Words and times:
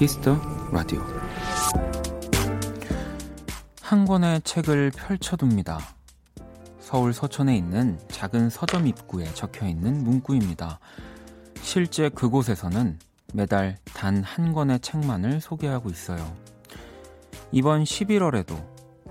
Kiss 0.00 0.23
the 0.23 0.40
Radio 0.72 1.02
한 3.82 4.06
권의 4.06 4.40
책을 4.40 4.92
펼쳐둡니다. 4.96 5.78
서울 6.80 7.12
서촌에 7.12 7.54
있는 7.54 8.00
작은 8.08 8.48
서점 8.48 8.86
입구에 8.86 9.26
적혀 9.34 9.66
있는 9.66 10.02
문구입니다. 10.02 10.78
실제 11.60 12.08
그곳에서는 12.08 12.98
매달 13.34 13.76
단 13.92 14.22
한 14.22 14.54
권의 14.54 14.80
책만을 14.80 15.42
소개하고 15.42 15.90
있어요. 15.90 16.34
이번 17.52 17.84
11월에도 17.84 18.56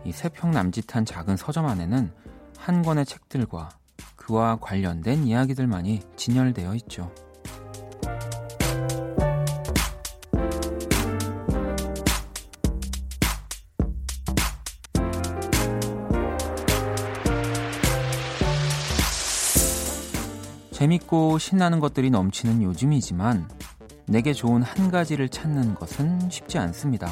이 0.05 0.09
세 0.09 0.29
평 0.29 0.49
남짓한 0.49 1.05
작은 1.05 1.37
서점 1.37 1.67
안에는 1.67 2.11
한 2.57 2.81
권의 2.81 3.05
책들과 3.05 3.69
그와 4.15 4.55
관련된 4.59 5.25
이야기들만이 5.27 5.99
진열되어 6.15 6.73
있죠. 6.77 7.13
재밌고 20.79 21.39
신나는 21.39 21.81
것들이 21.81 22.09
넘치는 22.09 22.63
요즘이지만 22.63 23.49
내게 24.07 24.31
좋은 24.31 24.63
한 24.63 24.89
가지를 24.89 25.27
찾는 25.27 25.75
것은 25.75 26.29
쉽지 26.29 26.57
않습니다. 26.57 27.11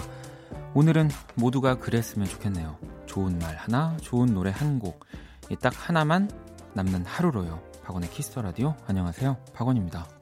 오늘은 0.73 1.09
모두가 1.35 1.75
그랬으면 1.75 2.29
좋겠네요. 2.29 2.77
좋은 3.07 3.37
말 3.39 3.57
하나, 3.57 3.97
좋은 3.99 4.33
노래 4.33 4.51
한 4.51 4.79
곡. 4.79 5.05
딱 5.59 5.73
하나만 5.75 6.31
남는 6.75 7.05
하루로요. 7.05 7.61
박원의 7.83 8.09
Kiss 8.09 8.27
the 8.27 8.41
Radio. 8.41 8.73
안녕하세요. 8.87 9.35
박원입니다. 9.53 10.16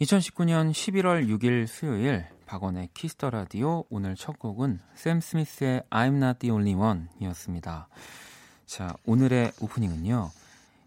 2019년 0.00 0.72
11월 0.72 1.28
6일 1.28 1.68
수요일 1.68 2.26
박원의 2.46 2.88
Kiss 2.94 3.15
the 3.15 3.30
Radio 3.30 3.84
오늘 3.90 4.16
첫 4.16 4.40
곡은 4.40 4.80
샘 4.94 5.20
스미스의 5.20 5.84
I'm 5.88 6.16
Not 6.16 6.40
the 6.40 6.50
Only 6.50 6.74
One이었습니다. 6.74 7.88
자, 8.66 8.96
오늘의 9.06 9.52
오프닝은요. 9.60 10.30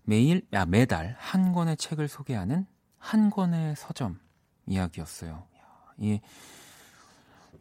매일 0.04 0.46
아, 0.52 0.66
매달 0.66 1.16
한 1.20 1.54
권의 1.54 1.78
책을 1.78 2.10
소개하는 2.10 2.66
한 2.98 3.30
권의 3.30 3.78
서점 3.78 4.20
이야기였어요. 4.66 5.46
이 6.00 6.20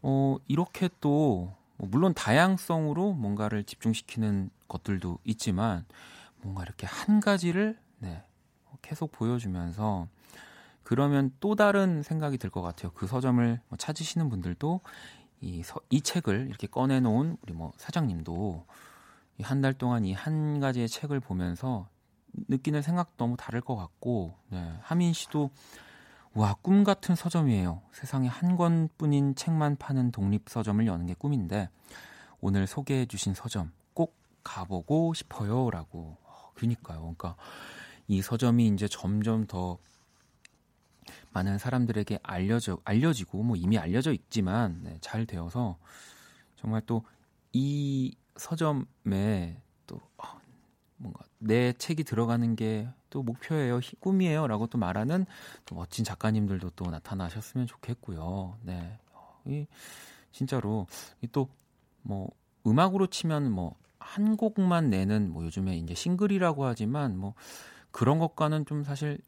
어, 0.03 0.37
이렇게 0.49 0.89
또뭐 1.01 1.55
물론 1.79 2.13
다양성으로 2.13 3.13
뭔가를 3.13 3.63
집중시키는 3.63 4.51
것들도 4.67 5.21
있지만 5.23 5.87
뭔가 6.43 6.65
이렇게 6.65 6.89
한 6.89 7.21
가지를 7.21 7.79
네, 7.99 8.25
계속 8.83 9.13
보여주면서 9.13 10.09
그러면 10.87 11.33
또 11.41 11.57
다른 11.57 12.03
생각이 12.05 12.39
들 12.39 12.49
것 12.51 12.63
같아요. 12.63 12.93
그 12.95 13.09
서점을 13.09 13.61
뭐 13.69 13.77
찾으시는 13.77 14.29
분들도 14.31 14.81
이, 15.41 15.63
서, 15.65 15.81
이 15.91 16.01
책을 16.01 16.47
이렇게 16.49 16.67
꺼내놓은 16.69 17.39
우리 17.43 17.53
뭐 17.53 17.73
사장님도 17.77 18.65
한 19.43 19.61
달 19.63 19.75
동안 19.75 20.05
이 20.05 20.13
한 20.15 20.61
가지의 20.61 20.89
책을 20.89 21.19
보면서 21.21 21.89
느끼는 22.49 22.83
생각도 22.83 23.15
너무 23.17 23.37
다를 23.37 23.61
것 23.61 23.75
같고, 23.77 24.35
네. 24.51 24.75
하민 24.83 25.13
씨도 25.13 25.51
와, 26.35 26.55
꿈 26.63 26.85
같은 26.85 27.15
서점이에요. 27.17 27.83
세상에 27.93 28.29
한 28.29 28.57
권뿐인 28.57 29.35
책만 29.35 29.77
파는 29.77 30.13
독립 30.13 30.49
서점을 30.49 30.87
여는 30.87 31.07
게 31.07 31.15
꿈인데, 31.15 31.69
오늘 32.41 32.67
소개해 32.67 33.07
주신 33.07 33.35
서점 33.35 33.73
꼭 33.95 34.15
가보고 34.45 35.15
싶어요. 35.15 35.71
라고. 35.71 36.17
어, 36.23 36.51
그니까요. 36.55 37.01
그러니까 37.01 37.37
이 38.07 38.23
서점이 38.23 38.69
이제 38.69 38.87
점점 38.87 39.47
더 39.47 39.79
많은 41.37 41.59
사람들에게 41.59 42.21
알려져 42.23 42.79
알려지고 42.85 43.43
뭐 43.43 43.57
이미 43.57 43.79
알려져 43.79 44.13
있지만 44.13 44.81
네, 44.83 44.99
잘 45.01 45.27
되어서 45.27 45.79
정말 46.57 46.83
또 46.87 47.03
이 47.53 48.15
서점에 48.37 49.63
또 49.87 49.97
어, 50.19 50.25
뭔가 50.99 51.25
내 51.39 51.73
책이 51.73 52.05
들어가는 52.05 52.55
게 52.57 52.89
또 53.09 53.23
목표예요, 53.23 53.81
꿈이에요라고 54.01 54.67
또 54.67 54.77
말하는 54.77 55.25
또 55.65 55.75
멋진 55.75 56.05
작가님들도 56.05 56.71
또 56.77 56.91
나타나셨으면 56.91 57.67
좋겠고요. 57.67 58.59
네, 58.61 58.99
이 59.47 59.67
진짜로 60.33 60.87
또뭐 61.33 62.29
음악으로 62.67 63.07
치면 63.07 63.51
뭐 63.53 63.77
한 64.07 64.37
곡만 64.37 64.89
내는 64.91 65.33
뭐 65.33 65.45
요즘에 65.45 65.77
이제 65.79 65.95
싱글이라고 65.95 66.65
하지만 66.65 67.19
뭐 67.19 67.35
그런 67.91 68.19
것과는 68.19 68.65
좀 68.65 68.85
사실 68.85 69.19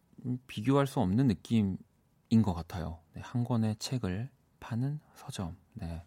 비교할 0.46 0.86
수 0.86 1.00
없는 1.00 1.26
느낌 1.26 1.66
인 1.66 1.78
것 2.42 2.54
같아요. 2.54 2.98
네, 3.14 3.22
한 3.24 3.44
권의 3.44 3.76
책을 3.76 4.28
파는 4.60 5.00
서점. 5.14 5.56
네. 5.74 6.02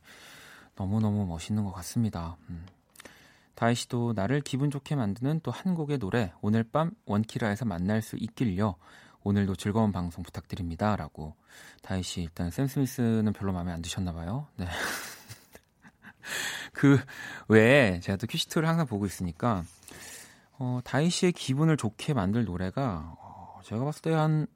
너무너무 0.75 1.25
멋있는 1.25 1.63
것 1.63 1.71
같습니다. 1.73 2.37
음. 2.49 2.65
다혜 3.55 3.73
씨도 3.73 4.13
나를 4.13 4.41
기분 4.41 4.71
좋게 4.71 4.95
만드는 4.95 5.41
또 5.41 5.51
한 5.51 5.75
곡의 5.75 5.99
노래 5.99 6.33
오늘 6.41 6.63
밤 6.63 6.91
원키라에서 7.05 7.65
만날 7.65 8.01
수 8.01 8.15
있길요. 8.17 8.75
오늘도 9.23 9.55
즐거운 9.55 9.91
방송 9.91 10.23
부탁드립니다. 10.23 10.95
라고 10.95 11.35
다혜 11.83 12.01
씨 12.01 12.23
일단 12.23 12.49
샘 12.49 12.67
스미스는 12.67 13.33
별로 13.33 13.53
마음에 13.53 13.71
안 13.71 13.81
드셨나 13.81 14.13
봐요. 14.13 14.47
네. 14.55 14.65
그 16.73 16.99
외에 17.47 17.99
제가 17.99 18.17
또 18.17 18.27
큐시트를 18.27 18.67
항상 18.67 18.87
보고 18.87 19.05
있으니까 19.05 19.63
어, 20.57 20.79
다혜 20.83 21.09
씨의 21.09 21.33
기분을 21.33 21.77
좋게 21.77 22.13
만들 22.13 22.45
노래가 22.45 23.15
어, 23.19 23.59
제가 23.63 23.83
봤을 23.83 24.01
때 24.01 24.11
한 24.11 24.47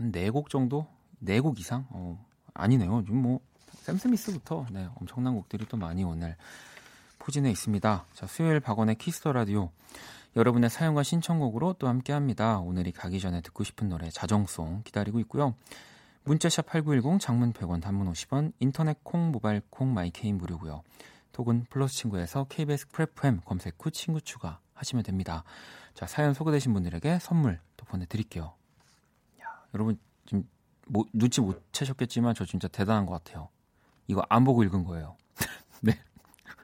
네 0.00 0.30
곡 0.30 0.48
정도? 0.50 0.86
네 1.18 1.40
곡 1.40 1.58
이상? 1.60 1.86
어, 1.90 2.24
아니네요. 2.54 3.02
지금 3.04 3.22
뭐, 3.22 3.40
샘 3.82 3.96
스미스부터, 3.96 4.66
네, 4.70 4.88
엄청난 4.96 5.34
곡들이 5.34 5.66
또 5.66 5.76
많이 5.76 6.04
오늘 6.04 6.36
포진해 7.18 7.50
있습니다. 7.50 8.06
자, 8.14 8.26
수요일 8.26 8.60
박원의 8.60 8.96
Kiss 8.96 9.17
the 9.17 9.32
Radio. 9.32 9.70
여러분의 10.36 10.70
사연과 10.70 11.02
신청곡으로 11.02 11.74
또 11.74 11.88
함께 11.88 12.12
합니다. 12.12 12.58
오늘이 12.60 12.92
가기 12.92 13.20
전에 13.20 13.40
듣고 13.40 13.64
싶은 13.64 13.88
노래 13.88 14.08
자정송 14.10 14.82
기다리고 14.84 15.18
있고요. 15.20 15.54
문자샵 16.24 16.66
8910 16.66 17.20
장문 17.20 17.52
100원 17.52 17.80
단문 17.82 18.10
50원 18.12 18.52
인터넷 18.60 19.02
콩 19.02 19.32
모바일 19.32 19.60
콩 19.70 19.92
마이케이는 19.92 20.38
무료고요. 20.38 20.82
톡은 21.32 21.66
플러스 21.70 21.96
친구에서 21.96 22.44
KBS 22.48 22.88
쿨FM 22.88 23.40
검색 23.44 23.74
후 23.80 23.90
친구 23.90 24.20
추가 24.20 24.60
하시면 24.74 25.02
됩니다. 25.02 25.42
자 25.94 26.06
사연 26.06 26.34
소개되신 26.34 26.72
분들에게 26.72 27.18
선물 27.20 27.58
또 27.76 27.84
보내드릴게요. 27.86 28.52
여러분 29.74 29.98
지금 30.26 30.44
뭐, 30.88 31.04
눈치 31.12 31.40
못 31.40 31.62
채셨겠지만 31.72 32.34
저 32.34 32.44
진짜 32.44 32.68
대단한 32.68 33.06
것 33.06 33.12
같아요. 33.12 33.48
이거 34.06 34.22
안 34.28 34.44
보고 34.44 34.64
읽은 34.64 34.84
거예요. 34.84 35.16
네. 35.80 35.98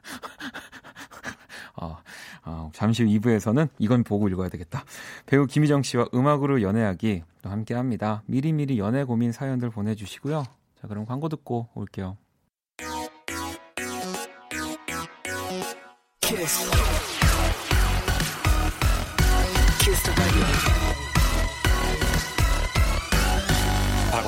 어, 1.79 1.97
어, 2.45 2.71
잠시 2.73 3.03
후 3.03 3.09
2부에서는 3.09 3.69
이건 3.77 4.03
보고 4.03 4.27
읽어야 4.27 4.49
되겠다. 4.49 4.83
배우 5.25 5.45
김희정 5.45 5.83
씨와 5.83 6.07
음악으로 6.13 6.61
연애하기 6.61 7.23
또 7.41 7.49
함께 7.49 7.73
합니다. 7.73 8.23
미리미리 8.25 8.79
연애 8.79 9.03
고민 9.03 9.31
사연들 9.31 9.69
보내주시고요. 9.69 10.43
자, 10.81 10.87
그럼 10.87 11.05
광고 11.05 11.29
듣고 11.29 11.69
올게요. 11.73 12.17
키스. 16.21 17.16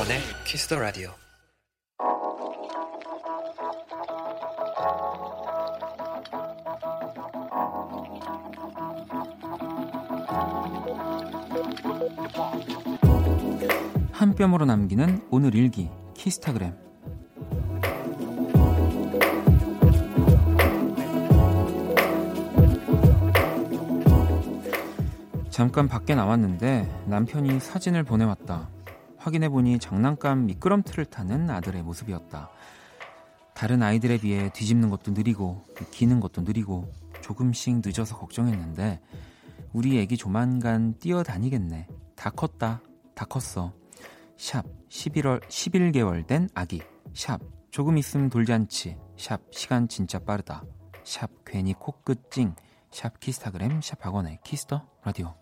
박원의 0.10 0.22
키스 0.44 0.68
더 0.68 0.80
라디오. 0.80 1.12
한 14.12 14.34
뼘으로 14.36 14.66
남기는 14.66 15.28
오늘 15.30 15.54
일기 15.54 15.90
키스타그램 16.16 16.74
잠깐 25.52 25.88
밖에 25.88 26.16
나왔는데 26.16 27.04
남편이 27.06 27.60
사진을 27.60 28.04
보내왔다. 28.04 28.79
확인해보니 29.20 29.80
장난감 29.80 30.46
미끄럼틀을 30.46 31.06
타는 31.06 31.50
아들의 31.50 31.84
모습이었다. 31.84 32.50
다른 33.54 33.84
아이들에 33.84 34.18
비해 34.18 34.50
뒤집는 34.54 34.90
것도 34.90 35.12
느리고 35.12 35.66
기는 35.92 36.20
것도 36.20 36.42
느리고 36.42 36.90
조금씩 37.22 37.82
늦어서 37.86 38.18
걱정했는데 38.18 39.02
우리 39.74 40.00
애기 40.00 40.18
조만간 40.18 40.98
뛰어다니겠네. 41.00 41.88
다 42.16 42.30
컸다. 42.30 42.82
다 43.14 43.26
컸어. 43.26 43.74
샵 44.38 44.66
11월 44.90 45.42
11개월 45.44 46.26
된 46.26 46.50
아기. 46.54 46.82
샵 47.14 47.42
조금 47.70 47.98
있으면 47.98 48.30
돌잔치. 48.30 48.98
샵 49.18 49.42
시간 49.52 49.88
진짜 49.88 50.20
빠르다. 50.20 50.64
샵 51.04 51.30
괜히 51.46 51.74
코끝 51.74 52.32
찡. 52.32 52.56
샵 52.92 53.20
키스타그램 53.20 53.82
샵 53.82 54.04
박원의 54.06 54.40
키스 54.44 54.71
더 54.71 54.88
라디오. 55.04 55.39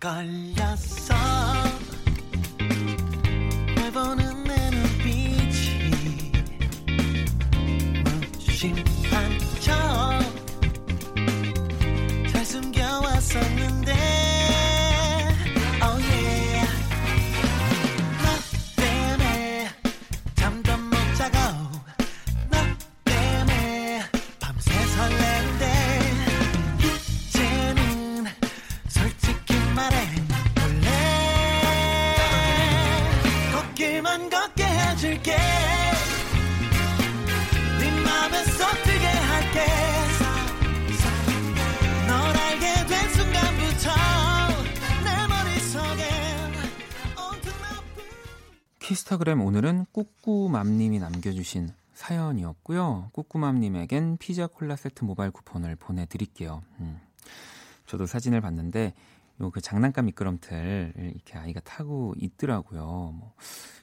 걸렸어. 0.00 1.14
널 3.76 3.92
보는 3.92 4.44
내 4.44 4.70
눈빛이 4.70 6.32
무심 8.38 8.89
키스타그램 49.20 49.42
오늘은 49.42 49.84
꾸꾸맘님이 49.92 50.98
남겨주신 50.98 51.68
사연이었고요. 51.92 53.10
꾸꾸맘님에겐 53.12 54.16
피자 54.16 54.46
콜라 54.46 54.76
세트 54.76 55.04
모바일 55.04 55.30
쿠폰을 55.30 55.76
보내드릴게요. 55.76 56.62
음. 56.80 56.98
저도 57.86 58.06
사진을 58.06 58.40
봤는데 58.40 58.94
요그 59.40 59.60
장난감 59.60 60.06
미끄럼틀 60.06 60.94
이렇게 60.96 61.36
아이가 61.36 61.60
타고 61.60 62.14
있더라고요. 62.16 62.80
뭐 63.18 63.34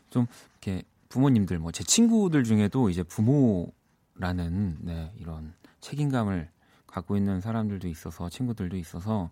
좀 0.10 0.26
이렇게 0.54 0.84
부모님들 1.10 1.60
뭐 1.60 1.72
제 1.72 1.84
친구들 1.84 2.44
중에도 2.44 2.90
이제 2.90 3.04
부모라는 3.04 4.80
네, 4.82 5.12
이런 5.18 5.54
책임감을 5.82 6.50
갖고 6.88 7.16
있는 7.16 7.42
사람들도 7.42 7.88
있어서 7.88 8.28
친구들도 8.30 8.76
있어서 8.78 9.30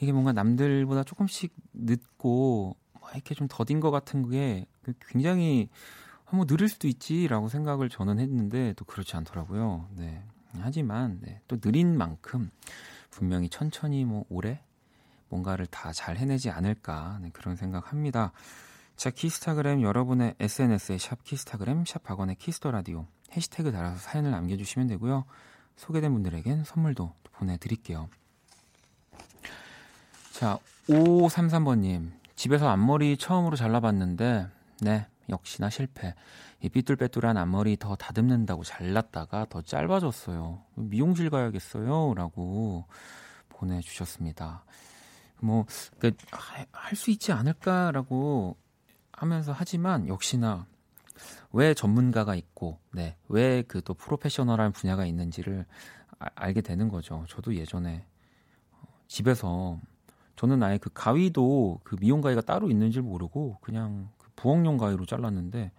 이게 0.00 0.10
뭔가 0.10 0.32
남들보다 0.32 1.04
조금씩 1.04 1.54
늦고 1.72 2.74
뭐 2.74 2.83
이렇게 3.12 3.34
좀 3.34 3.48
더딘 3.48 3.80
것 3.80 3.90
같은 3.90 4.28
게 4.28 4.66
굉장히 5.08 5.68
뭐 6.30 6.46
느릴 6.46 6.68
수도 6.68 6.88
있지라고 6.88 7.48
생각을 7.48 7.88
저는 7.88 8.18
했는데 8.18 8.72
또 8.74 8.84
그렇지 8.84 9.16
않더라고요. 9.16 9.88
네. 9.92 10.22
하지만 10.60 11.18
네, 11.20 11.40
또 11.48 11.58
느린 11.58 11.96
만큼 11.96 12.50
분명히 13.10 13.48
천천히 13.48 14.04
뭐 14.04 14.24
오래 14.28 14.60
뭔가를 15.28 15.66
다 15.66 15.92
잘 15.92 16.16
해내지 16.16 16.50
않을까 16.50 17.18
네, 17.22 17.30
그런 17.32 17.56
생각합니다. 17.56 18.32
자 18.96 19.10
키스타그램 19.10 19.82
여러분의 19.82 20.34
SNS에 20.38 20.98
샵 20.98 21.24
키스타그램 21.24 21.84
샵 21.84 22.02
박원의 22.04 22.36
키스 22.36 22.57
더 22.57 22.70
라디오 22.70 23.06
해시태그 23.32 23.72
달아서 23.72 23.98
사연을 23.98 24.30
남겨주시면 24.30 24.88
되고요. 24.88 25.24
소개된 25.76 26.12
분들에겐 26.12 26.64
선물도 26.64 27.12
보내드릴게요. 27.32 28.08
자 30.32 30.58
5533번님 30.88 32.12
집에서 32.44 32.68
앞머리 32.68 33.16
처음으로 33.16 33.56
잘라봤는데 33.56 34.46
네 34.82 35.06
역시나 35.30 35.70
실패. 35.70 36.14
이 36.60 36.68
삐뚤빼뚤한 36.68 37.38
앞머리 37.38 37.78
더 37.78 37.96
다듬는다고 37.96 38.64
잘랐다가 38.64 39.46
더 39.48 39.62
짧아졌어요. 39.62 40.62
미용실 40.74 41.30
가야겠어요. 41.30 42.12
라고 42.14 42.84
보내주셨습니다. 43.48 44.62
뭐, 45.40 45.64
할 46.72 46.94
수 46.96 47.10
있지 47.10 47.32
않을까라고 47.32 48.58
하면서 49.12 49.52
하지만 49.56 50.06
역시나 50.06 50.66
왜 51.50 51.72
전문가가 51.72 52.34
있고, 52.34 52.78
네, 52.92 53.16
왜 53.28 53.62
그 53.62 53.80
또 53.80 53.94
프로페셔널한 53.94 54.72
분야가 54.72 55.06
있는지를 55.06 55.64
아, 56.18 56.26
알게 56.34 56.60
되는 56.60 56.90
거죠. 56.90 57.24
저도 57.26 57.54
예전에 57.54 58.04
집에서 59.08 59.80
저는 60.36 60.62
아예 60.62 60.78
그 60.78 60.90
가위도 60.92 61.80
그 61.84 61.96
미용 61.96 62.20
가위가 62.20 62.40
따로 62.42 62.70
있는 62.70 62.90
줄 62.90 63.02
모르고 63.02 63.58
그냥 63.60 64.08
그 64.18 64.28
부엌용 64.36 64.76
가위로 64.76 65.06
잘랐는데 65.06 65.72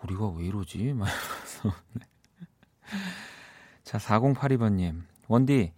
머리가 0.00 0.28
왜 0.28 0.44
이러지? 0.44 0.78
막 0.94 1.08
이러면서. 1.08 1.82
네. 1.94 2.06
자, 3.82 3.98
4082번님. 3.98 5.02
원디, 5.28 5.72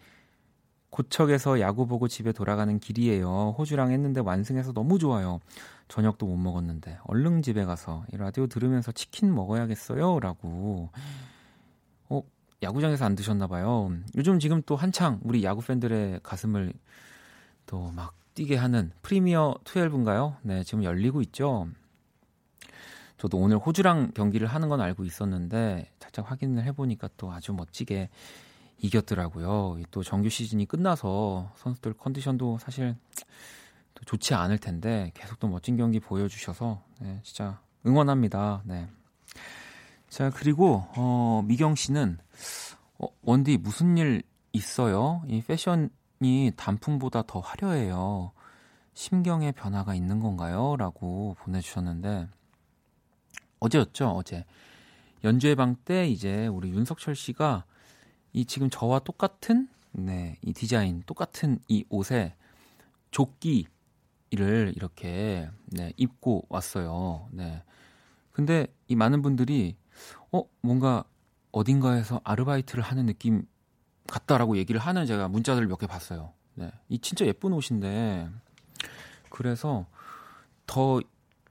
고척에서 0.90 1.60
야구 1.60 1.86
보고 1.86 2.08
집에 2.08 2.32
돌아가는 2.32 2.78
길이에요. 2.78 3.54
호주랑 3.58 3.92
했는데 3.92 4.20
완승해서 4.20 4.72
너무 4.72 4.98
좋아요. 4.98 5.40
저녁도 5.88 6.26
못 6.26 6.36
먹었는데 6.36 6.98
얼른 7.04 7.42
집에 7.42 7.64
가서 7.64 8.04
이 8.12 8.16
라디오 8.16 8.46
들으면서 8.46 8.92
치킨 8.92 9.34
먹어야겠어요. 9.34 10.20
라고. 10.20 10.90
어, 12.08 12.22
야구장에서 12.62 13.04
안 13.04 13.14
드셨나 13.14 13.46
봐요. 13.46 13.92
요즘 14.16 14.38
지금 14.38 14.62
또 14.66 14.76
한창 14.76 15.20
우리 15.22 15.42
야구 15.42 15.62
팬들의 15.62 16.20
가슴을 16.22 16.72
또 17.70 17.92
막 17.92 18.14
뛰게 18.34 18.56
하는 18.56 18.90
프리미어 19.02 19.54
12인가요? 19.64 20.36
네, 20.42 20.64
지금 20.64 20.82
열리고 20.82 21.22
있죠. 21.22 21.68
저도 23.16 23.38
오늘 23.38 23.58
호주랑 23.58 24.12
경기를 24.12 24.48
하는 24.48 24.68
건 24.68 24.80
알고 24.80 25.04
있었는데 25.04 25.92
살짝 26.00 26.28
확인을 26.30 26.64
해보니까 26.64 27.10
또 27.16 27.30
아주 27.30 27.52
멋지게 27.52 28.08
이겼더라고요. 28.78 29.78
또 29.90 30.02
정규 30.02 30.28
시즌이 30.30 30.66
끝나서 30.66 31.52
선수들 31.56 31.92
컨디션도 31.94 32.58
사실 32.58 32.96
또 33.94 34.04
좋지 34.04 34.34
않을 34.34 34.58
텐데 34.58 35.12
계속 35.14 35.38
또 35.38 35.46
멋진 35.46 35.76
경기 35.76 36.00
보여주셔서 36.00 36.82
네, 37.00 37.20
진짜 37.22 37.60
응원합니다. 37.86 38.62
네. 38.64 38.88
자 40.08 40.30
그리고 40.30 40.86
어, 40.96 41.44
미경 41.46 41.76
씨는 41.76 42.18
어, 42.98 43.06
원디 43.22 43.58
무슨 43.58 43.96
일 43.98 44.22
있어요? 44.52 45.22
이 45.28 45.42
패션 45.42 45.90
이 46.22 46.52
단풍보다 46.54 47.22
더 47.26 47.40
화려해요. 47.40 48.32
심경의 48.92 49.52
변화가 49.52 49.94
있는 49.94 50.20
건가요? 50.20 50.76
라고 50.76 51.34
보내주셨는데 51.40 52.28
어제였죠, 53.60 54.10
어제. 54.10 54.44
연주회 55.24 55.54
방 55.54 55.76
때 55.84 56.06
이제 56.08 56.46
우리 56.46 56.70
윤석철 56.70 57.14
씨가 57.14 57.64
이 58.32 58.44
지금 58.44 58.68
저와 58.70 59.00
똑같은 59.00 59.68
네, 59.92 60.38
이 60.42 60.52
디자인 60.52 61.02
똑같은 61.06 61.58
이 61.68 61.84
옷에 61.88 62.34
조끼를 63.10 64.72
이렇게 64.76 65.48
네, 65.66 65.92
입고 65.96 66.46
왔어요. 66.48 67.28
네. 67.32 67.62
근데 68.32 68.66
이 68.88 68.94
많은 68.94 69.22
분들이 69.22 69.76
어, 70.32 70.42
뭔가 70.60 71.04
어딘가에서 71.52 72.20
아르바이트를 72.24 72.84
하는 72.84 73.06
느낌 73.06 73.46
같다라고 74.10 74.56
얘기를 74.56 74.80
하는 74.80 75.06
제가 75.06 75.28
문자들을 75.28 75.66
몇 75.68 75.78
개 75.78 75.86
봤어요. 75.86 76.32
네. 76.54 76.70
이 76.88 76.98
진짜 76.98 77.24
예쁜 77.26 77.52
옷인데 77.52 78.28
그래서 79.30 79.86
더 80.66 81.00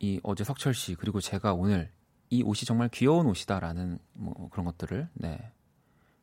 이 0.02 0.20
어제 0.24 0.46
석철 0.46 0.74
씨 0.74 0.96
그리고 0.96 1.20
제가 1.20 1.54
오늘 1.54 1.92
이 2.30 2.42
옷이 2.42 2.60
정말 2.66 2.88
귀여운 2.88 3.26
옷이다라는 3.26 4.00
뭐 4.14 4.48
그런 4.50 4.66
것들을 4.66 5.10
네 5.16 5.52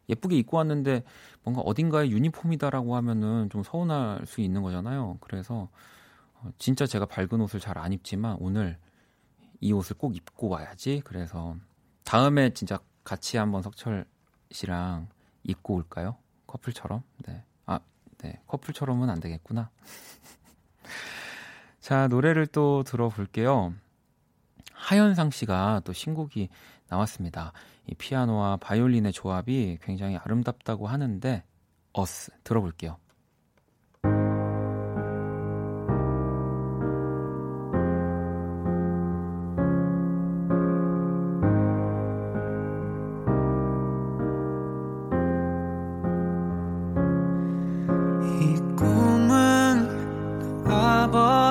예쁘게 0.08 0.34
입고 0.38 0.56
왔는데 0.56 1.02
뭔가 1.42 1.60
어딘가에 1.60 2.08
유니폼이다라고 2.08 2.96
하면은 2.96 3.50
좀 3.50 3.62
서운할 3.62 4.24
수 4.24 4.40
있는 4.40 4.62
거잖아요. 4.62 5.18
그래서 5.20 5.68
어, 6.34 6.50
진짜 6.58 6.86
제가 6.86 7.04
밝은 7.04 7.38
옷을 7.42 7.60
잘 7.60 7.76
안 7.76 7.92
입지만 7.92 8.36
오늘 8.40 8.78
이 9.60 9.72
옷을 9.74 9.96
꼭 9.98 10.16
입고 10.16 10.48
와야지. 10.48 11.02
그래서 11.04 11.56
다음에 12.04 12.54
진짜 12.54 12.78
같이 13.04 13.36
한번 13.36 13.60
석철 13.62 14.06
씨랑 14.52 15.08
입고 15.42 15.74
올까요? 15.74 16.16
커플처럼? 16.56 17.02
네. 17.26 17.44
아, 17.66 17.80
네. 18.18 18.40
커플처럼은 18.46 19.10
안 19.10 19.20
되겠구나. 19.20 19.70
자, 21.80 22.08
노래를 22.08 22.46
또 22.46 22.82
들어볼게요. 22.82 23.74
하현상 24.72 25.30
씨가 25.30 25.82
또 25.84 25.92
신곡이 25.92 26.48
나왔습니다. 26.88 27.52
이 27.86 27.94
피아노와 27.94 28.56
바이올린의 28.58 29.12
조합이 29.12 29.78
굉장히 29.82 30.16
아름답다고 30.16 30.86
하는데, 30.86 31.44
어스 31.92 32.32
들어볼게요. 32.44 32.98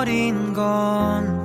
버린 0.06 0.52
건 0.52 1.35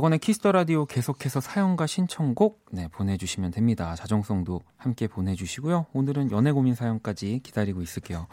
박원의 0.00 0.18
키스 0.20 0.40
더 0.40 0.52
라디오 0.52 0.86
계속해서 0.86 1.42
사연과 1.42 1.86
신청곡 1.86 2.64
네, 2.72 2.88
보내주시면 2.88 3.50
됩니다. 3.50 3.94
자정송도 3.94 4.62
함께 4.78 5.06
보내주시고요. 5.06 5.88
오늘은 5.92 6.30
연애 6.30 6.52
고민 6.52 6.74
사연까지 6.74 7.40
기다리고 7.42 7.82
있을게요. 7.82 8.26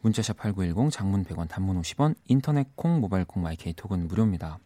문자샵 0.00 0.38
8910 0.38 0.90
장문 0.90 1.22
100원 1.24 1.50
단문 1.50 1.78
50원 1.82 2.14
인터넷 2.28 2.74
콩 2.76 2.98
모바일 2.98 3.26
콩 3.26 3.42
마이케이 3.42 3.74
톡은 3.74 4.08
무료입니다. 4.08 4.58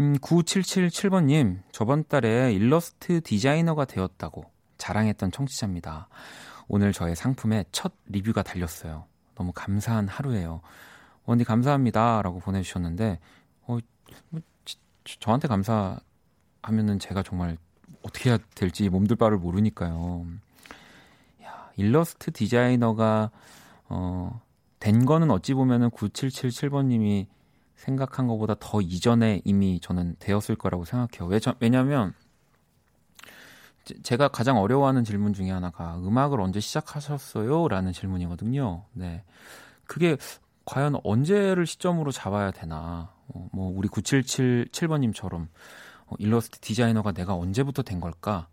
음, 0.00 0.16
9777번님 0.16 1.58
저번 1.72 2.04
달에 2.08 2.54
일러스트 2.54 3.20
디자이너가 3.20 3.84
되었다고 3.84 4.46
자랑했던 4.78 5.30
청취자입니다. 5.30 6.08
오늘 6.68 6.94
저의 6.94 7.16
상품에 7.16 7.66
첫 7.70 7.92
리뷰가 8.06 8.42
달렸어요. 8.42 9.04
너무 9.34 9.52
감사한 9.54 10.08
하루예요. 10.08 10.62
원디 11.26 11.44
감사합니다. 11.44 12.22
라고 12.22 12.38
보내주셨는데, 12.38 13.18
어, 13.66 13.78
뭐, 14.30 14.40
저한테 15.04 15.48
감사하면은 15.48 16.98
제가 17.00 17.22
정말 17.22 17.56
어떻게 18.02 18.30
해야 18.30 18.38
될지 18.54 18.88
몸둘 18.88 19.16
바를 19.16 19.38
모르니까요. 19.38 20.26
야, 21.44 21.70
일러스트 21.76 22.32
디자이너가, 22.32 23.30
어, 23.88 24.40
된 24.80 25.04
거는 25.06 25.30
어찌 25.30 25.54
보면은 25.54 25.90
9777번님이 25.90 27.26
생각한 27.76 28.26
것보다 28.26 28.54
더 28.58 28.80
이전에 28.80 29.40
이미 29.44 29.80
저는 29.80 30.16
되었을 30.18 30.56
거라고 30.56 30.84
생각해요. 30.84 31.28
왜, 31.28 31.38
저- 31.40 31.54
왜냐면, 31.60 32.14
제- 33.84 34.00
제가 34.02 34.28
가장 34.28 34.58
어려워하는 34.58 35.02
질문 35.04 35.32
중에 35.32 35.50
하나가 35.50 35.96
음악을 35.98 36.40
언제 36.40 36.60
시작하셨어요? 36.60 37.66
라는 37.68 37.92
질문이거든요. 37.92 38.84
네. 38.92 39.24
그게 39.86 40.16
과연 40.64 40.96
언제를 41.02 41.66
시점으로 41.66 42.12
잡아야 42.12 42.52
되나. 42.52 43.10
어, 43.34 43.48
뭐, 43.52 43.72
우리 43.74 43.88
9777번님처럼 43.88 45.48
어, 46.06 46.14
일러스트 46.18 46.58
디자이너가 46.60 47.12
내가 47.12 47.34
언제부터 47.34 47.82
된 47.82 48.00
걸까? 48.00 48.48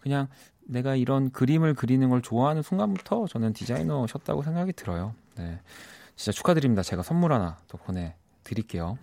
그냥 0.00 0.28
내가 0.64 0.96
이런 0.96 1.30
그림을 1.30 1.74
그리는 1.74 2.08
걸 2.08 2.22
좋아하는 2.22 2.62
순간부터 2.62 3.26
저는 3.28 3.52
디자이너셨다고 3.52 4.42
생각이 4.42 4.72
들어요. 4.72 5.14
네. 5.36 5.60
진짜 6.16 6.32
축하드립니다. 6.32 6.82
제가 6.82 7.02
선물 7.02 7.32
하나 7.32 7.58
더 7.68 7.78
보내드릴게요. 7.78 8.98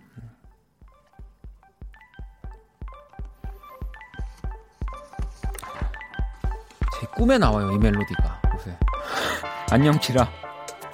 제 7.00 7.06
꿈에 7.16 7.38
나와요, 7.38 7.70
이 7.70 7.78
멜로디가. 7.78 8.42
보세요. 8.52 8.76
안녕, 9.70 9.98
키라. 9.98 10.28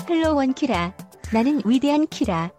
Hello 0.09 0.35
원 0.35 0.55
키라. 0.55 0.93
나는 1.33 1.63
위대한 1.65 2.07
키라. 2.07 2.51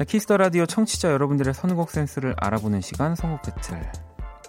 자, 0.00 0.04
키스 0.04 0.25
더 0.25 0.38
라디오 0.38 0.64
청취자 0.64 1.12
여러분들의 1.12 1.52
선곡 1.52 1.90
센스를 1.90 2.34
알아보는 2.38 2.80
시간 2.80 3.14
선곡 3.14 3.42
배틀. 3.42 3.92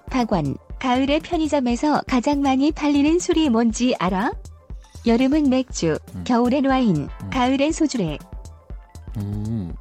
박원. 0.10 0.56
가을에 0.80 1.20
편의점에서 1.20 2.04
가장 2.08 2.42
많이 2.42 2.72
팔리는 2.72 3.20
술이 3.20 3.50
뭔지 3.50 3.94
알아? 4.00 4.32
여름은 5.06 5.50
맥주, 5.50 6.00
음. 6.16 6.24
겨울엔 6.24 6.68
와인, 6.68 7.10
음. 7.22 7.30
가을엔 7.32 7.74
소주래. 7.74 8.18
음. 9.18 9.76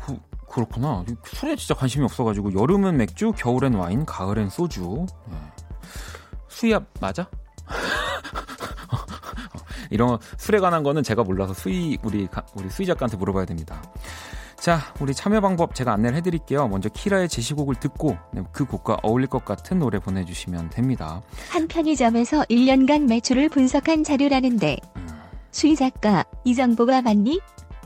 그, 0.00 0.16
그렇구나. 0.48 1.04
술에 1.24 1.56
진짜 1.56 1.74
관심이 1.74 2.04
없어가지고 2.04 2.54
여름은 2.54 2.96
맥주, 2.96 3.32
겨울엔 3.32 3.74
와인, 3.74 4.06
가을엔 4.06 4.48
소주. 4.48 5.06
네. 5.26 5.36
수압 6.46 6.84
맞아? 7.00 7.28
이런 9.90 10.08
거, 10.08 10.18
술에 10.38 10.58
관한 10.60 10.82
거는 10.82 11.02
제가 11.02 11.22
몰라서 11.24 11.54
수희 11.54 11.98
우리 12.02 12.26
가- 12.26 12.44
우리 12.54 12.68
수희 12.70 12.86
작가한테 12.86 13.16
물어봐야 13.16 13.44
됩니다. 13.44 13.82
자, 14.56 14.78
우리 15.00 15.12
참여 15.12 15.40
방법 15.40 15.74
제가 15.74 15.92
안내를 15.92 16.16
해드릴게요. 16.18 16.68
먼저 16.68 16.88
키라의 16.88 17.28
제시곡을 17.28 17.74
듣고 17.76 18.16
네, 18.32 18.42
그 18.52 18.64
곡과 18.64 18.98
어울릴 19.02 19.26
것 19.28 19.44
같은 19.44 19.78
노래 19.78 19.98
보내주시면 19.98 20.70
됩니다. 20.70 21.20
한 21.50 21.68
편의점에서 21.68 22.42
1년간 22.44 23.06
매출을 23.08 23.48
분석한 23.50 24.04
자료라는데. 24.04 24.78
수희 25.50 25.76
작가, 25.76 26.24
이 26.44 26.54
정보가 26.54 27.02
맞니? 27.02 27.40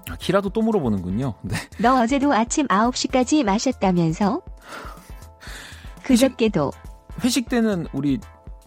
아, 0.09 0.17
키라도 0.17 0.49
또 0.50 0.62
물어보는군요. 0.62 1.35
네. 1.43 1.57
너 1.81 2.00
어제도 2.00 2.33
아침 2.33 2.67
9시까지 2.69 3.43
마셨다면서? 3.45 4.40
그저께도 6.02 6.73
회식 7.25 7.49
때는 7.49 7.87
우리 7.93 8.19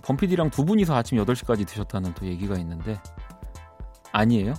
범피디랑 0.03 0.50
두 0.50 0.65
분이서 0.65 0.95
아침 0.95 1.17
8시까지 1.23 1.65
드셨다는 1.67 2.13
또 2.13 2.25
얘기가 2.25 2.55
있는데 2.57 3.00
아니에요? 4.12 4.53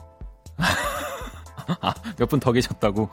아, 1.80 1.94
몇 2.18 2.28
분 2.28 2.40
더 2.40 2.52
계셨다고. 2.52 3.08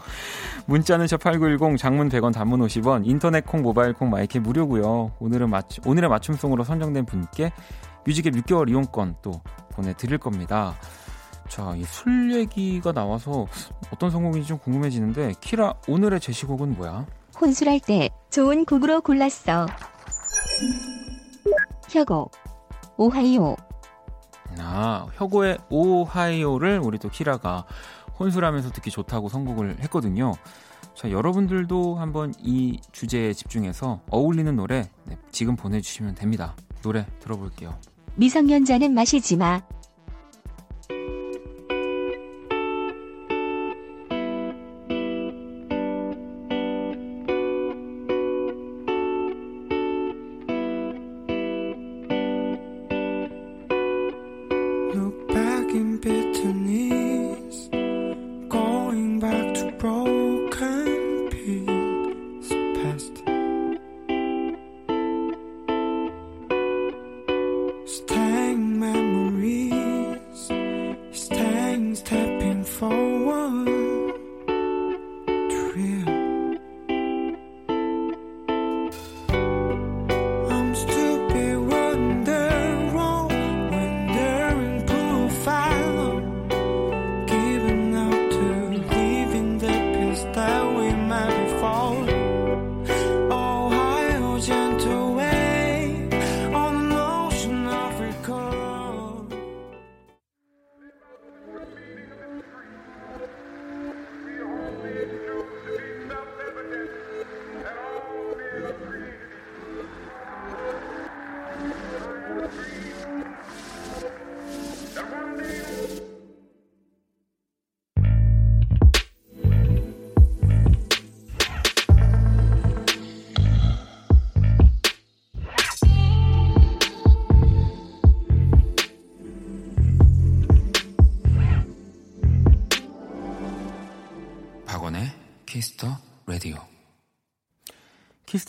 문자는 0.66 1.06
샵8910 1.06 1.78
장문 1.78 2.10
100원 2.10 2.34
단문 2.34 2.60
50원 2.62 3.06
인터넷 3.06 3.46
콩 3.46 3.62
모바일 3.62 3.94
콩 3.94 4.10
마이크 4.10 4.38
무료고요. 4.38 5.12
오늘은 5.20 5.50
맞춤 5.50 5.88
오늘의 5.88 6.10
맞춤송으로 6.10 6.64
선정된 6.64 7.06
분께 7.06 7.52
뮤직앱 8.06 8.34
6개월 8.36 8.70
이용권 8.70 9.18
또 9.22 9.42
보내 9.72 9.94
드릴 9.94 10.18
겁니다. 10.18 10.76
자, 11.48 11.74
이 11.76 11.84
술 11.84 12.32
얘기가 12.34 12.92
나와서 12.92 13.48
어떤 13.92 14.12
선곡인지 14.12 14.48
좀 14.48 14.58
궁금해지는데 14.60 15.34
키라 15.42 15.74
오늘의 15.88 16.20
제시곡은 16.20 16.76
뭐야? 16.76 17.06
혼술할 17.40 17.80
때 17.80 18.10
좋은 18.30 18.66
곡으로 18.66 19.02
골랐어. 19.02 19.66
혁오. 21.90 22.30
오하이오. 22.98 23.56
아, 24.62 25.08
혁오의 25.14 25.58
오하이오를 25.70 26.80
우리 26.84 26.98
또 26.98 27.10
키라가 27.10 27.66
혼술하면서 28.20 28.72
듣기 28.72 28.92
좋다고 28.92 29.30
선곡을 29.30 29.80
했거든요. 29.82 30.34
자, 30.94 31.10
여러분들도 31.12 31.96
한번 31.96 32.34
이 32.40 32.80
주제에 32.92 33.34
집중해서 33.34 34.02
어울리는 34.10 34.54
노래 34.56 34.90
네, 35.06 35.18
지금 35.32 35.56
보내주시면 35.56 36.16
됩니다. 36.16 36.56
노래 36.82 37.06
들어볼게요. 37.20 37.76
미성년자는 38.16 38.94
마시지 38.94 39.38
마. 39.38 39.62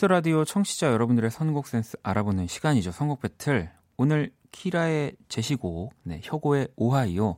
키스 0.01 0.05
더 0.05 0.07
라디오 0.07 0.43
청취자 0.43 0.91
여러분들의 0.93 1.29
선곡 1.29 1.67
센스 1.67 1.95
알아보는 2.01 2.47
시간이죠. 2.47 2.91
선곡 2.91 3.21
배틀. 3.21 3.69
오늘 3.97 4.31
키라의 4.51 5.15
제시곡, 5.29 5.93
네, 6.01 6.19
혁오의 6.23 6.69
오하이오. 6.75 7.37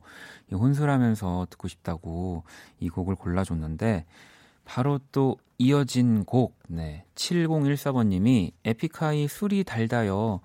이 0.50 0.54
혼술하면서 0.54 1.48
듣고 1.50 1.68
싶다고 1.68 2.44
이 2.80 2.88
곡을 2.88 3.16
골라줬는데, 3.16 4.06
바로 4.64 4.98
또 5.12 5.36
이어진 5.58 6.24
곡, 6.24 6.58
네, 6.68 7.04
7014번님이 7.16 8.52
에픽하이 8.64 9.28
술이 9.28 9.64
달다요. 9.64 10.40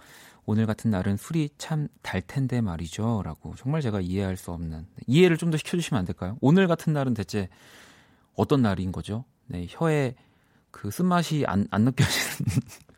오늘 0.46 0.66
같은 0.66 0.92
날은 0.92 1.16
술이 1.16 1.52
참 1.58 1.88
달 2.02 2.22
텐데 2.22 2.60
말이죠. 2.60 3.22
라고. 3.24 3.56
정말 3.56 3.80
제가 3.82 4.02
이해할 4.02 4.36
수 4.36 4.52
없는. 4.52 4.88
이해를 5.08 5.38
좀 5.38 5.52
더 5.52 5.58
시켜주시면 5.58 6.00
안 6.00 6.06
될까요? 6.06 6.38
오늘 6.42 6.68
같은 6.68 6.92
날은 6.92 7.14
대체 7.14 7.48
어떤 8.36 8.62
날인 8.62 8.92
거죠? 8.92 9.24
네, 9.46 9.68
혀에 9.70 10.16
그 10.72 10.92
쓴맛이 10.92 11.46
안, 11.48 11.68
안 11.72 11.84
느껴지는. 11.84 12.50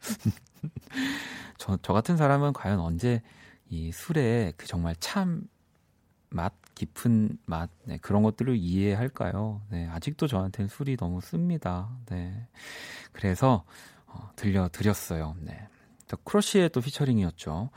저, 1.57 1.77
저 1.81 1.93
같은 1.93 2.17
사람은 2.17 2.53
과연 2.53 2.79
언제 2.79 3.21
이 3.69 3.91
술에 3.91 4.53
그 4.57 4.67
정말 4.67 4.95
참 4.99 5.43
맛, 6.29 6.53
깊은 6.75 7.38
맛, 7.45 7.69
네, 7.84 7.97
그런 7.97 8.23
것들을 8.23 8.55
이해할까요? 8.57 9.62
네, 9.69 9.88
아직도 9.88 10.27
저한테는 10.27 10.69
술이 10.69 10.97
너무 10.97 11.21
씁니다. 11.21 11.89
네. 12.07 12.47
그래서, 13.12 13.63
어, 14.07 14.31
들려드렸어요. 14.36 15.36
네. 15.41 15.67
더 16.07 16.17
크러쉬의 16.23 16.69
또 16.69 16.81
피처링이었죠. 16.81 17.69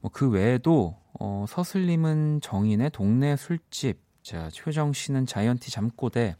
뭐 0.00 0.10
그 0.12 0.28
외에도, 0.30 0.96
어, 1.18 1.44
서슬님은 1.48 2.40
정인의 2.42 2.90
동네 2.90 3.36
술집, 3.36 4.00
자, 4.22 4.48
효정 4.64 4.92
씨는 4.92 5.26
자이언티 5.26 5.70
잠꼬대, 5.70 6.36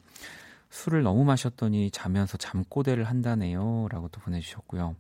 술을 0.71 1.03
너무 1.03 1.25
마셨더니 1.25 1.91
자면서 1.91 2.37
잠꼬대를 2.37 3.05
한다네요. 3.05 3.89
라고 3.91 4.09
또 4.09 4.21
보내주셨고요. 4.21 4.97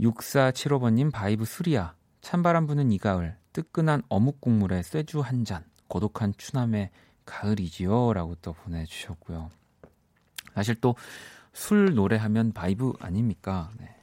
6475번님 0.00 1.12
바이브 1.12 1.44
술이야. 1.44 1.94
찬바람 2.20 2.66
부는 2.66 2.92
이 2.92 2.98
가을. 2.98 3.36
뜨끈한 3.52 4.02
어묵 4.08 4.40
국물에 4.40 4.82
쇠주 4.82 5.20
한 5.20 5.44
잔. 5.44 5.64
고독한 5.88 6.32
추남의 6.36 6.90
가을이지요. 7.26 8.12
라고 8.14 8.34
또 8.36 8.52
보내주셨고요. 8.52 9.50
사실 10.54 10.74
또 10.76 10.94
술 11.52 11.94
노래하면 11.94 12.52
바이브 12.52 12.94
아닙니까? 13.00 13.70
네. 13.78 13.94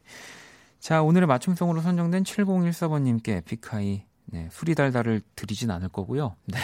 자, 0.80 1.02
오늘의 1.02 1.28
맞춤송으로 1.28 1.82
선정된 1.82 2.24
7014번님께 2.24 3.30
에픽하이 3.30 4.04
네, 4.26 4.48
술이 4.52 4.76
달다를 4.76 5.22
드리진 5.36 5.72
않을 5.72 5.90
거고요. 5.90 6.36
네. 6.46 6.60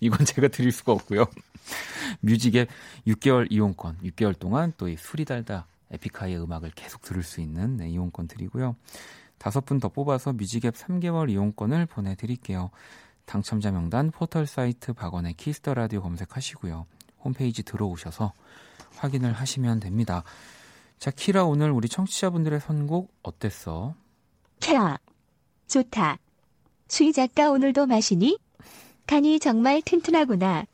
이건 0.00 0.24
제가 0.26 0.48
드릴 0.48 0.72
수가 0.72 0.92
없고요. 0.92 1.26
뮤직앱 2.20 2.68
6개월 3.06 3.46
이용권, 3.50 3.98
6개월 4.02 4.38
동안 4.38 4.72
또 4.76 4.88
이 4.88 4.96
술이 4.96 5.24
달다 5.24 5.66
에픽하이의 5.90 6.40
음악을 6.42 6.72
계속 6.74 7.02
들을 7.02 7.22
수 7.22 7.40
있는 7.40 7.76
네, 7.76 7.88
이용권 7.90 8.28
드리고요. 8.28 8.76
다섯 9.38 9.64
분 9.64 9.78
더 9.80 9.88
뽑아서 9.88 10.32
뮤직앱 10.32 10.74
3개월 10.74 11.30
이용권을 11.30 11.86
보내드릴게요. 11.86 12.70
당첨자 13.26 13.70
명단 13.70 14.10
포털 14.10 14.46
사이트 14.46 14.92
박원의 14.92 15.34
키스 15.34 15.59
더 15.59 15.74
라디오 15.74 16.02
검색하시고요. 16.02 16.86
홈페이지 17.24 17.62
들어오셔서 17.62 18.32
확인을 18.96 19.32
하시면 19.32 19.80
됩니다. 19.80 20.24
자, 20.98 21.10
키라 21.10 21.44
오늘 21.44 21.70
우리 21.70 21.88
청취자분들의 21.88 22.60
선곡 22.60 23.12
어땠어? 23.22 23.94
캬. 24.60 24.98
좋다. 25.66 26.18
수희 26.88 27.12
작가 27.12 27.50
오늘도 27.50 27.86
마시니? 27.86 28.38
간이 29.06 29.38
정말 29.40 29.82
튼튼하구나. 29.82 30.66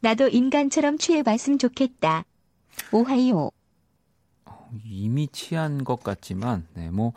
나도 0.00 0.28
인간처럼 0.28 0.98
취해봤으면 0.98 1.58
좋겠다. 1.58 2.24
오하이오. 2.92 3.50
이미 4.84 5.28
취한 5.28 5.84
것 5.84 6.02
같지만, 6.02 6.66
네, 6.74 6.90
뭐, 6.90 7.12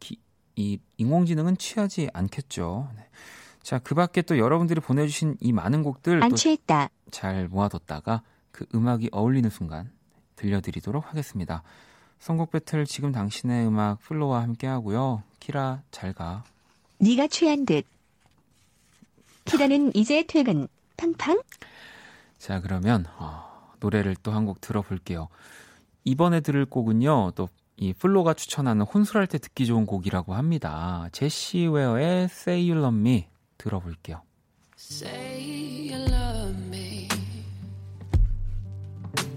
기- 0.00 0.18
이 0.56 0.78
인공지능은 0.96 1.56
취하지 1.58 2.10
않겠죠. 2.12 2.90
네. 2.96 3.06
자, 3.62 3.78
그 3.78 3.94
밖에 3.94 4.22
또 4.22 4.38
여러분들이 4.38 4.80
보내주신 4.80 5.36
이 5.40 5.52
많은 5.52 5.82
곡들 5.82 6.22
안또 6.22 6.36
취했다. 6.36 6.88
잘 7.10 7.48
모아뒀다가 7.48 8.22
그 8.52 8.66
음악이 8.74 9.10
어울리는 9.12 9.48
순간 9.50 9.90
들려드리도록 10.36 11.08
하겠습니다. 11.08 11.62
선곡 12.18 12.50
배틀 12.52 12.86
지금 12.86 13.12
당신의 13.12 13.66
음악 13.66 14.00
플로와 14.00 14.42
함께 14.42 14.66
하고요. 14.66 15.22
키라 15.40 15.82
잘 15.90 16.12
가. 16.12 16.44
네가 16.98 17.26
취한 17.28 17.66
듯. 17.66 17.84
키라는 19.46 19.92
이제 19.94 20.24
퇴근. 20.26 20.68
팡팡. 20.96 21.40
자, 22.38 22.60
그러면 22.60 23.06
어, 23.18 23.70
노래를 23.80 24.16
또 24.16 24.32
한 24.32 24.44
곡 24.46 24.60
들어볼게요. 24.60 25.28
이번에 26.04 26.40
들을 26.40 26.64
곡은요. 26.66 27.32
또 27.34 27.48
이 27.78 27.92
플로가 27.92 28.32
추천하는 28.32 28.86
혼술할 28.86 29.26
때 29.26 29.36
듣기 29.36 29.66
좋은 29.66 29.84
곡이라고 29.84 30.32
합니다. 30.32 31.10
제시 31.12 31.66
웨어의 31.66 32.24
Say 32.24 32.70
You 32.70 32.80
Love 32.82 32.98
Me 32.98 33.26
들어볼게요. 33.58 34.22
Say 34.78 35.90
you 35.92 36.02
love 36.10 36.56
me 36.68 37.06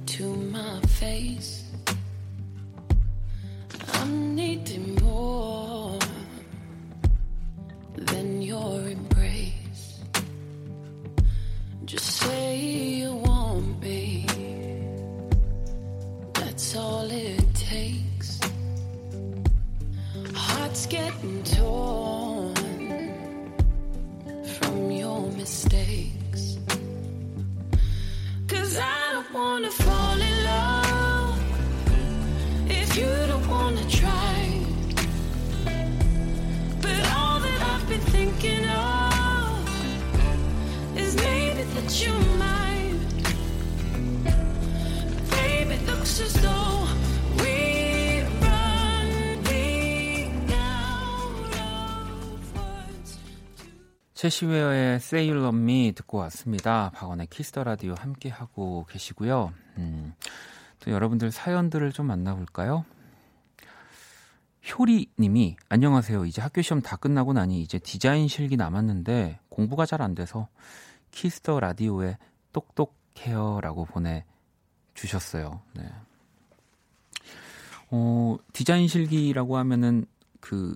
to 0.06 0.26
my 0.34 0.80
face. 0.86 1.66
I'm 3.96 4.34
needing 4.36 4.96
more 5.04 6.00
than 8.06 8.42
your 8.42 8.90
embrace. 8.90 9.19
Just 11.90 12.18
say 12.18 12.56
you 12.56 13.16
want 13.16 13.82
me. 13.82 14.24
That's 16.36 16.76
all 16.76 17.10
it 17.10 17.56
takes. 17.56 18.40
Hearts 20.36 20.86
getting 20.86 21.42
torn 21.42 22.29
제시웨어의 54.14 54.96
Say 54.98 55.30
You 55.30 55.44
Love 55.44 55.60
Me 55.60 55.94
듣고 55.94 56.20
왔습니다. 56.20 56.92
박원의 56.94 57.28
키스 57.28 57.50
더 57.50 57.64
라디오 57.64 57.96
함께 57.98 58.30
하고 58.30 58.86
계시고요. 58.90 59.52
음, 59.78 60.14
또 60.82 60.92
여러분들 60.92 61.32
사연들을 61.32 61.92
좀 61.94 62.06
만나볼까요? 62.06 62.86
효리님이 64.78 65.56
안녕하세요. 65.70 66.26
이제 66.26 66.42
학교 66.42 66.62
시험 66.62 66.82
다 66.82 66.98
끝나고 66.98 67.34
나니 67.34 67.62
이제 67.62 67.80
디자인 67.80 68.28
실기 68.28 68.58
남았는데 68.58 69.40
공부가 69.50 69.88
잘 69.88 70.02
안 70.04 70.14
돼서 70.14 70.50
키스 71.12 71.42
더 71.42 71.60
라디오에 71.60 72.18
똑똑해요라고 72.54 73.86
보내 73.86 74.26
주셨어요. 74.94 75.62
네. 75.74 75.90
어, 77.92 78.38
디자인 78.54 78.88
실기라고 78.88 79.58
하면은 79.58 80.06
그 80.40 80.76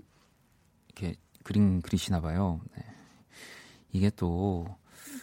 이렇게 0.88 1.16
그림 1.44 1.82
그리시나 1.82 2.22
봐요. 2.22 2.62
네. 2.76 2.84
이게 3.92 4.10
또 4.10 4.66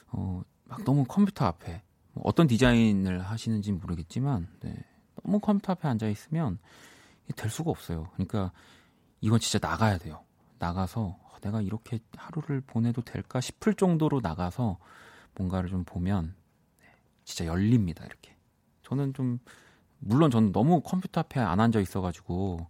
어, 0.08 0.42
막 0.64 0.84
너무 0.84 1.04
컴퓨터 1.04 1.46
앞에 1.46 1.82
뭐 2.12 2.24
어떤 2.26 2.46
디자인을 2.46 3.20
하시는지 3.22 3.72
모르겠지만 3.72 4.48
네. 4.60 4.74
너무 5.22 5.40
컴퓨터 5.40 5.72
앞에 5.72 5.88
앉아 5.88 6.08
있으면 6.08 6.58
될 7.36 7.50
수가 7.50 7.70
없어요. 7.70 8.08
그러니까 8.14 8.52
이건 9.20 9.40
진짜 9.40 9.66
나가야 9.66 9.98
돼요. 9.98 10.24
나가서 10.58 11.00
어, 11.00 11.36
내가 11.40 11.60
이렇게 11.60 12.00
하루를 12.16 12.60
보내도 12.60 13.02
될까 13.02 13.40
싶을 13.40 13.74
정도로 13.74 14.20
나가서 14.20 14.78
뭔가를 15.40 15.70
좀 15.70 15.84
보면 15.84 16.34
네, 16.80 16.86
진짜 17.24 17.46
열립니다. 17.46 18.04
이렇게 18.04 18.36
저는 18.82 19.14
좀 19.14 19.38
물론 19.98 20.30
저는 20.30 20.52
너무 20.52 20.80
컴퓨터 20.80 21.20
앞에 21.20 21.40
안 21.40 21.60
앉아 21.60 21.80
있어가지고 21.80 22.66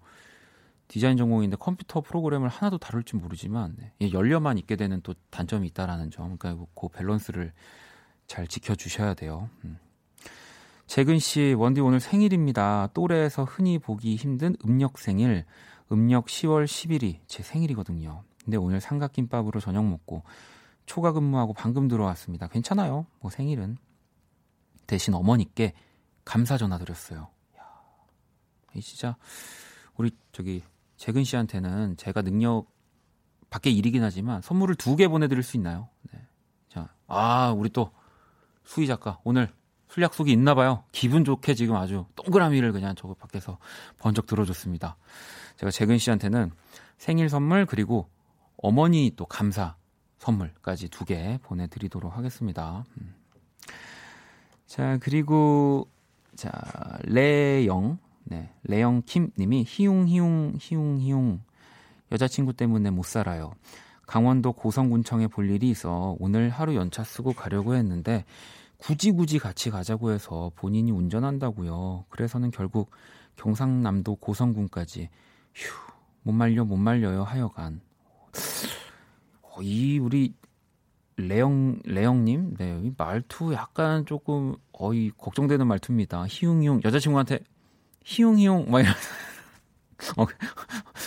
디자인 0.89 1.17
전공인데 1.17 1.57
컴퓨터 1.57 2.01
프로그램을 2.01 2.49
하나도 2.49 2.79
다룰 2.79 3.05
줄 3.05 3.21
모르지만 3.21 3.77
네, 3.79 4.13
열려만 4.13 4.59
있게 4.59 4.77
되는 4.77 5.01
또 5.03 5.15
단점이 5.31 5.67
있다라는 5.69 6.11
점, 6.11 6.37
그러니까 6.37 6.67
그 6.75 6.89
밸런스를 6.89 7.53
잘 8.27 8.47
지켜주셔야 8.49 9.15
돼요. 9.15 9.49
음. 9.65 9.79
재근 10.87 11.21
씨, 11.21 11.55
원디 11.57 11.81
오늘 11.81 12.01
생일입니다. 12.01 12.89
또래에서 12.95 13.45
흔히 13.45 13.79
보기 13.79 14.17
힘든 14.17 14.57
음력 14.67 14.99
생일, 14.99 15.45
음력 15.93 16.27
10월 16.27 16.65
10일이 16.65 17.21
제 17.29 17.45
생일이거든요. 17.45 18.25
근데 18.45 18.57
오늘 18.57 18.81
삼각김밥으로 18.81 19.61
저녁 19.61 19.87
먹고 19.89 20.25
초과 20.87 21.13
근무하고 21.13 21.53
방금 21.53 21.89
들어왔습니다. 21.89 22.49
괜찮아요. 22.49 23.07
뭐 23.21 23.31
생일은 23.31 23.79
대신 24.87 25.15
어머니께 25.15 25.73
감사 26.25 26.57
전화 26.57 26.79
드렸어요. 26.79 27.29
야, 27.59 27.63
이 28.75 28.81
진짜 28.81 29.17
우리 29.97 30.11
저기 30.33 30.63
재근 30.97 31.25
씨한테는 31.25 31.97
제가 31.97 32.23
능력 32.23 32.67
밖에 33.51 33.71
일이긴 33.71 34.03
하지만 34.03 34.43
선물을 34.43 34.75
두 34.77 34.97
개 34.97 35.09
보내드릴 35.09 35.43
수 35.43 35.57
있나요? 35.57 35.89
네. 36.13 36.21
자, 36.69 36.89
아 37.07 37.51
우리 37.57 37.71
또 37.71 37.93
수희 38.65 38.87
작가 38.87 39.19
오늘 39.25 39.53
술 39.89 40.03
약속이 40.05 40.31
있나 40.31 40.55
봐요. 40.55 40.85
기분 40.93 41.25
좋게 41.25 41.55
지금 41.55 41.75
아주 41.77 42.07
동그라미를 42.17 42.73
그냥 42.73 42.95
저거 42.95 43.15
밖에서 43.15 43.59
번쩍 43.99 44.27
들어줬습니다. 44.27 44.97
제가 45.57 45.71
재근 45.71 45.99
씨한테는 45.99 46.53
생일 46.97 47.29
선물 47.29 47.67
그리고 47.67 48.09
어머니 48.57 49.13
또 49.17 49.25
감사 49.27 49.77
선물까지 50.21 50.89
두 50.89 51.05
개 51.05 51.39
보내드리도록 51.43 52.17
하겠습니다. 52.17 52.85
음. 53.01 53.15
자 54.67 54.99
그리고 55.01 55.89
자 56.37 56.53
레영 57.03 57.99
네 58.25 58.55
레영 58.63 59.03
킴 59.07 59.33
님이 59.37 59.65
희웅 59.67 60.07
희웅 60.07 60.55
희웅 60.61 61.01
희웅 61.01 61.41
여자친구 62.13 62.53
때문에 62.53 62.91
못 62.91 63.05
살아요. 63.05 63.53
강원도 64.07 64.53
고성군청에 64.53 65.27
볼 65.27 65.51
일이 65.51 65.71
있어 65.71 66.17
오늘 66.21 66.51
하루 66.51 66.77
연차 66.77 67.03
쓰고 67.03 67.33
가려고 67.33 67.75
했는데 67.75 68.25
굳이 68.77 69.11
굳이 69.11 69.39
같이 69.41 69.71
가자고 69.71 70.13
해서 70.13 70.53
본인이 70.55 70.93
운전한다고요. 70.93 72.05
그래서는 72.09 72.53
결국 72.53 72.91
경상남도 73.37 74.17
고성군까지 74.17 75.09
휴 75.55 75.91
못 76.23 76.33
말려 76.33 76.65
못 76.65 76.77
말려요 76.77 77.25
하여간 77.25 77.81
어, 79.51 79.63
이 79.63 79.99
우리 79.99 80.35
레영 81.17 81.81
레영님 81.85 82.55
네이 82.59 82.93
말투 82.97 83.53
약간 83.53 84.07
조금 84.07 84.57
어이 84.73 85.11
걱정되는 85.19 85.67
말투입니다. 85.67 86.25
희웅희웅 86.27 86.83
여자친구한테 86.85 87.41
희웅희웅 88.05 88.71
막 88.71 88.81
이런 88.81 88.95
어, 90.17 90.27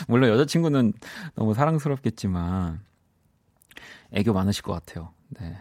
물론 0.08 0.30
여자친구는 0.30 0.94
너무 1.36 1.54
사랑스럽겠지만 1.54 2.82
애교 4.12 4.34
많으실 4.34 4.64
것 4.64 4.74
같아요. 4.74 5.14
네 5.30 5.58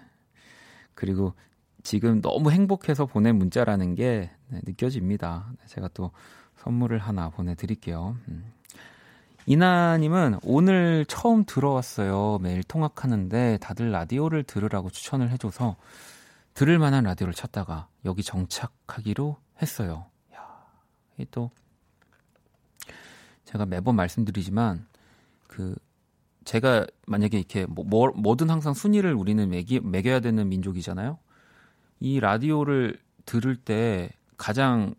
그리고 0.94 1.34
지금 1.82 2.20
너무 2.20 2.50
행복해서 2.50 3.06
보낸 3.06 3.36
문자라는 3.36 3.94
게 3.94 4.30
네, 4.48 4.60
느껴집니다. 4.64 5.52
제가 5.66 5.88
또 5.94 6.12
선물을 6.58 6.98
하나 6.98 7.30
보내드릴게요. 7.30 8.16
음. 8.28 8.52
이나님은 9.46 10.38
오늘 10.42 11.04
처음 11.06 11.44
들어왔어요. 11.44 12.38
매일 12.40 12.62
통학하는데 12.62 13.58
다들 13.60 13.90
라디오를 13.90 14.44
들으라고 14.44 14.90
추천을 14.90 15.30
해줘서 15.30 15.76
들을 16.54 16.78
만한 16.78 17.04
라디오를 17.04 17.34
찾다가 17.34 17.88
여기 18.04 18.22
정착하기로 18.22 19.36
했어요. 19.60 20.06
야, 20.34 20.64
또 21.30 21.50
제가 23.44 23.66
매번 23.66 23.96
말씀드리지만 23.96 24.86
그 25.46 25.74
제가 26.44 26.86
만약에 27.06 27.38
이렇게 27.38 27.66
뭐, 27.66 27.84
뭐 27.84 28.12
뭐든 28.14 28.50
항상 28.50 28.74
순위를 28.74 29.14
우리는 29.14 29.48
매기, 29.48 29.80
매겨야 29.80 30.20
되는 30.20 30.48
민족이잖아요. 30.48 31.18
이 32.00 32.20
라디오를 32.20 32.98
들을 33.26 33.56
때 33.56 34.10
가장 34.36 34.94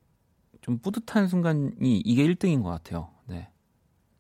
좀 0.62 0.80
뿌듯한 0.80 1.28
순간이 1.28 2.02
이게 2.06 2.26
1등인 2.26 2.64
것 2.64 2.70
같아요. 2.70 3.13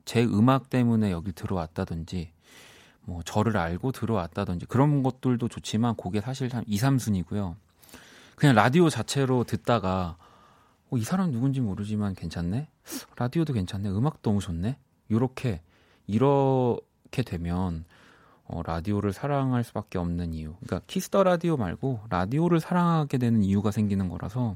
네. 0.05 0.13
제 0.13 0.23
음악 0.23 0.69
때문에 0.69 1.11
여기 1.11 1.31
들어왔다든지 1.31 2.31
뭐 3.05 3.21
저를 3.23 3.57
알고 3.57 3.91
들어왔다든지 3.91 4.65
그런 4.67 5.03
것들도 5.03 5.47
좋지만 5.47 5.95
그게 5.95 6.21
사실 6.21 6.53
한 6.53 6.63
2, 6.67 6.77
3순위고요. 6.77 7.55
그냥 8.35 8.55
라디오 8.55 8.89
자체로 8.89 9.43
듣다가 9.43 10.17
어, 10.89 10.97
이 10.97 11.03
사람 11.03 11.31
누군지 11.31 11.61
모르지만 11.61 12.15
괜찮네. 12.15 12.67
라디오도 13.17 13.53
괜찮네. 13.53 13.89
음악도 13.89 14.29
너무 14.29 14.39
좋네. 14.39 14.77
요렇게 15.11 15.61
이렇게 16.07 17.23
되면 17.23 17.85
어, 18.45 18.61
라디오를 18.63 19.13
사랑할 19.13 19.63
수밖에 19.63 19.97
없는 19.97 20.33
이유. 20.33 20.55
그러니까 20.63 20.81
키스 20.87 21.10
더 21.10 21.23
라디오 21.23 21.57
말고 21.57 22.01
라디오를 22.09 22.59
사랑하게 22.59 23.17
되는 23.17 23.43
이유가 23.43 23.71
생기는 23.71 24.09
거라서 24.09 24.55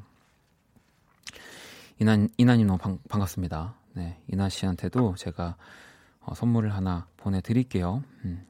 이난 2.00 2.30
이난님 2.38 2.68
너무 2.68 2.78
반, 2.78 3.00
반갑습니다. 3.10 3.74
네, 3.98 4.22
이나 4.32 4.48
씨한테도 4.48 5.16
제가 5.16 5.56
어, 6.20 6.36
선물을 6.36 6.72
하나 6.72 7.08
보내드릴게요. 7.18 8.04
음. 8.26 8.46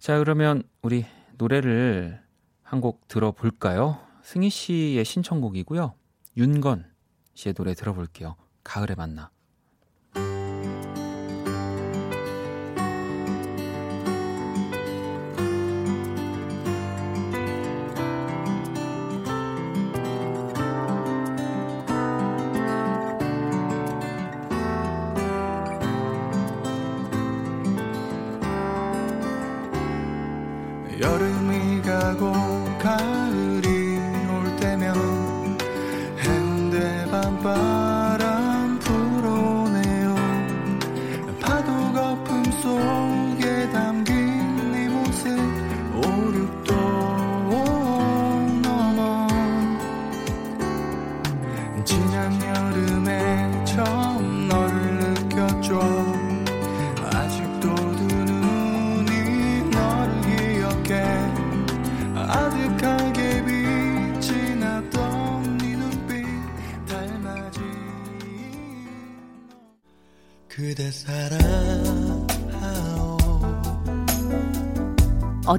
자, 0.00 0.18
그러면 0.18 0.64
우리 0.82 1.06
노래를 1.38 2.20
한 2.64 2.80
곡 2.80 3.06
들어볼까요? 3.06 4.00
승희 4.22 4.48
씨의 4.50 5.04
신청곡이고요. 5.04 5.94
윤건 6.38 6.90
씨의 7.34 7.54
노래 7.54 7.74
들어볼게요. 7.74 8.34
가을에 8.64 8.94
만나. 8.96 9.30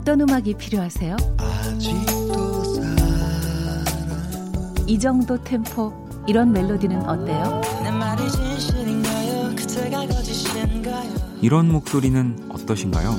어떤 0.03 0.19
음악이 0.19 0.55
필요하세요? 0.55 1.15
아직도 1.37 2.63
사랑 2.75 4.75
이 4.85 4.99
정도 4.99 5.41
템포, 5.41 5.93
이런 6.27 6.51
멜로디는 6.51 7.09
어때요? 7.09 7.61
내 7.81 7.89
말이 7.89 8.29
진실인가요? 8.29 9.55
그대가 9.55 10.05
거짓인가요? 10.05 11.09
이런 11.41 11.71
목소리는 11.71 12.49
어떠신가요? 12.49 13.11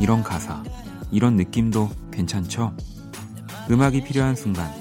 이런 0.00 0.22
가사, 0.22 0.62
이런 1.10 1.36
느낌도 1.36 1.90
괜찮죠? 2.10 2.74
음악이 3.70 4.04
필요한 4.04 4.36
순간, 4.36 4.72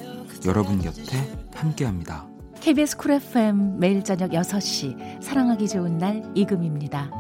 여러분 0.46 0.82
곁에 0.82 1.18
함께합니다. 1.54 2.26
KBS 2.62 2.96
쿨 2.96 3.12
FM 3.12 3.78
매일 3.78 4.06
저녁 4.06 4.32
6시 4.32 5.22
사랑하기 5.22 5.68
좋은 5.68 5.98
날 5.98 6.24
이금입니다. 6.34 7.12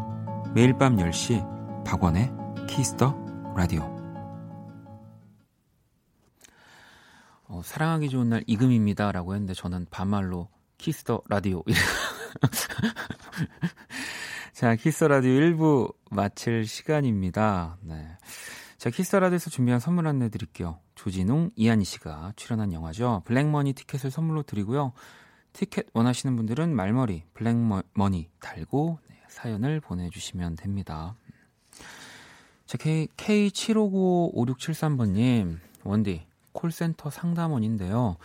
매일 0.55 0.77
밤 0.77 0.95
10시, 0.95 1.51
박원의 1.85 2.31
키스 2.67 2.97
더 2.97 3.15
라디오. 3.55 3.83
어, 7.45 7.61
사랑하기 7.63 8.09
좋은 8.09 8.29
날 8.29 8.43
이금희입니다. 8.47 9.11
라고 9.11 9.33
했는데 9.33 9.53
저는 9.53 9.85
반말로 9.91 10.49
키스 10.77 11.05
더 11.05 11.21
라디오. 11.29 11.63
자, 14.53 14.75
키스 14.75 14.95
더 14.95 15.07
라디오 15.07 15.31
1부 15.31 15.93
마칠 16.09 16.65
시간입니다. 16.65 17.77
네. 17.81 18.17
자, 18.77 18.89
키스 18.89 19.08
더 19.08 19.19
라디오에서 19.19 19.49
준비한 19.49 19.79
선물 19.79 20.07
안내 20.07 20.29
드릴게요. 20.29 20.79
조진웅, 20.95 21.51
이하늬 21.55 21.85
씨가 21.85 22.33
출연한 22.35 22.73
영화죠. 22.73 23.23
블랙머니 23.25 23.73
티켓을 23.73 24.11
선물로 24.11 24.43
드리고요. 24.43 24.93
티켓 25.53 25.87
원하시는 25.93 26.35
분들은 26.35 26.75
말머리 26.75 27.23
블랙머니 27.33 28.29
달고 28.39 28.99
네, 29.09 29.21
사연을 29.29 29.79
보내주시면 29.79 30.55
됩니다. 30.55 31.15
자, 32.73 32.77
K, 32.79 33.07
K75955673번님, 33.17 35.59
원디, 35.83 36.25
콜센터 36.53 37.11
상담원인데요. 37.11 38.17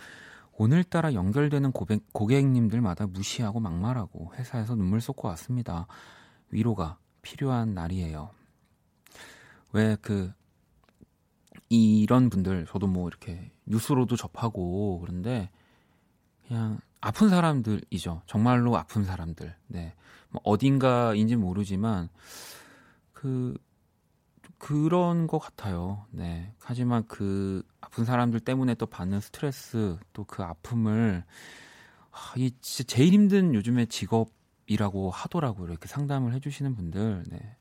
오늘따라 0.57 1.13
연결되는 1.13 1.71
고백, 1.71 2.01
고객님들마다 2.13 3.05
무시하고 3.05 3.59
막말하고 3.59 4.33
회사에서 4.33 4.73
눈물 4.73 5.01
쏟고 5.01 5.27
왔습니다. 5.27 5.85
위로가 6.49 6.97
필요한 7.21 7.75
날이에요. 7.75 8.31
왜 9.71 9.95
그, 10.01 10.33
이런 11.69 12.31
분들, 12.31 12.65
저도 12.71 12.87
뭐 12.87 13.07
이렇게 13.07 13.51
뉴스로도 13.67 14.15
접하고 14.15 14.99
그런데 14.99 15.51
그냥 16.47 16.79
아픈 17.01 17.29
사람들이죠. 17.29 18.23
정말로 18.25 18.75
아픈 18.75 19.03
사람들. 19.03 19.55
네. 19.67 19.93
뭐 20.31 20.41
어딘가인지 20.43 21.35
모르지만 21.35 22.09
그 23.13 23.53
그런 24.59 25.25
것 25.27 25.39
같아요. 25.39 26.05
네. 26.11 26.53
하지만 26.59 27.05
그 27.07 27.63
아픈 27.81 28.05
사람들 28.05 28.39
때문에 28.41 28.75
또 28.75 28.85
받는 28.85 29.21
스트레스 29.21 29.97
또 30.13 30.25
그 30.25 30.43
아픔을 30.43 31.23
아, 32.11 32.33
이 32.37 32.51
진짜 32.61 32.95
제일 32.95 33.13
힘든 33.13 33.55
요즘에 33.55 33.85
직업이라고 33.85 35.09
하더라고요. 35.11 35.69
이렇게 35.69 35.87
상담을 35.87 36.33
해주시는 36.33 36.75
분들. 36.75 37.23
네. 37.29 37.55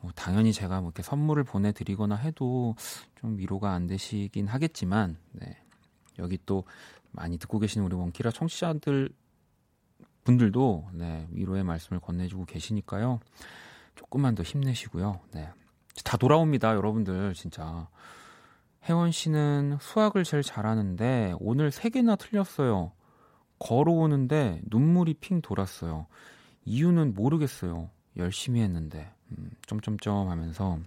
뭐 0.00 0.12
당연히 0.14 0.52
제가 0.52 0.80
뭐 0.80 0.90
이렇게 0.90 1.02
선물을 1.02 1.42
보내드리거나 1.44 2.16
해도 2.16 2.76
좀 3.16 3.36
위로가 3.38 3.72
안 3.72 3.86
되시긴 3.86 4.46
하겠지만, 4.46 5.18
네. 5.32 5.58
여기 6.18 6.38
또 6.46 6.64
많이 7.10 7.38
듣고 7.38 7.58
계시는 7.58 7.84
우리 7.86 7.96
원키라 7.96 8.30
청취자들 8.30 9.10
분들도 10.24 10.90
네, 10.92 11.26
위로의 11.30 11.64
말씀을 11.64 12.00
건네주고 12.00 12.44
계시니까요. 12.44 13.20
조금만 13.96 14.34
더 14.34 14.42
힘내시고요. 14.42 15.20
네. 15.32 15.50
다 16.04 16.16
돌아옵니다, 16.16 16.74
여러분들, 16.74 17.34
진짜. 17.34 17.88
혜원 18.84 19.10
씨는 19.10 19.78
수학을 19.80 20.24
제일 20.24 20.42
잘하는데 20.42 21.34
오늘 21.40 21.70
세 21.70 21.90
개나 21.90 22.16
틀렸어요. 22.16 22.92
걸어오는데 23.58 24.60
눈물이 24.66 25.14
핑 25.14 25.40
돌았어요. 25.40 26.06
이유는 26.64 27.14
모르겠어요. 27.14 27.90
열심히 28.16 28.60
했는데. 28.60 29.12
음, 29.32 29.50
점점점 29.66 30.28
하면서 30.28 30.78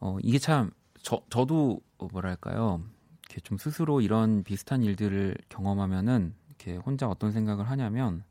어, 0.00 0.18
이게 0.22 0.38
참 0.38 0.70
저, 1.00 1.22
저도 1.30 1.80
뭐랄까요. 2.12 2.82
이렇게 3.26 3.40
좀 3.40 3.56
스스로 3.56 4.02
이런 4.02 4.42
비슷한 4.42 4.82
일들을 4.82 5.36
경험하면은 5.48 6.34
이렇게 6.48 6.76
혼자 6.76 7.08
어떤 7.08 7.32
생각을 7.32 7.70
하냐면 7.70 8.24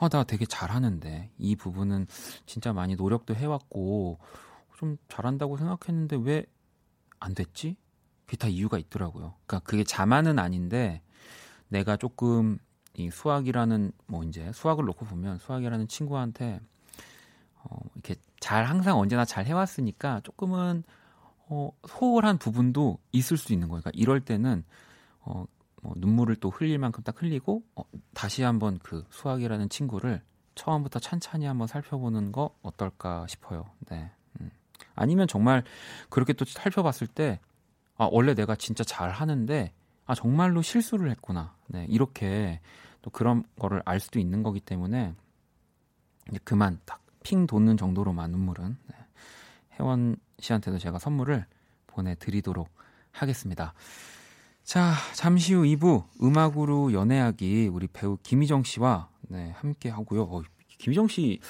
아, 0.00 0.08
나 0.08 0.24
되게 0.24 0.46
잘하는데 0.46 1.30
이 1.38 1.56
부분은 1.56 2.06
진짜 2.46 2.72
많이 2.72 2.96
노력도 2.96 3.34
해왔고 3.34 4.18
좀 4.76 4.96
잘한다고 5.08 5.56
생각했는데 5.56 6.16
왜 6.16 6.46
안 7.20 7.34
됐지? 7.34 7.76
그게 8.24 8.36
다 8.36 8.48
이유가 8.48 8.78
있더라고요. 8.78 9.34
그러니까 9.46 9.60
그게 9.68 9.84
자만은 9.84 10.38
아닌데 10.38 11.02
내가 11.68 11.96
조금 11.96 12.58
이 12.94 13.10
수학이라는 13.10 13.92
뭐 14.06 14.24
이제 14.24 14.50
수학을 14.52 14.84
놓고 14.86 15.04
보면 15.04 15.38
수학이라는 15.38 15.86
친구한테 15.86 16.60
어 17.62 17.76
이렇게 17.94 18.16
잘 18.40 18.64
항상 18.64 18.98
언제나 18.98 19.24
잘 19.24 19.46
해왔으니까 19.46 20.20
조금은 20.24 20.82
어 21.48 21.70
소홀한 21.86 22.38
부분도 22.38 22.98
있을 23.12 23.36
수 23.36 23.52
있는 23.52 23.68
거예요. 23.68 23.82
그러니까 23.82 24.00
이럴 24.00 24.20
때는 24.20 24.64
어 25.20 25.44
뭐 25.80 25.94
눈물을 25.96 26.36
또 26.36 26.50
흘릴 26.50 26.78
만큼 26.78 27.02
딱 27.02 27.20
흘리고 27.20 27.62
어, 27.74 27.82
다시 28.14 28.42
한번 28.42 28.78
그 28.82 29.04
수학이라는 29.10 29.68
친구를 29.68 30.22
처음부터 30.54 30.98
찬찬히 30.98 31.46
한번 31.46 31.66
살펴보는 31.66 32.32
거 32.32 32.54
어떨까 32.62 33.26
싶어요. 33.26 33.64
네. 33.88 34.10
음. 34.40 34.50
아니면 34.94 35.26
정말 35.26 35.64
그렇게 36.08 36.32
또 36.32 36.44
살펴봤을 36.44 37.06
때 37.06 37.40
아, 37.96 38.08
원래 38.10 38.34
내가 38.34 38.56
진짜 38.56 38.84
잘 38.84 39.10
하는데 39.10 39.72
아, 40.06 40.14
정말로 40.14 40.62
실수를 40.62 41.10
했구나. 41.10 41.54
네. 41.66 41.86
이렇게 41.88 42.60
또 43.02 43.10
그런 43.10 43.44
거를 43.58 43.82
알 43.84 44.00
수도 44.00 44.18
있는 44.18 44.42
거기 44.42 44.60
때문에 44.60 45.14
이제 46.28 46.38
그만 46.44 46.80
딱핑 46.84 47.46
돋는 47.46 47.76
정도로만 47.76 48.30
눈물은 48.30 48.76
네. 48.86 48.96
혜원 49.78 50.16
씨한테도 50.38 50.78
제가 50.78 50.98
선물을 50.98 51.46
보내드리도록 51.86 52.68
하겠습니다. 53.12 53.74
자, 54.64 54.94
잠시 55.14 55.54
후 55.54 55.62
2부 55.62 56.04
음악으로 56.22 56.92
연애하기 56.92 57.68
우리 57.68 57.88
배우 57.88 58.16
김희정 58.22 58.62
씨와 58.62 59.08
네, 59.22 59.50
함께 59.56 59.88
하고요. 59.88 60.22
어, 60.22 60.42
김희정 60.78 61.08
씨 61.08 61.40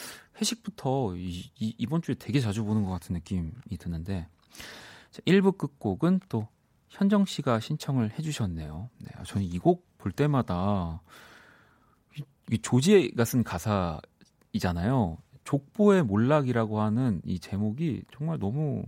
회식부터 0.40 1.16
이, 1.16 1.50
이, 1.58 1.86
번 1.86 2.00
주에 2.00 2.14
되게 2.14 2.40
자주 2.40 2.64
보는 2.64 2.84
것 2.84 2.90
같은 2.90 3.14
느낌이 3.14 3.52
드는데 3.78 4.26
자, 5.10 5.20
1부 5.26 5.58
끝곡은 5.58 6.20
또 6.28 6.48
현정 6.88 7.24
씨가 7.26 7.60
신청을 7.60 8.18
해주셨네요. 8.18 8.88
네, 8.98 9.10
저는 9.24 9.46
이 9.46 9.58
곡 9.58 9.90
볼 10.00 10.12
때마다 10.12 11.02
이, 12.18 12.22
이 12.50 12.58
조지가 12.58 13.24
쓴 13.24 13.44
가사이잖아요. 13.44 15.18
족보의 15.44 16.02
몰락이라고 16.04 16.80
하는 16.80 17.20
이 17.24 17.38
제목이 17.38 18.02
정말 18.16 18.38
너무 18.38 18.84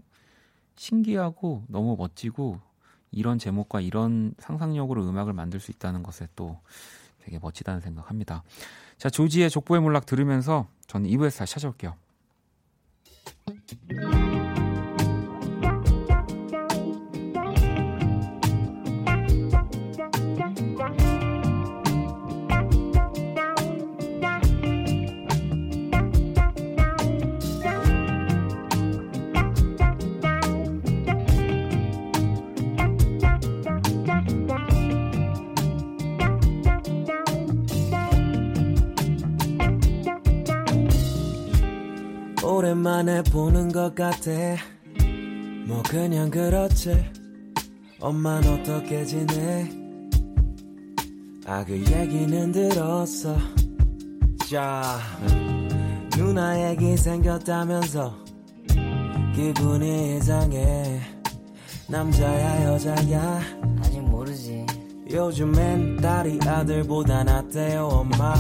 신기하고 0.77 1.65
너무 1.69 1.97
멋지고 1.97 2.61
이런 3.13 3.39
제목과 3.39 3.81
이런 3.81 4.35
상상력으로 4.39 5.09
음악을 5.09 5.33
만들 5.33 5.61
수 5.61 5.71
있다는 5.71 6.03
것에 6.03 6.29
또 6.35 6.59
되게 7.25 7.39
멋지다는 7.39 7.81
생각합니다. 7.81 8.43
자, 8.99 9.09
조지의 9.11 9.51
족보의 9.51 9.81
몰락 9.81 10.07
들으면서 10.07 10.67
저는 10.87 11.09
2부에서 11.11 11.39
다시 11.39 11.55
찾아올게요. 11.55 11.95
오랜만에 42.63 43.25
보는 43.25 43.73
것 43.73 43.93
같아. 43.93 44.31
뭐 45.67 45.83
그냥 45.83 46.31
그렇지. 46.31 47.11
엄만 47.99 48.47
어떻게 48.47 49.05
지내? 49.05 49.69
아 51.45 51.65
그 51.65 51.73
얘기는 51.77 52.53
들었어. 52.53 53.37
자 54.49 55.01
누나 56.17 56.71
얘기 56.71 56.97
생겼다면서 56.97 58.17
기분이 59.35 60.19
이상해. 60.19 61.01
남자야 61.89 62.65
여자야? 62.73 63.41
아직 63.81 64.01
모르지. 64.03 64.65
요즘엔 65.11 65.97
딸이 65.97 66.39
아들보다 66.47 67.25
낫대요 67.25 67.89
엄마 67.89 68.35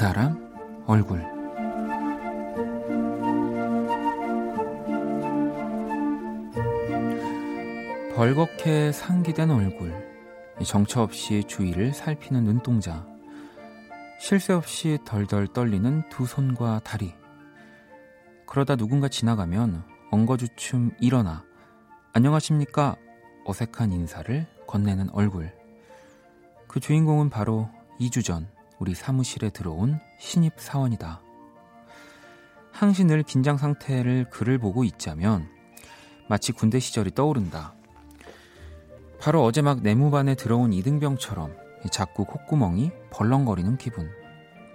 사람 0.00 0.34
얼굴. 0.86 1.20
벌겋게 8.14 8.92
상기된 8.92 9.50
얼굴 9.50 9.92
정처 10.64 11.02
없이 11.02 11.44
주위를 11.46 11.92
살피는 11.92 12.44
눈동자 12.44 13.06
쉴새 14.18 14.54
없이 14.54 14.96
덜덜 15.04 15.48
떨리는 15.48 16.08
두 16.08 16.24
손과 16.24 16.80
다리. 16.82 17.12
그러다 18.46 18.76
누군가 18.76 19.08
지나가면 19.08 19.84
엉거주춤 20.10 20.92
일어나 21.02 21.44
안녕하십니까? 22.14 22.96
어색한 23.44 23.92
인사를 23.92 24.46
건네는 24.66 25.10
얼굴. 25.10 25.52
그 26.68 26.80
주인공은 26.80 27.28
바로 27.28 27.68
2주 28.00 28.24
전 28.24 28.48
우리 28.80 28.94
사무실에 28.94 29.50
들어온 29.50 30.00
신입 30.18 30.54
사원이다. 30.56 31.20
항시 32.72 33.04
늘 33.04 33.22
긴장 33.22 33.58
상태를 33.58 34.30
글을 34.30 34.58
보고 34.58 34.84
있자면 34.84 35.48
마치 36.28 36.52
군대 36.52 36.80
시절이 36.80 37.14
떠오른다. 37.14 37.74
바로 39.20 39.44
어제 39.44 39.60
막 39.60 39.82
내무반에 39.82 40.34
들어온 40.34 40.72
이등병처럼 40.72 41.54
자꾸 41.92 42.24
콧구멍이 42.24 42.90
벌렁거리는 43.10 43.76
기분. 43.76 44.10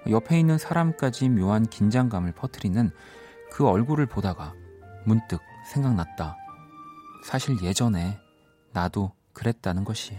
옆에 0.08 0.40
있는 0.40 0.60
사람까지 0.60 1.30
묘한 1.30 1.66
긴장감을 1.66 2.34
퍼뜨리는 2.34 2.92
그 3.50 3.68
얼굴을 3.68 4.06
보다가 4.06 4.54
문득 5.06 5.42
생각났다. 5.74 6.38
사실 7.24 7.60
예전에 7.64 8.20
나도 8.72 9.14
그랬다는 9.34 9.84
것이. 9.84 10.16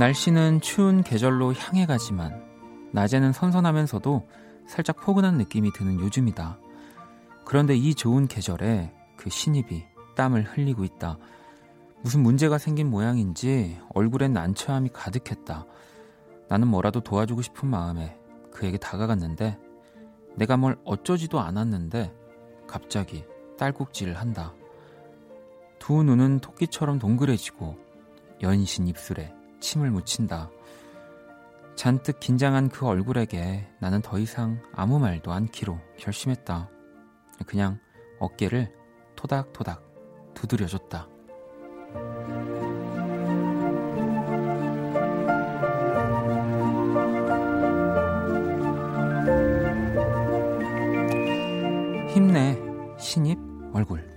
날씨는 0.00 0.62
추운 0.62 1.02
계절로 1.02 1.52
향해 1.52 1.84
가지만 1.84 2.42
낮에는 2.92 3.34
선선하면서도 3.34 4.26
살짝 4.66 4.96
포근한 4.96 5.36
느낌이 5.36 5.74
드는 5.74 6.00
요즘이다. 6.00 6.58
그런데 7.44 7.76
이 7.76 7.94
좋은 7.94 8.26
계절에 8.26 8.94
그 9.18 9.28
신입이 9.28 9.84
땀을 10.16 10.44
흘리고 10.44 10.84
있다. 10.84 11.18
무슨 12.00 12.22
문제가 12.22 12.56
생긴 12.56 12.88
모양인지 12.88 13.78
얼굴엔 13.92 14.32
난처함이 14.32 14.88
가득했다. 14.94 15.66
나는 16.48 16.68
뭐라도 16.68 17.02
도와주고 17.02 17.42
싶은 17.42 17.68
마음에 17.68 18.18
그에게 18.52 18.78
다가갔는데 18.78 19.58
내가 20.34 20.56
뭘 20.56 20.78
어쩌지도 20.86 21.40
않았는데 21.40 22.10
갑자기 22.66 23.26
딸꾹질을 23.58 24.14
한다. 24.14 24.54
두 25.78 26.02
눈은 26.02 26.38
토끼처럼 26.38 26.98
동그래지고 26.98 27.76
연신 28.40 28.86
입술에 28.88 29.34
침을 29.60 29.90
묻힌다. 29.90 30.50
잔뜩 31.76 32.20
긴장한 32.20 32.68
그 32.68 32.86
얼굴에게 32.86 33.66
나는 33.78 34.02
더 34.02 34.18
이상 34.18 34.60
아무 34.74 34.98
말도 34.98 35.32
않기로 35.32 35.78
결심했다. 35.96 36.68
그냥 37.46 37.78
어깨를 38.18 38.70
토닥토닥 39.16 39.82
두드려줬다. 40.34 41.08
힘내, 52.08 52.58
신입 52.98 53.38
얼굴. 53.72 54.09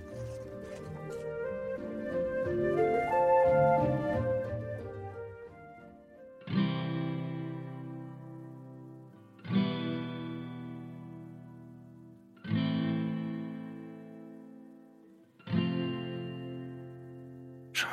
좋 17.74 17.84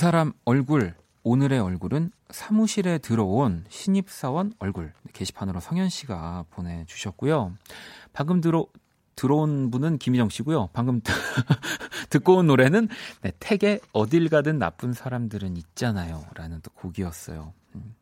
사람 0.00 0.32
얼굴 0.46 0.94
오늘의 1.24 1.60
얼굴은 1.60 2.10
사무실에 2.30 2.96
들어온 2.96 3.66
신입사원 3.68 4.54
얼굴 4.58 4.94
게시판으로 5.12 5.60
성현 5.60 5.90
씨가 5.90 6.46
보내주셨고요. 6.48 7.52
방금 8.14 8.40
들어 8.40 8.64
들어온 9.14 9.70
분은 9.70 9.98
김희정 9.98 10.30
씨고요. 10.30 10.70
방금 10.72 11.02
듣고 12.08 12.36
온 12.36 12.46
노래는 12.46 12.88
네, 13.20 13.32
택의 13.40 13.80
어딜 13.92 14.30
가든 14.30 14.58
나쁜 14.58 14.94
사람들은 14.94 15.58
있잖아요라는 15.58 16.62
또 16.62 16.70
곡이었어요. 16.70 17.52
음. 17.74 17.94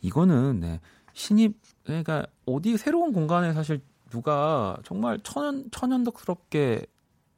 이거는 0.00 0.58
네, 0.58 0.80
신입 1.12 1.56
그러니까 1.84 2.26
어디 2.46 2.76
새로운 2.78 3.12
공간에 3.12 3.52
사실 3.52 3.80
누가 4.10 4.76
정말 4.82 5.20
천연 5.22 5.70
천연덕스럽게 5.70 6.84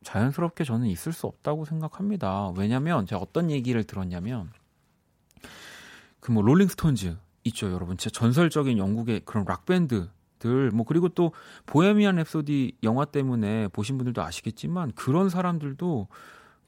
자연스럽게 0.06 0.62
저는 0.64 0.86
있을 0.86 1.12
수 1.12 1.26
없다고 1.26 1.64
생각합니다. 1.64 2.50
왜냐면 2.56 3.06
제가 3.06 3.20
어떤 3.20 3.50
얘기를 3.50 3.82
들었냐면 3.84 4.50
그 6.20 6.32
뭐 6.32 6.42
롤링스톤즈 6.42 7.16
있죠, 7.44 7.70
여러분. 7.72 7.96
진짜 7.96 8.16
전설적인 8.18 8.78
영국의 8.78 9.20
그런 9.24 9.44
락 9.46 9.66
밴드들 9.66 10.70
뭐 10.72 10.84
그리고 10.86 11.08
또 11.08 11.32
보헤미안 11.66 12.16
랩소디 12.16 12.74
영화 12.82 13.04
때문에 13.04 13.68
보신 13.68 13.96
분들도 13.98 14.22
아시겠지만 14.22 14.92
그런 14.92 15.28
사람들도 15.28 16.08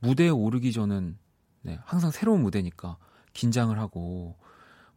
무대에 0.00 0.28
오르기 0.28 0.72
전은 0.72 1.16
네, 1.62 1.78
항상 1.84 2.10
새로운 2.10 2.42
무대니까 2.42 2.96
긴장을 3.32 3.76
하고 3.78 4.36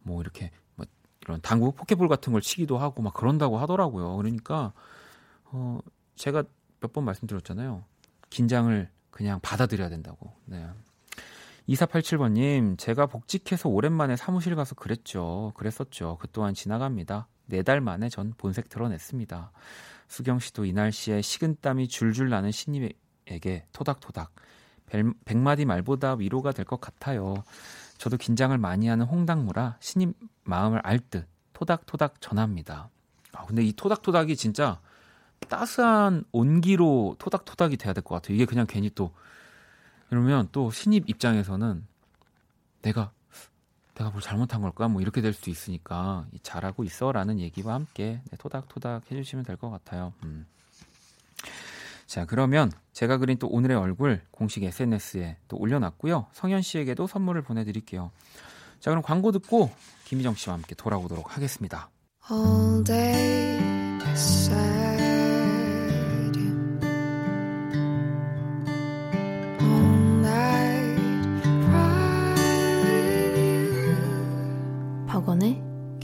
뭐 0.02 0.20
이렇게 0.20 0.50
뭐 0.76 0.86
이런 1.22 1.40
당구 1.42 1.72
포켓볼 1.72 2.08
같은 2.08 2.32
걸 2.32 2.42
치기도 2.42 2.78
하고 2.78 3.02
막 3.02 3.14
그런다고 3.14 3.58
하더라고요. 3.58 4.16
그러니까 4.16 4.72
어 5.44 5.80
제가 6.16 6.44
몇 6.80 6.92
번 6.92 7.04
말씀드렸잖아요. 7.04 7.84
긴장을 8.32 8.88
그냥 9.10 9.40
받아들여야 9.42 9.88
된다고. 9.90 10.32
네. 10.46 10.66
2487번님, 11.68 12.76
제가 12.78 13.06
복직해서 13.06 13.68
오랜만에 13.68 14.16
사무실 14.16 14.56
가서 14.56 14.74
그랬죠. 14.74 15.52
그랬었죠. 15.54 16.16
그 16.20 16.26
또한 16.32 16.54
지나갑니다. 16.54 17.28
네 17.46 17.62
달 17.62 17.80
만에 17.80 18.08
전 18.08 18.32
본색 18.38 18.68
드러냈습니다. 18.70 19.52
수경 20.08 20.38
씨도 20.38 20.64
이 20.64 20.72
날씨에 20.72 21.20
식은땀이 21.22 21.88
줄줄 21.88 22.30
나는 22.30 22.50
신입에게 22.50 23.66
토닥토닥. 23.72 24.32
백- 24.86 25.24
백마디 25.24 25.64
말보다 25.66 26.14
위로가 26.14 26.52
될 26.52 26.64
것 26.64 26.80
같아요. 26.80 27.34
저도 27.98 28.16
긴장을 28.16 28.56
많이 28.58 28.88
하는 28.88 29.04
홍당무라 29.06 29.76
신입 29.80 30.14
마음을 30.44 30.80
알 30.84 30.98
듯 30.98 31.26
토닥토닥 31.52 32.20
전합니다. 32.20 32.88
아, 33.32 33.44
근데 33.46 33.62
이 33.62 33.72
토닥토닥이 33.72 34.36
진짜 34.36 34.80
따스한 35.48 36.24
온기로 36.32 37.16
토닥토닥이 37.18 37.76
돼야 37.76 37.92
될 37.92 38.02
것 38.02 38.14
같아요. 38.16 38.34
이게 38.34 38.44
그냥 38.46 38.66
괜히 38.68 38.90
또 38.94 39.12
그러면 40.08 40.48
또 40.52 40.70
신입 40.70 41.08
입장에서는 41.08 41.86
내가 42.82 43.12
내가 43.94 44.10
뭘 44.10 44.20
잘못한 44.22 44.60
걸까 44.62 44.88
뭐 44.88 45.00
이렇게 45.02 45.20
될 45.20 45.32
수도 45.32 45.50
있으니까 45.50 46.26
이 46.32 46.38
잘하고 46.42 46.82
있어라는 46.84 47.38
얘기와 47.40 47.74
함께 47.74 48.20
네, 48.30 48.36
토닥토닥 48.38 49.10
해주시면 49.10 49.44
될 49.44 49.56
것 49.56 49.70
같아요. 49.70 50.12
음. 50.24 50.46
자 52.06 52.26
그러면 52.26 52.70
제가 52.92 53.16
그린 53.18 53.38
또 53.38 53.46
오늘의 53.48 53.76
얼굴 53.76 54.20
공식 54.30 54.62
SNS에 54.64 55.38
또 55.48 55.56
올려놨고요. 55.56 56.26
성현 56.32 56.60
씨에게도 56.62 57.06
선물을 57.06 57.40
보내드릴게요. 57.42 58.10
자 58.80 58.90
그럼 58.90 59.02
광고 59.02 59.32
듣고 59.32 59.70
김희정 60.04 60.34
씨와 60.34 60.56
함께 60.56 60.74
돌아오도록 60.74 61.36
하겠습니다. 61.36 61.88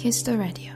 Kiss 0.09 0.25
the 0.25 0.39
Radio. 0.39 0.73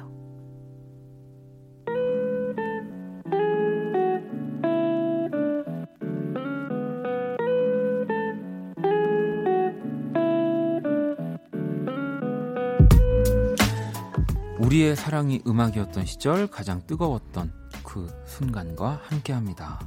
우리의 14.59 14.97
사랑이 14.97 15.41
음악이었던 15.47 16.05
시절 16.05 16.47
가장 16.47 16.87
뜨거웠던 16.87 17.55
그 17.83 18.07
순간과 18.27 19.01
함께합니다. 19.05 19.81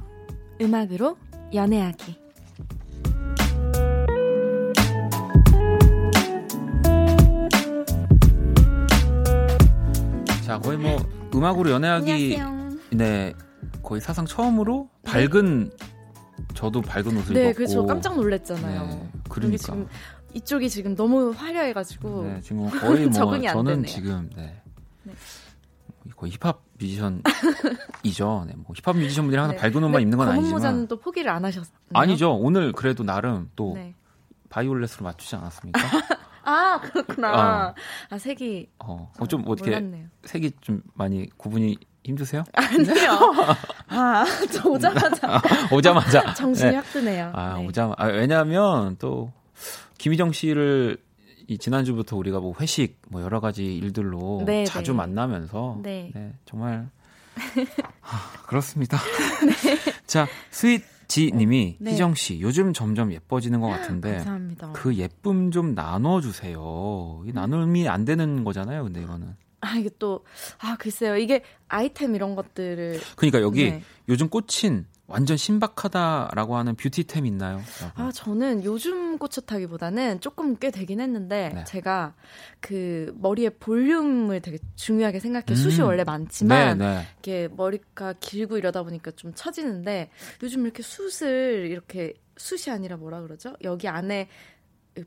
음악으로 0.60 1.16
연애하기. 1.54 2.25
자, 10.56 10.60
거의 10.60 10.78
뭐 10.78 10.96
음악으로 11.34 11.70
연애하기. 11.70 12.38
네 12.92 13.34
거의 13.82 14.00
사상 14.00 14.24
처음으로 14.26 14.88
밝은 15.04 15.70
저도 16.54 16.80
밝은 16.82 17.16
옷을 17.16 17.34
네, 17.34 17.42
입었고 17.44 17.56
그렇죠. 17.56 17.86
깜짝 17.86 18.16
놀랐잖아요. 18.16 18.86
네, 18.86 19.10
그러니까 19.28 19.58
지금 19.58 19.88
이쪽이 20.34 20.70
지금 20.70 20.94
너무 20.94 21.30
화려해가지고 21.30 22.22
네, 22.24 22.40
지금 22.42 22.68
거의 22.80 23.04
뭐 23.04 23.12
적응이 23.12 23.48
안 23.48 23.54
저는 23.54 23.72
되네요. 23.82 23.86
지금 23.86 24.30
네. 24.36 24.62
네. 25.02 25.12
거의 26.16 26.32
힙합 26.32 26.62
뮤지션이죠. 26.78 28.44
네, 28.46 28.54
뭐 28.56 28.66
힙합 28.74 28.96
뮤지션분들이 28.96 29.38
항상 29.40 29.56
네. 29.56 29.60
밝은 29.62 29.82
옷만 29.84 30.00
입는 30.02 30.16
건 30.16 30.28
아니지만 30.28 30.52
모자는 30.52 30.88
또 30.88 30.98
포기를 30.98 31.30
안 31.30 31.44
하셨나요? 31.44 31.70
아니죠. 31.94 32.34
오늘 32.34 32.72
그래도 32.72 33.02
나름 33.02 33.50
또 33.56 33.72
네. 33.74 33.94
바이올렛으로 34.48 35.04
맞추지 35.04 35.36
않았습니까? 35.36 35.80
아 36.46 36.80
그렇구나. 36.80 37.74
아 38.10 38.18
색이 38.18 38.68
어, 38.78 39.10
어, 39.18 39.26
좀 39.26 39.42
어떻게 39.46 39.70
몰랐네요. 39.70 40.06
색이 40.24 40.52
좀 40.60 40.80
많이 40.94 41.28
구분이 41.36 41.76
힘드세요? 42.04 42.44
아니요. 42.54 43.18
아 43.88 44.24
저 44.52 44.68
오자마자 44.68 45.40
오자마자 45.72 46.34
정신이 46.34 46.70
네. 46.70 46.76
확 46.76 46.84
드네요. 46.92 47.32
아, 47.34 47.58
네. 47.58 47.66
오자 47.66 47.94
아, 47.98 48.06
왜냐하면 48.06 48.96
또 48.98 49.32
김희정 49.98 50.32
씨를 50.32 50.98
이 51.48 51.58
지난주부터 51.58 52.16
우리가 52.16 52.38
뭐 52.40 52.54
회식 52.60 53.00
뭐 53.08 53.22
여러 53.22 53.40
가지 53.40 53.76
일들로 53.76 54.42
네, 54.46 54.64
자주 54.64 54.92
네. 54.92 54.96
만나면서 54.98 55.78
네. 55.82 56.12
정말 56.44 56.88
하, 58.00 58.42
그렇습니다. 58.46 58.98
자 60.06 60.26
스윗 60.50 60.82
지 61.08 61.30
님이 61.32 61.76
네. 61.80 61.92
희정 61.92 62.14
씨 62.14 62.40
요즘 62.40 62.72
점점 62.72 63.12
예뻐지는 63.12 63.60
것 63.60 63.68
같은데 63.68 64.16
감사합니다. 64.16 64.72
그 64.72 64.94
예쁨 64.96 65.50
좀 65.50 65.74
나눠 65.74 66.20
주세요. 66.20 67.22
이 67.26 67.32
나눔이 67.32 67.88
안 67.88 68.04
되는 68.04 68.44
거잖아요. 68.44 68.84
근데 68.84 69.02
이거는 69.02 69.34
아 69.60 69.76
이게 69.76 69.88
또 69.98 70.22
아 70.60 70.76
글쎄요 70.76 71.16
이게 71.16 71.42
아이템 71.68 72.14
이런 72.14 72.34
것들을 72.36 73.00
그러니까 73.16 73.40
여기 73.40 73.70
네. 73.70 73.82
요즘 74.08 74.28
꽂힌 74.28 74.86
완전 75.08 75.36
신박하다라고 75.36 76.56
하는 76.56 76.74
뷰티템 76.74 77.26
있나요? 77.26 77.60
라고. 77.80 78.02
아, 78.02 78.12
저는 78.12 78.64
요즘 78.64 79.18
꽂혔다기보다는 79.18 80.20
조금 80.20 80.56
꽤 80.56 80.70
되긴 80.70 81.00
했는데, 81.00 81.52
네. 81.54 81.64
제가 81.64 82.14
그 82.60 83.14
머리의 83.16 83.50
볼륨을 83.60 84.40
되게 84.40 84.58
중요하게 84.74 85.20
생각해. 85.20 85.44
음. 85.50 85.54
숱이 85.54 85.86
원래 85.86 86.02
많지만, 86.02 86.78
네, 86.78 86.84
네. 86.84 87.02
이렇게 87.12 87.48
머리가 87.54 88.14
길고 88.18 88.58
이러다 88.58 88.82
보니까 88.82 89.12
좀 89.12 89.32
처지는데, 89.34 90.10
요즘 90.42 90.64
이렇게 90.64 90.82
숱을 90.82 91.68
이렇게, 91.70 92.14
숱이 92.36 92.74
아니라 92.74 92.96
뭐라 92.96 93.22
그러죠? 93.22 93.54
여기 93.62 93.86
안에 93.88 94.28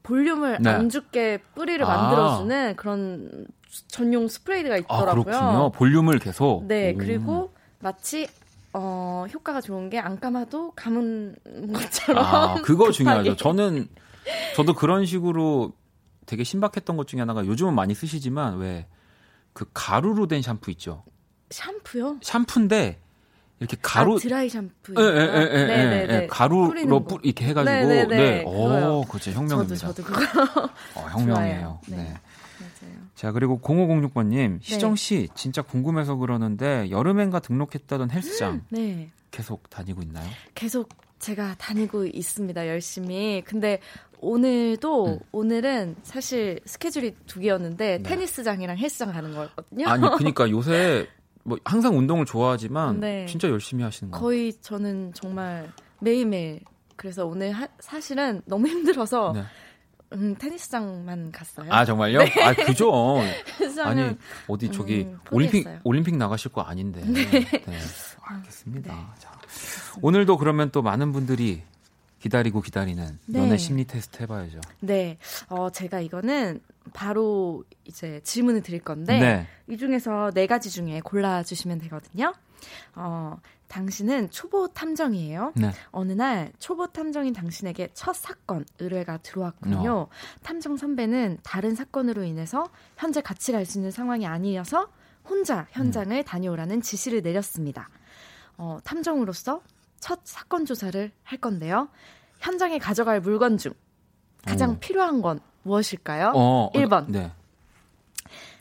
볼륨을 0.03 0.59
네. 0.61 0.69
안 0.69 0.89
죽게 0.89 1.39
뿌리를 1.55 1.83
아. 1.85 1.87
만들어주는 1.87 2.75
그런 2.75 3.47
전용 3.87 4.27
스프레이가 4.27 4.75
아 4.75 4.77
있더라고요. 4.77 5.23
그렇군요. 5.23 5.71
볼륨을 5.71 6.19
계속. 6.19 6.65
네, 6.67 6.93
오. 6.93 6.97
그리고 6.97 7.53
마치 7.79 8.27
어, 8.73 9.25
효과가 9.33 9.61
좋은 9.61 9.89
게 9.89 9.99
안 9.99 10.19
감아도 10.19 10.71
감은 10.75 11.35
것처럼. 11.73 12.23
아, 12.23 12.53
그거 12.61 12.85
급하게. 12.85 12.91
중요하죠. 12.91 13.35
저는 13.35 13.87
저도 14.55 14.73
그런 14.73 15.05
식으로 15.05 15.73
되게 16.25 16.43
신박했던 16.43 16.95
것 16.97 17.07
중에 17.07 17.19
하나가 17.19 17.45
요즘은 17.45 17.73
많이 17.73 17.93
쓰시지만 17.95 18.57
왜 18.57 18.85
그 19.51 19.65
가루로 19.73 20.27
된 20.27 20.41
샴푸 20.41 20.69
있죠. 20.71 21.03
샴푸요? 21.49 22.17
샴푸인데 22.21 22.99
이렇게 23.59 23.75
가루 23.81 24.15
아, 24.15 24.19
드라이 24.19 24.47
샴푸. 24.47 24.93
예, 24.97 25.03
예, 25.03 25.05
예, 25.05 25.19
예, 25.19 25.59
예, 25.61 25.65
네네네. 25.65 26.13
예, 26.23 26.27
가루로 26.27 27.03
뿌 27.03 27.15
거. 27.15 27.19
이렇게 27.23 27.45
해 27.47 27.53
가지고 27.53 27.71
네네네. 27.71 28.17
네. 28.17 28.43
오, 28.45 29.03
그렇죠 29.09 29.31
혁명입니다. 29.31 29.75
저도, 29.75 30.03
저도 30.03 30.03
그거. 30.03 30.69
어, 30.95 31.07
혁명이에요. 31.09 31.79
네. 31.87 31.97
네. 31.97 32.13
자 33.19 33.33
그리고 33.33 33.59
0506번님 33.59 34.31
네. 34.31 34.57
시정 34.61 34.95
씨 34.95 35.27
진짜 35.35 35.61
궁금해서 35.61 36.15
그러는데 36.15 36.89
여름엔가 36.89 37.41
등록했다던 37.41 38.11
헬스장 38.11 38.61
네. 38.69 39.11
계속 39.29 39.69
다니고 39.69 40.01
있나요? 40.03 40.25
계속 40.55 40.87
제가 41.19 41.55
다니고 41.57 42.05
있습니다. 42.05 42.65
열심히. 42.69 43.43
근데 43.45 43.81
오늘도 44.21 45.05
음. 45.07 45.19
오늘은 45.33 45.97
사실 46.01 46.61
스케줄이 46.63 47.13
두 47.27 47.41
개였는데 47.41 47.97
네. 47.97 48.03
테니스장이랑 48.03 48.77
헬스장 48.77 49.11
가는 49.11 49.35
거였거든요. 49.35 49.89
아니 49.89 50.01
그러니까 50.17 50.49
요새 50.49 51.05
뭐 51.43 51.57
항상 51.65 51.97
운동을 51.97 52.23
좋아하지만 52.23 53.01
네. 53.01 53.25
진짜 53.25 53.49
열심히 53.49 53.83
하시는 53.83 54.11
거예요. 54.11 54.21
거의 54.21 54.53
저는 54.61 55.11
정말 55.13 55.69
매일매일 55.99 56.61
그래서 56.95 57.25
오늘 57.25 57.51
하- 57.51 57.67
사실은 57.79 58.41
너무 58.45 58.67
힘들어서 58.67 59.33
네. 59.35 59.43
음, 60.13 60.35
테니스장만 60.35 61.31
갔어요. 61.31 61.71
아 61.71 61.85
정말요? 61.85 62.19
아 62.21 62.53
그죠. 62.53 62.91
아니 63.83 64.15
어디 64.47 64.71
저기 64.71 65.03
음, 65.03 65.19
올림픽. 65.31 65.67
올림픽 65.83 66.15
나가실 66.17 66.51
거 66.51 66.61
아닌데. 66.61 67.01
네. 67.05 67.45
알겠습니다. 68.21 69.13
자, 69.17 69.31
오늘도 70.01 70.37
그러면 70.37 70.71
또 70.71 70.81
많은 70.81 71.11
분들이 71.11 71.63
기다리고 72.19 72.61
기다리는 72.61 73.17
네. 73.27 73.39
연애 73.39 73.57
심리 73.57 73.85
테스트 73.85 74.21
해봐야죠. 74.23 74.59
네, 74.81 75.17
어, 75.47 75.69
제가 75.69 76.01
이거는 76.01 76.59
바로 76.93 77.63
이제 77.85 78.19
질문을 78.23 78.61
드릴 78.61 78.81
건데 78.81 79.19
네. 79.19 79.47
이 79.67 79.77
중에서 79.77 80.31
네 80.33 80.45
가지 80.47 80.69
중에 80.69 80.99
골라 81.01 81.43
주시면 81.43 81.79
되거든요. 81.79 82.33
어, 82.95 83.37
당신은 83.69 84.31
초보 84.31 84.67
탐정이에요. 84.67 85.53
네. 85.55 85.71
어느 85.91 86.11
날 86.11 86.51
초보 86.59 86.87
탐정인 86.87 87.33
당신에게 87.33 87.89
첫 87.93 88.15
사건 88.15 88.65
의뢰가 88.79 89.17
들어왔군요. 89.19 89.91
어. 89.93 90.07
탐정 90.43 90.75
선배는 90.75 91.37
다른 91.43 91.75
사건으로 91.75 92.23
인해서 92.23 92.65
현재 92.97 93.21
같이 93.21 93.51
갈 93.53 93.65
수 93.65 93.77
있는 93.77 93.91
상황이 93.91 94.25
아니어서 94.25 94.89
혼자 95.29 95.67
현장을 95.71 96.11
음. 96.17 96.23
다녀오라는 96.23 96.81
지시를 96.81 97.21
내렸습니다. 97.21 97.89
어, 98.57 98.79
탐정으로서 98.83 99.61
첫 99.99 100.21
사건 100.23 100.65
조사를 100.65 101.11
할 101.23 101.37
건데요. 101.39 101.89
현장에 102.39 102.79
가져갈 102.79 103.21
물건 103.21 103.57
중 103.57 103.73
가장 104.45 104.71
오. 104.71 104.77
필요한 104.79 105.21
건 105.21 105.39
무엇일까요? 105.63 106.31
어, 106.35 106.71
1번. 106.73 107.05
네. 107.09 107.31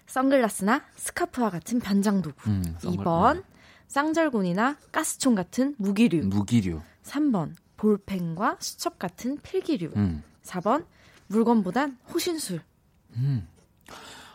선글라스나 0.07 0.83
스카프와 0.97 1.51
같은 1.51 1.79
변장 1.81 2.21
도구. 2.21 2.51
음, 2.51 2.63
선글- 2.81 2.99
2번 3.05 3.45
쌍절곤이나 3.89 4.77
가스총 4.93 5.35
같은 5.35 5.75
무기류. 5.79 6.23
음, 6.25 6.29
무기류. 6.31 6.81
3번 7.03 7.55
볼펜과 7.77 8.57
수첩 8.61 8.99
같은 8.99 9.39
필기류. 9.43 9.91
음. 9.97 10.23
4번 10.43 10.85
물건보단 11.29 11.99
호신술. 12.13 12.61
음. 13.17 13.49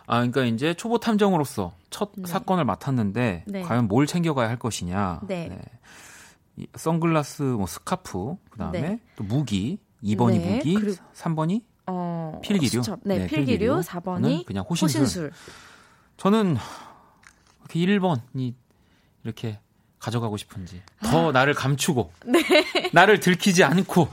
아, 0.06 0.18
그러니까 0.18 0.44
이제 0.46 0.74
초보 0.74 1.00
탐정으로서 1.00 1.74
첫 1.90 2.12
네. 2.18 2.26
사건을 2.28 2.66
맡았는데 2.66 3.46
네. 3.48 3.62
과연 3.62 3.88
뭘 3.88 4.06
챙겨가야 4.08 4.50
할 4.50 4.58
것이냐. 4.60 5.22
네. 5.28 5.58
이 6.58 6.68
선글라스, 6.76 7.44
뭐 7.44 7.66
스카프, 7.66 8.36
그다음에 8.50 8.82
네. 8.82 9.00
또 9.16 9.24
무기, 9.24 9.80
2번이 10.04 10.40
네, 10.40 10.58
무기, 10.58 10.74
그리고- 10.76 11.02
3번이 11.14 11.64
어, 11.88 12.40
필기류. 12.44 12.70
수첩. 12.84 13.00
네, 13.04 13.20
네, 13.20 13.28
필기류. 13.28 13.46
필기류. 13.58 13.80
4번이 13.82 14.46
그냥 14.46 14.66
호신술. 14.70 15.02
호신술. 15.02 15.32
저는 16.18 16.58
이렇게 17.62 17.80
1번이 17.80 18.54
이렇게 19.24 19.60
가져가고 20.00 20.38
싶은지 20.38 20.82
더 21.04 21.32
나를 21.32 21.54
감추고 21.54 22.12
아. 22.22 22.24
네. 22.28 22.40
나를 22.92 23.20
들키지 23.20 23.64
않고 23.64 24.08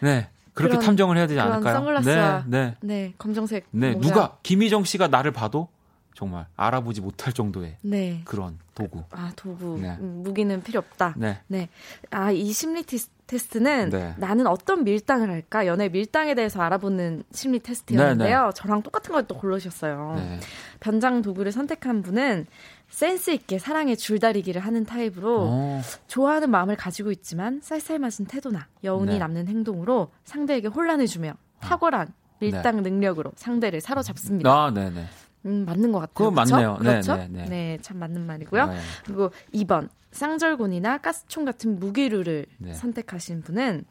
네 0.00 0.28
그렇게 0.54 0.72
그런- 0.76 0.84
탐정을 0.86 1.16
해야 1.16 1.26
되지 1.26 1.40
않을까요? 1.40 1.74
선글라스와 1.76 2.44
네, 2.46 2.58
네, 2.58 2.76
네, 2.80 3.14
검정색 3.18 3.66
네. 3.70 3.92
모자. 3.92 4.08
누가 4.08 4.36
김희정 4.42 4.84
씨가 4.84 5.08
나를 5.08 5.32
봐도 5.32 5.68
정말 6.14 6.46
알아보지 6.56 7.00
못할 7.00 7.32
정도의 7.32 7.76
네. 7.82 8.20
그런 8.24 8.58
도구. 8.74 9.02
아, 9.10 9.32
도구. 9.36 9.78
네. 9.80 9.96
음, 10.00 10.22
무기는 10.24 10.62
필요 10.62 10.78
없다. 10.78 11.14
네. 11.16 11.40
네. 11.46 11.68
아, 12.10 12.30
이 12.30 12.52
심리 12.52 12.82
테스- 12.82 13.08
테스트는 13.26 13.90
네. 13.90 14.14
나는 14.18 14.46
어떤 14.46 14.84
밀당을 14.84 15.30
할까? 15.30 15.66
연애 15.66 15.88
밀당에 15.88 16.34
대해서 16.34 16.60
알아보는 16.60 17.24
심리 17.32 17.60
테스트였는데요. 17.60 18.50
저랑 18.54 18.82
똑같은 18.82 19.12
걸또 19.12 19.36
고르셨어요. 19.38 20.14
네. 20.16 20.40
변장 20.80 21.22
도구를 21.22 21.50
선택한 21.52 22.02
분은 22.02 22.46
센스 22.90 23.30
있게 23.30 23.58
사랑의 23.58 23.96
줄다리기를 23.96 24.60
하는 24.60 24.84
타입으로 24.84 25.46
어, 25.50 25.80
좋아하는 26.08 26.50
마음을 26.50 26.76
가지고 26.76 27.10
있지만 27.10 27.60
쌀쌀 27.62 27.98
맞은 27.98 28.26
태도나 28.26 28.66
여운이 28.84 29.12
네. 29.14 29.18
남는 29.18 29.48
행동으로 29.48 30.10
상대에게 30.24 30.68
혼란을 30.68 31.06
주며 31.06 31.32
탁월한 31.60 32.12
밀당 32.40 32.82
능력으로 32.82 33.32
상대를 33.36 33.80
사로잡습니다. 33.80 34.50
아, 34.52 34.70
네, 34.70 34.90
네. 34.90 35.06
음, 35.46 35.64
맞는 35.66 35.92
것 35.92 36.00
같아요. 36.00 36.30
그거 36.30 36.42
그쵸? 36.42 36.54
맞네요. 36.54 36.76
네, 36.78 36.82
그렇죠? 36.84 37.16
네, 37.16 37.28
네. 37.30 37.44
네, 37.48 37.78
참 37.82 37.98
맞는 37.98 38.26
말이고요. 38.26 38.66
네. 38.66 38.78
그리고 39.04 39.30
2번 39.54 39.88
쌍절곤이나 40.12 40.98
가스총 40.98 41.44
같은 41.44 41.78
무기류를 41.78 42.46
네. 42.58 42.74
선택하신 42.74 43.42
분은 43.42 43.84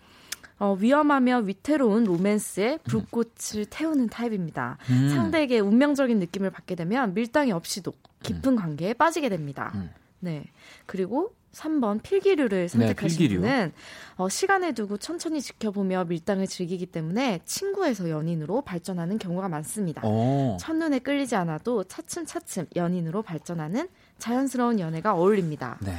어, 0.59 0.77
위험하며 0.79 1.39
위태로운 1.39 2.03
로맨스에 2.03 2.79
불꽃을 2.83 3.65
태우는 3.69 4.09
타입입니다. 4.09 4.77
음. 4.91 5.09
상대에게 5.09 5.59
운명적인 5.59 6.19
느낌을 6.19 6.51
받게 6.51 6.75
되면 6.75 7.15
밀당이 7.15 7.51
없이도 7.51 7.91
깊은 8.21 8.55
관계에 8.55 8.93
빠지게 8.93 9.29
됩니다. 9.29 9.71
음. 9.73 9.89
네. 10.19 10.45
그리고 10.85 11.33
3번 11.53 12.01
필기류를 12.01 12.69
선택하신 12.69 13.17
네, 13.17 13.27
필기류. 13.27 13.71
어, 14.15 14.29
시간을 14.29 14.73
두고 14.73 14.97
천천히 14.97 15.41
지켜보며 15.41 16.05
밀당을 16.05 16.47
즐기기 16.47 16.85
때문에 16.87 17.41
친구에서 17.45 18.09
연인으로 18.09 18.61
발전하는 18.61 19.17
경우가 19.17 19.49
많습니다. 19.49 20.01
어. 20.03 20.57
첫눈에 20.59 20.99
끌리지 20.99 21.35
않아도 21.35 21.83
차츰차츰 21.83 22.67
연인으로 22.75 23.21
발전하는 23.21 23.89
자연스러운 24.17 24.79
연애가 24.79 25.13
어울립니다. 25.13 25.77
네. 25.81 25.95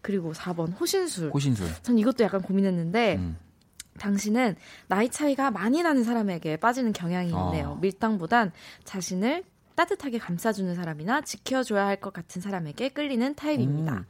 그리고 0.00 0.32
4번 0.32 0.78
호신술. 0.78 1.30
호신술. 1.32 1.68
전 1.82 1.98
이것도 1.98 2.24
약간 2.24 2.42
고민했는데 2.42 3.16
음. 3.16 3.36
당신은 3.98 4.56
나이 4.88 5.08
차이가 5.08 5.50
많이 5.50 5.82
나는 5.82 6.02
사람에게 6.02 6.56
빠지는 6.56 6.92
경향이 6.92 7.28
있네요. 7.28 7.70
어. 7.70 7.78
밀당보단 7.80 8.50
자신을 8.84 9.44
따뜻하게 9.74 10.18
감싸주는 10.18 10.74
사람이나 10.74 11.20
지켜줘야 11.22 11.86
할 11.86 11.96
것 12.02 12.12
같은 12.12 12.42
사람에게 12.42 12.88
끌리는 12.90 13.34
타입입니다. 13.34 13.92
음. 13.92 14.04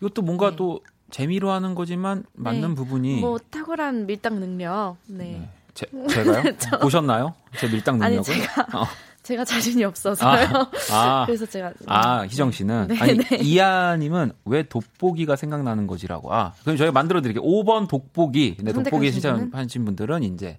이것도 0.00 0.22
뭔가 0.22 0.50
네. 0.50 0.56
또 0.56 0.80
재미로 1.10 1.50
하는 1.50 1.74
거지만 1.74 2.24
맞는 2.32 2.70
네. 2.70 2.74
부분이 2.74 3.20
뭐 3.20 3.38
탁월한 3.50 4.06
밀당 4.06 4.40
능력. 4.40 4.96
네. 5.06 5.24
네. 5.24 5.50
제, 5.74 5.86
제가요? 6.08 6.42
보셨나요? 6.80 7.34
제 7.58 7.68
밀당 7.68 8.00
아니 8.02 8.16
능력을? 8.16 8.34
제가 8.34 8.62
어. 8.80 8.86
제가 9.24 9.44
자신이 9.44 9.82
없어서요. 9.84 10.68
아, 10.92 11.24
그래서 11.26 11.46
제가 11.46 11.72
아, 11.86 12.22
희정 12.26 12.50
씨는 12.50 12.88
네, 12.88 12.98
아니 13.00 13.14
네. 13.16 13.36
이하님은 13.36 14.32
왜 14.44 14.62
돋보기가 14.64 15.34
생각나는 15.36 15.86
거지라고. 15.86 16.32
아, 16.34 16.52
그럼 16.62 16.76
저희가 16.76 16.92
만들어 16.92 17.20
드릴게요. 17.22 17.42
5번 17.42 17.88
돋보기. 17.88 18.56
근데 18.56 18.72
돋보기 18.72 19.10
선택하신 19.12 19.48
시작하신 19.48 19.84
분들은 19.86 20.22
이제 20.24 20.58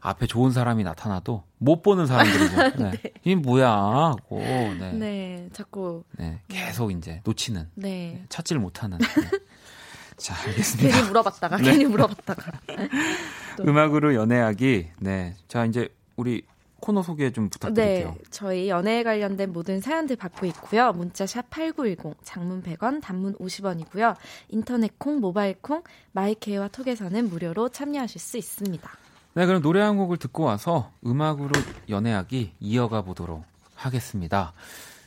앞에 0.00 0.26
좋은 0.26 0.52
사람이 0.52 0.84
나타나도 0.84 1.44
못 1.58 1.82
보는 1.82 2.06
사람들이죠. 2.06 2.56
네. 2.84 2.92
이 3.24 3.34
뭐야 3.34 3.70
하고 3.70 4.38
네. 4.38 4.74
네. 4.78 4.92
네, 4.92 5.48
자꾸 5.52 6.04
계속 6.48 6.90
이제 6.92 7.20
놓치는 7.24 7.68
네. 7.74 8.24
찾지를 8.28 8.60
못하는. 8.60 8.98
네. 8.98 9.06
자, 10.16 10.34
알겠습니다. 10.46 10.96
괜히 10.96 11.08
물어봤다가 11.08 11.56
네. 11.58 11.62
괜히 11.64 11.84
물어봤다가 11.86 12.52
또. 13.56 13.64
음악으로 13.64 14.14
연애하기. 14.14 14.88
네. 14.98 15.34
자, 15.46 15.64
이제 15.64 15.88
우리 16.16 16.42
코너 16.80 17.02
소개 17.02 17.30
좀 17.32 17.48
부탁드릴게요. 17.48 18.10
네, 18.10 18.18
저희 18.30 18.68
연애에 18.68 19.02
관련된 19.02 19.52
모든 19.52 19.80
사연들 19.80 20.16
받고 20.16 20.46
있고요. 20.46 20.92
문자 20.92 21.26
샵 21.26 21.50
8910, 21.50 22.16
장문 22.22 22.62
100원, 22.62 23.00
단문 23.02 23.34
50원이고요. 23.36 24.14
인터넷 24.48 24.96
콩, 24.98 25.20
모바일 25.20 25.56
콩, 25.60 25.82
마이케이와 26.12 26.68
톡에서는 26.68 27.28
무료로 27.28 27.70
참여하실 27.70 28.20
수 28.20 28.38
있습니다. 28.38 28.90
네, 29.34 29.46
그럼 29.46 29.62
노래 29.62 29.80
한 29.80 29.96
곡을 29.96 30.16
듣고 30.16 30.44
와서 30.44 30.90
음악으로 31.06 31.52
연애하기 31.88 32.54
이어가 32.60 33.02
보도록 33.02 33.44
하겠습니다. 33.74 34.52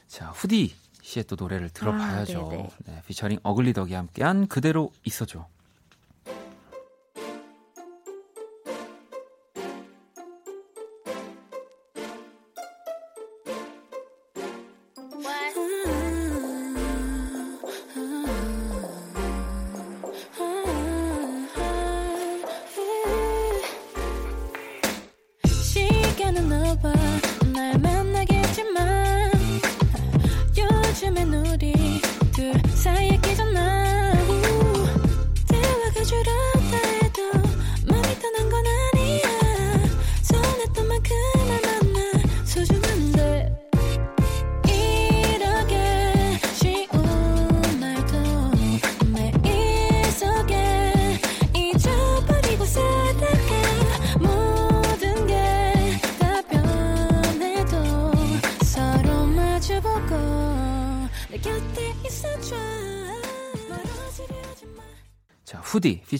자, 0.07 0.27
후디 0.29 0.73
씨의 1.01 1.25
또 1.25 1.35
노래를 1.37 1.69
들어봐야죠. 1.69 2.69
아. 2.69 2.83
네, 2.85 3.01
피처링 3.07 3.39
어글리덕이 3.43 3.93
함께한 3.93 4.47
그대로 4.47 4.91
있어줘. 5.03 5.47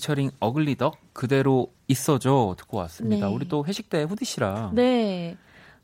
피처링 0.02 0.32
어글리덕 0.40 0.98
그대로 1.14 1.72
있어줘 1.88 2.56
듣고 2.58 2.78
왔습니다. 2.78 3.28
네. 3.28 3.34
우리 3.34 3.48
또 3.48 3.64
회식 3.64 3.90
때 3.90 4.04
후디 4.04 4.26
씨랑 4.26 4.74
네, 4.74 5.38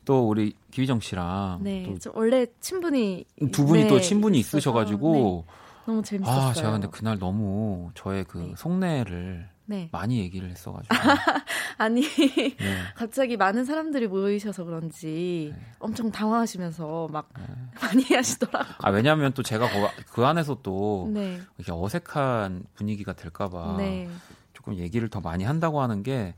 또 0.04 0.28
우리 0.28 0.54
기휘정 0.72 1.00
씨랑 1.00 1.60
네. 1.62 1.84
또저 1.84 2.10
원래 2.14 2.46
친분이 2.60 3.24
두 3.52 3.64
분이 3.64 3.84
네, 3.84 3.88
또 3.88 4.00
친분이 4.00 4.38
있어서, 4.40 4.58
있으셔 4.58 4.72
가지고 4.72 5.44
네, 5.46 5.52
너무 5.86 6.02
재밌었어요. 6.02 6.48
아 6.48 6.52
제가 6.52 6.72
근데 6.72 6.88
그날 6.88 7.18
너무 7.18 7.90
저의 7.94 8.24
그 8.24 8.38
네. 8.38 8.54
속내를 8.56 9.48
네. 9.70 9.90
많이 9.92 10.18
얘기를 10.18 10.48
했어가지고 10.50 10.94
아니 11.76 12.00
네. 12.02 12.56
갑자기 12.94 13.36
많은 13.36 13.66
사람들이 13.66 14.06
모이셔서 14.08 14.64
그런지 14.64 15.52
네. 15.54 15.60
엄청 15.78 16.10
당황하시면서 16.10 17.08
막 17.12 17.28
많이 17.82 18.02
하시더라고요. 18.04 18.74
아 18.80 18.90
왜냐하면 18.90 19.32
또 19.34 19.42
제가 19.42 19.68
거- 19.68 19.90
그 20.10 20.24
안에서 20.24 20.58
또 20.62 21.10
네, 21.12 21.38
이렇게 21.58 21.70
어색한 21.72 22.64
분위기가 22.74 23.12
될까봐 23.12 23.76
네. 23.76 24.08
조금 24.54 24.74
얘기를 24.76 25.08
더 25.10 25.20
많이 25.20 25.44
한다고 25.44 25.82
하는 25.82 26.02
게 26.02 26.34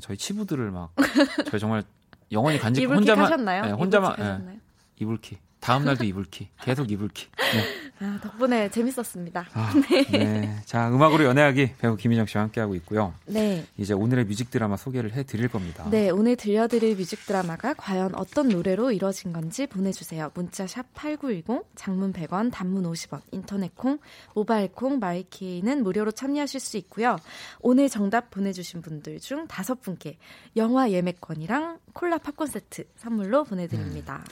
저희 0.00 0.16
치부들을 0.16 0.72
막 0.72 0.92
저희 1.52 1.60
정말 1.60 1.84
영원히 2.32 2.58
간직 2.58 2.90
혼자만 2.90 3.26
하셨나요? 3.26 3.62
네, 3.62 3.70
혼자만 3.70 4.12
이불킥 4.12 4.24
하셨나요? 4.26 4.58
이불킥 4.98 5.38
다음 5.62 5.84
날도 5.84 6.04
이불킥 6.04 6.48
계속 6.60 6.90
이불킥 6.90 7.30
네. 7.36 7.82
아, 8.04 8.18
덕분에 8.20 8.68
재밌었습니다. 8.68 9.46
아, 9.52 9.72
네. 10.10 10.56
자 10.64 10.88
음악으로 10.88 11.22
연애하기 11.24 11.76
배우 11.78 11.96
김희정 11.96 12.26
씨와 12.26 12.42
함께하고 12.44 12.74
있고요 12.76 13.14
네. 13.26 13.64
이제 13.78 13.94
오늘의 13.94 14.24
뮤직 14.24 14.50
드라마 14.50 14.76
소개를 14.76 15.12
해 15.12 15.22
드릴 15.22 15.48
겁니다 15.48 15.88
네, 15.88 16.10
오늘 16.10 16.34
들려드릴 16.34 16.96
뮤직 16.96 17.24
드라마가 17.26 17.74
과연 17.74 18.16
어떤 18.16 18.48
노래로 18.48 18.90
이뤄진 18.90 19.32
건지 19.32 19.68
보내 19.68 19.92
주세요. 19.92 20.32
문자 20.34 20.66
샵 20.66 20.92
8910, 20.94 21.64
장문 21.76 22.12
100원, 22.12 22.50
단문 22.50 22.82
50원, 22.82 23.20
인터넷 23.30 23.74
콩, 23.76 23.98
모바일 24.34 24.72
콩, 24.72 24.98
my 24.98 25.23
K는 25.23 25.84
무료로 25.84 26.10
참여하실 26.10 26.58
수 26.58 26.76
있고요. 26.78 27.16
오늘 27.60 27.88
정답 27.88 28.30
보내 28.30 28.52
주신 28.52 28.82
분들 28.82 29.20
중 29.20 29.46
다섯 29.46 29.80
분께 29.80 30.18
영화 30.56 30.90
예매권이랑 30.90 31.78
콜라 31.92 32.18
팝콘 32.18 32.48
세트 32.48 32.84
선물로 32.96 33.44
보내 33.44 33.68
드립니다. 33.68 34.24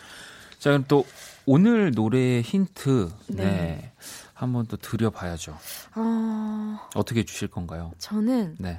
자 0.60 0.70
그럼 0.70 0.84
또 0.86 1.04
오늘 1.46 1.90
노래의 1.92 2.42
힌트 2.42 3.10
네, 3.28 3.44
네. 3.44 3.92
한번 4.34 4.66
또 4.66 4.76
드려봐야죠 4.76 5.56
어, 5.96 6.78
어떻게 6.94 7.24
주실 7.24 7.48
건가요 7.48 7.92
저는 7.98 8.56
네 8.58 8.78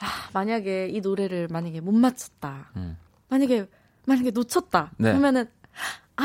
아, 0.00 0.06
만약에 0.32 0.88
이 0.88 1.00
노래를 1.00 1.46
만약에 1.48 1.80
못 1.82 1.92
맞췄다. 1.92 2.70
음. 2.76 2.96
만약에 3.28 3.66
만약에 4.06 4.30
놓쳤다. 4.30 4.92
네. 4.96 5.10
그러면은 5.10 5.46
아, 6.16 6.24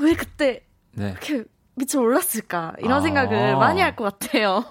왜 0.00 0.14
그때 0.14 0.66
네. 0.90 1.10
이렇게 1.12 1.44
미쳐 1.76 2.00
올랐을까 2.00 2.74
이런 2.80 2.94
아. 2.98 3.00
생각을 3.00 3.54
많이 3.56 3.80
할 3.80 3.94
것 3.94 4.18
같아요. 4.18 4.64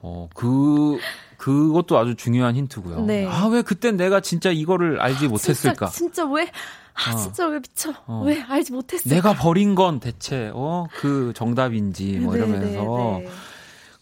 어, 0.00 0.28
그, 0.34 0.98
그것도 1.42 1.98
아주 1.98 2.14
중요한 2.14 2.54
힌트고요. 2.54 3.04
네. 3.04 3.26
아, 3.26 3.46
왜 3.46 3.62
그땐 3.62 3.96
내가 3.96 4.20
진짜 4.20 4.52
이거를 4.52 5.00
알지 5.00 5.26
못했을까? 5.26 5.86
진짜, 5.86 6.22
진짜 6.22 6.24
왜, 6.26 6.48
아, 6.94 7.10
어. 7.10 7.16
진짜 7.16 7.48
왜 7.48 7.58
미쳐. 7.58 7.92
어. 8.06 8.22
왜 8.24 8.40
알지 8.40 8.70
못했을까. 8.72 9.12
내가 9.12 9.34
버린 9.34 9.74
건 9.74 9.98
대체, 9.98 10.52
어, 10.54 10.86
그 11.00 11.32
정답인지, 11.34 12.20
뭐 12.20 12.34
네, 12.34 12.38
이러면서. 12.38 13.18
네, 13.18 13.24
네. 13.24 13.30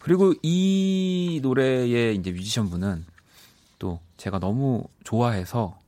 그리고 0.00 0.34
이 0.42 1.40
노래의 1.42 2.16
이제 2.16 2.30
뮤지션 2.30 2.68
분은 2.68 3.06
또 3.78 4.00
제가 4.18 4.38
너무 4.38 4.84
좋아해서 5.04 5.78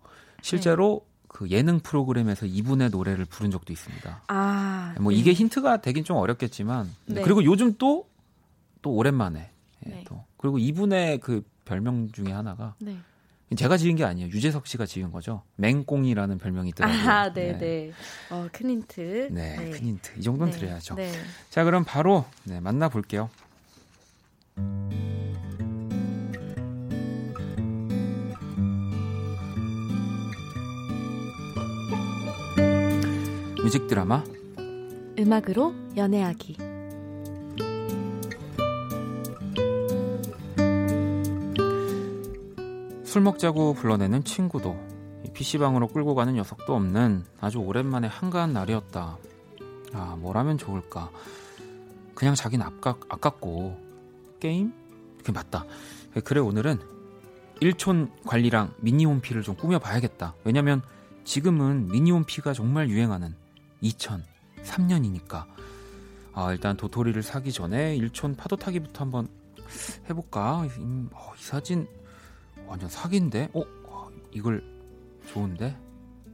실제로 0.40 1.02
네. 1.04 1.26
그 1.28 1.50
예능 1.50 1.80
프로그램에서 1.80 2.46
이분의 2.46 2.88
노래를 2.88 3.26
부른 3.26 3.50
적도 3.50 3.74
있습니다. 3.74 4.22
아, 4.28 4.94
뭐 4.98 5.12
네. 5.12 5.18
이게 5.18 5.34
힌트가 5.34 5.82
되긴 5.82 6.04
좀 6.04 6.16
어렵겠지만. 6.16 6.90
네. 7.04 7.20
그리고 7.20 7.44
요즘 7.44 7.74
또, 7.76 8.06
또 8.80 8.92
오랜만에. 8.92 9.50
예, 9.86 9.90
네. 9.90 10.04
또. 10.06 10.24
그리고 10.42 10.58
이분의 10.58 11.20
그 11.20 11.44
별명 11.64 12.10
중에 12.10 12.32
하나가 12.32 12.74
네. 12.80 12.96
제가 13.56 13.76
지은 13.76 13.94
게 13.94 14.04
아니에요. 14.04 14.28
유재석 14.28 14.66
씨가 14.66 14.86
지은 14.86 15.12
거죠. 15.12 15.42
맹꽁이라는 15.56 16.38
별명이 16.38 16.70
있더라고요. 16.70 17.10
아, 17.10 17.32
네, 17.32 17.56
네. 17.56 17.92
어, 18.28 18.48
큰 18.50 18.70
힌트. 18.70 19.28
네, 19.30 19.54
큰 19.70 19.86
힌트. 19.86 20.18
이 20.18 20.22
정도는 20.22 20.52
네, 20.52 20.58
드려야죠. 20.58 20.96
네. 20.96 21.12
자, 21.48 21.62
그럼 21.62 21.84
바로 21.84 22.24
네, 22.42 22.58
만나볼게요. 22.58 23.30
뮤직 33.62 33.86
드라마 33.86 34.24
음악으로 35.16 35.72
연애하기. 35.96 36.71
술 43.12 43.20
먹자고 43.20 43.74
불러내는 43.74 44.24
친구도 44.24 44.74
PC방으로 45.34 45.88
끌고 45.88 46.14
가는 46.14 46.32
녀석도 46.32 46.74
없는 46.74 47.26
아주 47.42 47.58
오랜만에 47.58 48.08
한가한 48.08 48.54
날이었다. 48.54 49.18
아, 49.92 50.16
뭘 50.18 50.38
하면 50.38 50.56
좋을까? 50.56 51.10
그냥 52.14 52.34
자긴 52.34 52.62
아깝, 52.62 53.00
아깝고 53.10 53.78
게임? 54.40 54.72
그게 55.18 55.30
맞다. 55.30 55.66
그래 56.24 56.40
오늘은 56.40 56.80
일촌 57.60 58.10
관리랑 58.24 58.72
미니홈피를 58.78 59.42
좀 59.42 59.56
꾸며봐야겠다. 59.56 60.34
왜냐면 60.44 60.80
지금은 61.24 61.88
미니홈피가 61.88 62.54
정말 62.54 62.88
유행하는 62.88 63.34
2003년이니까. 63.82 65.44
아, 66.32 66.50
일단 66.50 66.78
도토리를 66.78 67.22
사기 67.22 67.52
전에 67.52 67.94
일촌 67.94 68.34
파도 68.36 68.56
타기부터 68.56 69.04
한번 69.04 69.28
해볼까? 70.08 70.62
음, 70.78 71.10
어, 71.12 71.32
이 71.38 71.42
사진 71.42 71.86
완전 72.72 72.88
사기인데? 72.88 73.50
어? 73.52 73.60
어, 73.84 74.08
이걸 74.30 74.64
좋은데? 75.26 75.76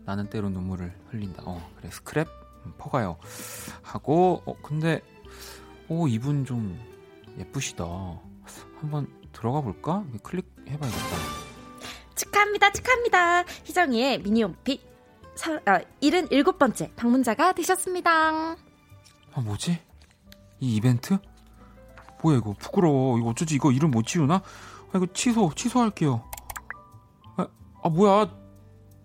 나는 0.04 0.30
때로 0.30 0.48
눈물을 0.48 0.94
흘린다. 1.10 1.42
어, 1.44 1.68
그래, 1.76 1.90
스크랩? 1.90 2.28
음, 2.64 2.74
퍼가요. 2.78 3.18
하고, 3.82 4.40
어, 4.46 4.54
근데, 4.62 5.00
오, 5.88 6.06
이분 6.06 6.44
좀 6.44 6.78
예쁘시다. 7.38 7.84
한번 8.78 9.08
들어가 9.32 9.60
볼까? 9.62 10.04
클릭해봐야겠다. 10.22 11.16
축하합니다, 12.14 12.70
축하합니다. 12.70 13.42
희정이의 13.64 14.22
미니홈피 14.22 14.80
사, 15.34 15.58
아, 15.64 15.80
77번째 16.00 16.94
방문자가 16.94 17.52
되셨습니다. 17.54 18.10
아, 18.52 19.40
뭐지? 19.40 19.80
이 20.60 20.76
이벤트? 20.76 21.18
뭐야, 22.22 22.36
이거. 22.36 22.54
부끄러워. 22.60 23.18
이거 23.18 23.30
어쩌지? 23.30 23.56
이거 23.56 23.72
이름 23.72 23.90
못 23.90 24.06
지우나? 24.06 24.40
아, 24.92 24.96
이거 24.98 25.06
취소, 25.12 25.50
취소할게요. 25.54 26.22
아, 27.36 27.46
아 27.82 27.88
뭐야. 27.88 28.30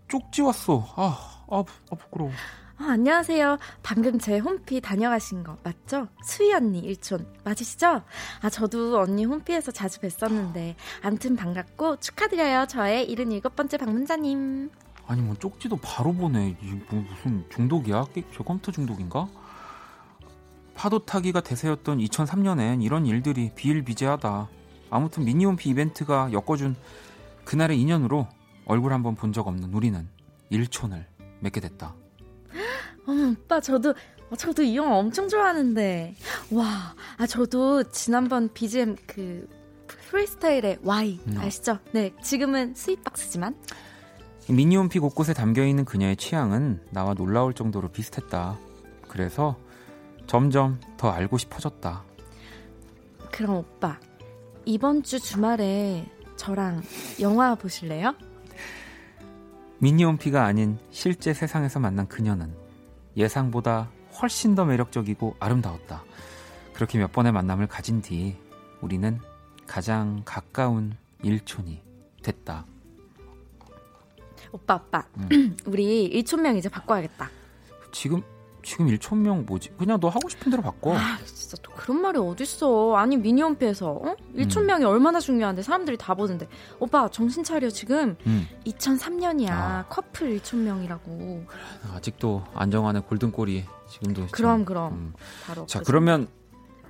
쪽지 0.07 0.41
왔어. 0.41 0.85
아, 0.95 1.17
아, 1.49 1.63
부- 1.63 1.73
아 1.91 1.95
부끄러워. 1.95 2.31
아, 2.77 2.85
안녕하세요. 2.91 3.57
방금 3.81 4.19
제 4.19 4.39
홈피 4.39 4.81
다녀가신 4.81 5.43
거 5.43 5.57
맞죠? 5.63 6.07
수희 6.23 6.53
언니 6.53 6.79
일촌 6.79 7.25
맞으시죠? 7.43 8.01
아 8.41 8.49
저도 8.49 8.99
언니 8.99 9.25
홈피에서 9.25 9.71
자주 9.71 9.99
뵀었는데 10.01 10.75
암튼 11.01 11.35
반갑고 11.35 11.97
축하드려요. 11.97 12.65
저의 12.67 13.07
77번째 13.13 13.79
방문자님. 13.79 14.69
아니 15.07 15.21
뭐 15.21 15.35
쪽지도 15.35 15.77
바로 15.77 16.13
보내. 16.13 16.49
이 16.61 16.79
뭐 16.89 17.01
무슨 17.09 17.45
중독이야? 17.49 18.05
게- 18.13 18.23
저 18.35 18.43
컴퓨터 18.43 18.71
중독인가? 18.71 19.27
파도 20.75 20.99
타기가 21.05 21.41
대세였던 21.41 21.99
2003년엔 21.99 22.81
이런 22.83 23.05
일들이 23.05 23.51
비일비재하다. 23.55 24.47
아무튼 24.93 25.25
미니홈피 25.25 25.69
이벤트가 25.69 26.29
엮어준 26.31 26.75
그날의 27.45 27.79
인연으로 27.81 28.27
얼굴 28.65 28.93
한번 28.93 29.15
본 29.15 29.33
적 29.33 29.47
없는 29.47 29.73
우리는 29.73 30.07
일촌을 30.49 31.05
맺게 31.39 31.59
됐다. 31.61 31.95
어머 33.07 33.31
오빠 33.31 33.59
저도 33.59 33.93
어, 34.29 34.35
저도 34.35 34.61
이 34.61 34.77
영화 34.77 34.95
엄청 34.97 35.27
좋아하는데 35.27 36.15
와, 36.51 36.95
아 37.17 37.25
저도 37.25 37.83
지난번 37.91 38.53
BGM 38.53 38.95
그 39.07 39.49
프리스타일의 40.09 40.79
Y 40.83 41.19
음. 41.27 41.37
아시죠? 41.39 41.79
네, 41.91 42.13
지금은 42.21 42.75
스윗박스지만 42.75 43.55
이 44.49 44.53
미니홈피 44.53 44.99
곳곳에 44.99 45.33
담겨 45.33 45.65
있는 45.65 45.85
그녀의 45.85 46.17
취향은 46.17 46.81
나와 46.91 47.13
놀라울 47.15 47.53
정도로 47.53 47.89
비슷했다. 47.89 48.57
그래서 49.07 49.57
점점 50.27 50.79
더 50.97 51.09
알고 51.09 51.37
싶어졌다. 51.39 52.03
그럼 53.31 53.55
오빠 53.57 53.97
이번 54.65 55.03
주 55.03 55.19
주말에 55.19 56.05
저랑 56.37 56.81
영화 57.19 57.55
보실래요? 57.55 58.15
미니홈피가 59.79 60.45
아닌 60.45 60.77
실제 60.91 61.33
세상에서 61.33 61.79
만난 61.79 62.07
그녀는 62.07 62.53
예상보다 63.17 63.89
훨씬 64.21 64.55
더 64.55 64.63
매력적이고 64.65 65.35
아름다웠다. 65.39 66.03
그렇게 66.73 66.97
몇 66.97 67.11
번의 67.11 67.31
만남을 67.31 67.67
가진 67.67 68.01
뒤 68.01 68.37
우리는 68.81 69.19
가장 69.67 70.21
가까운 70.23 70.95
일촌이 71.21 71.81
됐다. 72.21 72.65
오빠 74.51 74.75
오빠 74.75 75.05
음. 75.17 75.57
우리 75.65 76.05
일촌명 76.05 76.55
이제 76.55 76.69
바꿔야겠다. 76.69 77.29
지금 77.91 78.21
지금 78.63 78.87
일촌명 78.87 79.45
뭐지? 79.45 79.71
그냥 79.77 79.99
너 79.99 80.07
하고 80.09 80.27
싶은 80.29 80.49
대로 80.49 80.63
바꿔. 80.63 80.95
아 80.97 81.17
진짜 81.25 81.57
또 81.61 81.71
그런 81.73 82.01
말이 82.01 82.17
어딨어. 82.17 82.95
아니 82.95 83.17
미니홈피에서 83.17 83.91
어? 83.91 84.15
일촌명이 84.33 84.85
얼마나 84.85 85.19
중요한데 85.19 85.61
사람들이 85.61 85.97
다 85.97 86.13
보는데 86.13 86.47
오빠 86.79 87.07
정신 87.09 87.43
차려 87.43 87.69
지금 87.69 88.15
음, 88.25 88.47
2003년이야 88.65 89.49
아. 89.51 89.85
커플 89.89 90.31
일촌명이라고. 90.31 91.45
아직도 91.93 92.43
안정환의 92.53 93.03
골든골이 93.03 93.65
지금도 93.89 94.27
그럼 94.31 94.57
좀, 94.59 94.65
그럼 94.65 94.93
음. 94.93 95.13
바로 95.45 95.65
자 95.65 95.79
그 95.79 95.85
그러면 95.85 96.27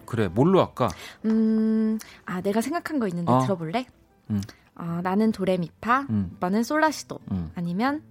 그래 0.06 0.28
뭘로 0.28 0.60
할까? 0.64 0.90
음, 1.26 1.98
아, 2.26 2.42
내가 2.42 2.62
생각한 2.62 3.00
거 3.00 3.08
있는데 3.08 3.32
어. 3.32 3.40
들어볼래? 3.42 3.86
음. 4.30 4.42
아, 4.76 5.02
나는 5.04 5.32
도레미파, 5.32 6.08
음, 6.10 6.32
오빠는 6.36 6.64
솔라시도, 6.64 7.20
음, 7.32 7.52
아니면, 7.56 8.02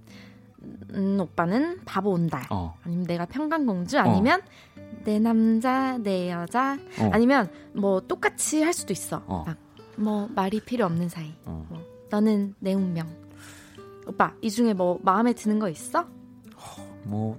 음, 0.95 1.19
오빠는 1.21 1.81
바보 1.85 2.11
온달, 2.11 2.43
어, 2.51 2.75
아니면 2.85 3.05
내가 3.07 3.25
평강공주, 3.27 3.99
아니면 3.99 4.41
내 5.05 5.19
남자, 5.19 5.99
내 5.99 6.31
여자, 6.31 6.79
어. 6.99 7.11
아니면 7.13 7.51
뭐 7.75 8.01
똑같이 8.01 8.63
할 8.63 8.73
수도 8.73 8.93
있어. 8.93 9.23
어. 9.27 9.45
막, 9.47 9.57
뭐 9.97 10.29
말이 10.35 10.61
필요 10.61 10.85
없는 10.87 11.09
사이. 11.09 11.33
어. 11.45 11.67
뭐, 11.69 11.83
너는 12.11 12.55
내 12.59 12.75
운명. 12.75 13.09
오빠, 14.07 14.35
이 14.41 14.51
중에 14.51 14.75
뭐 14.75 14.99
마음에 15.03 15.33
드는 15.33 15.59
거 15.59 15.69
있어? 15.69 16.07
뭐 17.05 17.39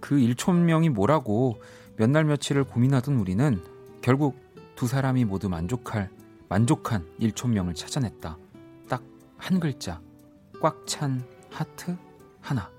그 0.00 0.18
일촌명이 0.20 0.90
뭐라고 0.90 1.60
몇 1.96 2.08
날 2.08 2.24
며칠을 2.24 2.62
고민하던 2.64 3.16
우리는 3.16 3.60
결국 4.00 4.36
두 4.76 4.86
사람이 4.86 5.24
모두 5.24 5.48
만족할 5.48 6.08
만족한 6.48 7.04
일촌명을 7.18 7.74
찾아냈다. 7.74 8.38
딱 8.88 9.02
한 9.38 9.58
글자, 9.60 10.00
꽉 10.62 10.86
찬 10.86 11.24
하트 11.50 11.96
하나. 12.48 12.70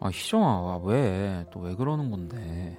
아 0.00 0.08
희정아 0.08 0.78
왜 0.84 1.44
또 1.50 1.60
왜 1.60 1.74
그러는 1.74 2.10
건데? 2.10 2.78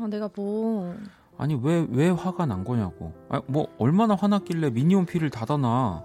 아, 0.00 0.06
내가 0.06 0.28
뭐, 0.34 0.94
아니 1.36 1.54
왜 1.62 1.86
왜 1.90 2.08
화가 2.10 2.46
난 2.46 2.64
거냐고. 2.64 3.12
아, 3.28 3.42
뭐 3.46 3.66
얼마나 3.78 4.14
화났길래 4.14 4.70
미니홈 4.70 5.06
피를 5.06 5.28
닫아놔. 5.30 6.04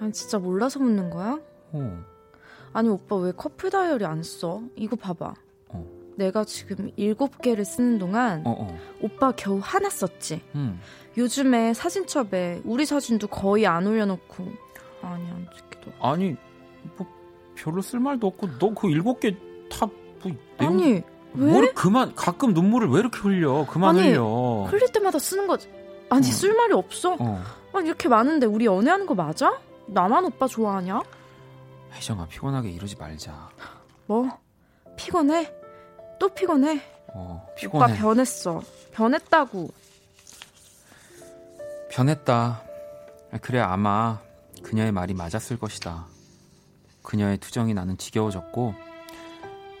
아, 0.00 0.10
진짜 0.12 0.38
몰라서 0.38 0.78
묻는 0.80 1.10
거야? 1.10 1.38
어. 1.72 2.04
아니 2.76 2.90
오빠 2.90 3.16
왜 3.16 3.32
커플 3.32 3.70
다이어리 3.70 4.04
안 4.04 4.22
써? 4.22 4.60
이거 4.76 4.96
봐봐. 4.96 5.32
어. 5.70 5.86
내가 6.16 6.44
지금 6.44 6.90
일곱 6.96 7.40
개를 7.40 7.64
쓰는 7.64 7.98
동안 7.98 8.42
어, 8.44 8.50
어. 8.50 8.78
오빠 9.00 9.32
겨우 9.32 9.58
하나 9.62 9.88
썼지. 9.88 10.42
음. 10.54 10.78
요즘에 11.16 11.72
사진첩에 11.72 12.60
우리 12.64 12.84
사진도 12.84 13.28
거의 13.28 13.66
안 13.66 13.86
올려놓고 13.86 14.44
아니 15.00 15.26
안 15.30 15.46
찍기도. 15.56 15.90
아니 16.00 16.36
뭐 16.98 17.06
별로 17.54 17.80
쓸 17.80 17.98
말도 17.98 18.26
없고 18.26 18.58
너 18.58 18.74
그 18.74 18.90
일곱 18.90 19.20
개다뭐 19.20 19.90
아니 20.58 21.02
왜? 21.32 21.52
뭘 21.52 21.72
그만 21.72 22.14
가끔 22.14 22.52
눈물을 22.52 22.88
왜 22.90 23.00
이렇게 23.00 23.18
흘려? 23.20 23.64
그만 23.70 23.96
아니, 23.96 24.10
흘려. 24.10 24.66
흘릴 24.70 24.92
때마다 24.92 25.18
쓰는 25.18 25.46
거지. 25.46 25.70
아니 26.10 26.28
어. 26.28 26.30
쓸 26.30 26.54
말이 26.54 26.74
없어. 26.74 27.16
어. 27.18 27.42
아니 27.72 27.86
이렇게 27.88 28.10
많은데 28.10 28.44
우리 28.44 28.66
연애하는 28.66 29.06
거 29.06 29.14
맞아? 29.14 29.58
나만 29.86 30.26
오빠 30.26 30.46
좋아하냐? 30.46 31.00
혜정아 31.92 32.26
피곤하게 32.26 32.70
이러지 32.70 32.96
말자. 32.96 33.50
뭐 34.06 34.28
피곤해? 34.96 35.52
또 36.18 36.28
피곤해? 36.28 36.80
어 37.14 37.42
오빠 37.44 37.54
피곤해. 37.56 37.98
변했어. 37.98 38.62
변했다고. 38.92 39.68
변했다. 41.90 42.62
그래 43.40 43.60
아마 43.60 44.20
그녀의 44.62 44.92
말이 44.92 45.14
맞았을 45.14 45.58
것이다. 45.58 46.06
그녀의 47.02 47.38
투정이 47.38 47.74
나는 47.74 47.96
지겨워졌고 47.96 48.74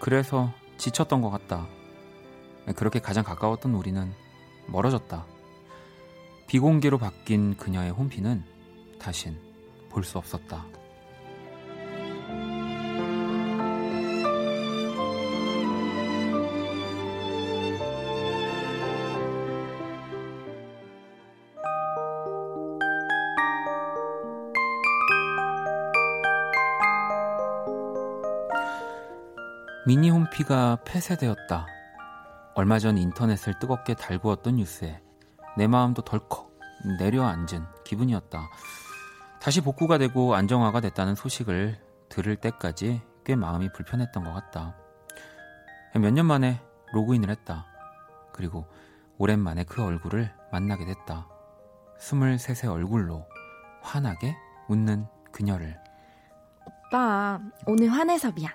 그래서 0.00 0.52
지쳤던 0.78 1.20
것 1.22 1.30
같다. 1.30 1.66
그렇게 2.76 3.00
가장 3.00 3.24
가까웠던 3.24 3.74
우리는 3.74 4.12
멀어졌다. 4.66 5.24
비공개로 6.46 6.98
바뀐 6.98 7.56
그녀의 7.56 7.90
홈피는 7.90 8.44
다신 9.00 9.38
볼 9.90 10.04
수 10.04 10.18
없었다. 10.18 10.64
홈피가 30.36 30.78
폐쇄되었다. 30.84 31.66
얼마 32.54 32.78
전 32.78 32.98
인터넷을 32.98 33.58
뜨겁게 33.58 33.94
달구었던 33.94 34.56
뉴스에 34.56 35.00
내 35.56 35.66
마음도 35.66 36.02
덜컥 36.02 36.50
내려앉은 36.98 37.64
기분이었다. 37.84 38.48
다시 39.40 39.60
복구가 39.60 39.98
되고 39.98 40.34
안정화가 40.34 40.80
됐다는 40.80 41.14
소식을 41.14 41.78
들을 42.08 42.36
때까지 42.36 43.02
꽤 43.24 43.34
마음이 43.36 43.72
불편했던 43.72 44.24
것 44.24 44.32
같다. 44.32 44.76
몇 45.94 46.10
년 46.12 46.26
만에 46.26 46.60
로그인을 46.92 47.30
했다. 47.30 47.66
그리고 48.32 48.66
오랜만에 49.18 49.64
그 49.64 49.82
얼굴을 49.82 50.32
만나게 50.52 50.84
됐다. 50.84 51.28
23세 51.98 52.70
얼굴로 52.70 53.26
환하게 53.82 54.36
웃는 54.68 55.06
그녀를. 55.32 55.78
오빠, 56.66 57.40
오늘 57.66 57.88
화내서 57.88 58.32
미안. 58.32 58.52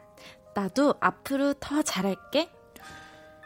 나도 0.53 0.95
앞으로 0.99 1.53
더 1.55 1.81
잘할게. 1.81 2.51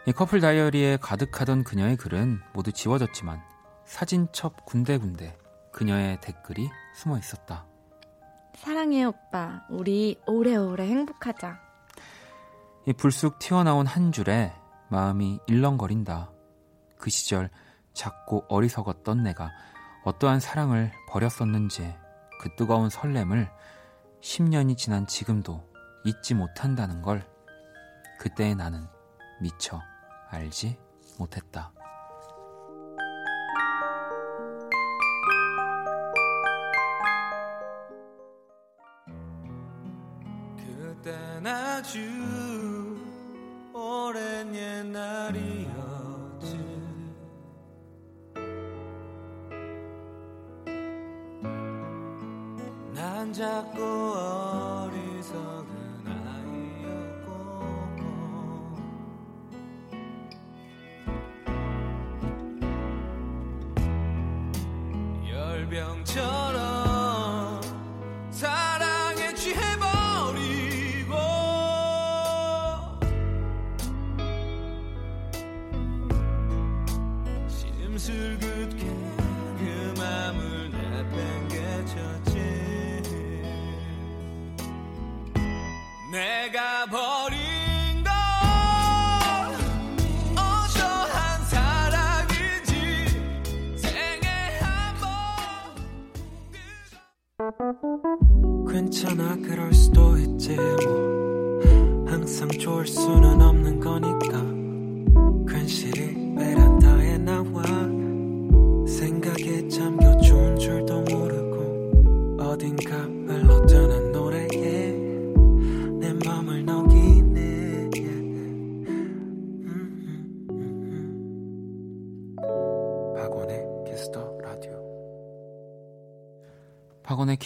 이 0.07 0.11
커플 0.11 0.39
다이어리에 0.39 0.97
가득하던 0.97 1.63
그녀의 1.63 1.97
글은 1.97 2.41
모두 2.53 2.71
지워졌지만 2.71 3.41
사진첩 3.85 4.65
군데군데 4.65 5.37
그녀의 5.71 6.21
댓글이 6.21 6.69
숨어 6.95 7.17
있었다. 7.17 7.65
사랑해 8.55 9.03
오빠. 9.03 9.65
우리 9.69 10.19
오래오래 10.25 10.87
행복하자. 10.87 11.59
이 12.87 12.93
불쑥 12.93 13.39
튀어나온 13.39 13.85
한 13.85 14.11
줄에 14.11 14.53
마음이 14.89 15.39
일렁거린다. 15.47 16.31
그 16.97 17.09
시절 17.09 17.49
작고 17.93 18.45
어리석었던 18.47 19.23
내가 19.23 19.51
어떠한 20.03 20.39
사랑을 20.39 20.91
버렸었는지 21.09 21.95
그 22.39 22.55
뜨거운 22.55 22.89
설렘을 22.89 23.49
10년이 24.21 24.77
지난 24.77 25.07
지금도 25.07 25.63
잊지 26.05 26.35
못한다는 26.35 27.01
걸 27.01 27.25
그때의 28.19 28.55
나는 28.55 28.87
미처 29.41 29.81
알지 30.29 30.77
못했다. 31.17 31.73
그땐 40.57 41.47
아주 41.47 42.44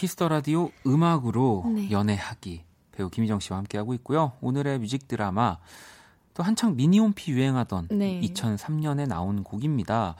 키스 0.00 0.18
더 0.18 0.28
라디오 0.28 0.70
음악으로 0.86 1.64
네. 1.74 1.90
연애하기 1.90 2.64
배우 2.92 3.10
김희정 3.10 3.38
씨와 3.40 3.58
함께하고 3.58 3.94
있고요. 3.94 4.32
오늘의 4.40 4.78
뮤직 4.78 5.06
드라마 5.06 5.58
또 6.34 6.42
한창 6.42 6.74
미니홈피 6.74 7.32
유행하던 7.32 7.88
네. 7.90 8.20
2003년에 8.22 9.06
나온 9.06 9.44
곡입니다. 9.44 10.16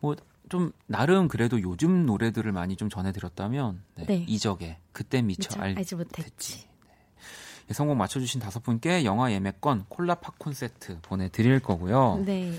뭐 0.00 0.16
좀 0.48 0.72
나름 0.86 1.28
그래도 1.28 1.60
요즘 1.60 2.06
노래들을 2.06 2.50
많이 2.52 2.76
좀 2.76 2.88
전해드렸다면 2.88 3.82
네, 3.96 4.06
네. 4.06 4.24
이적의 4.26 4.78
그때 4.92 5.22
미처 5.22 5.48
미처 5.50 5.60
알, 5.60 5.76
알지 5.76 5.94
못했지. 5.94 6.66
예, 7.70 7.74
성공 7.74 7.98
맞춰주신 7.98 8.40
다섯 8.40 8.62
분께 8.62 9.04
영화 9.04 9.30
예매권 9.30 9.86
콜라 9.88 10.14
팝콘 10.16 10.54
세트 10.54 11.00
보내드릴 11.02 11.60
거고요. 11.60 12.22
네. 12.24 12.52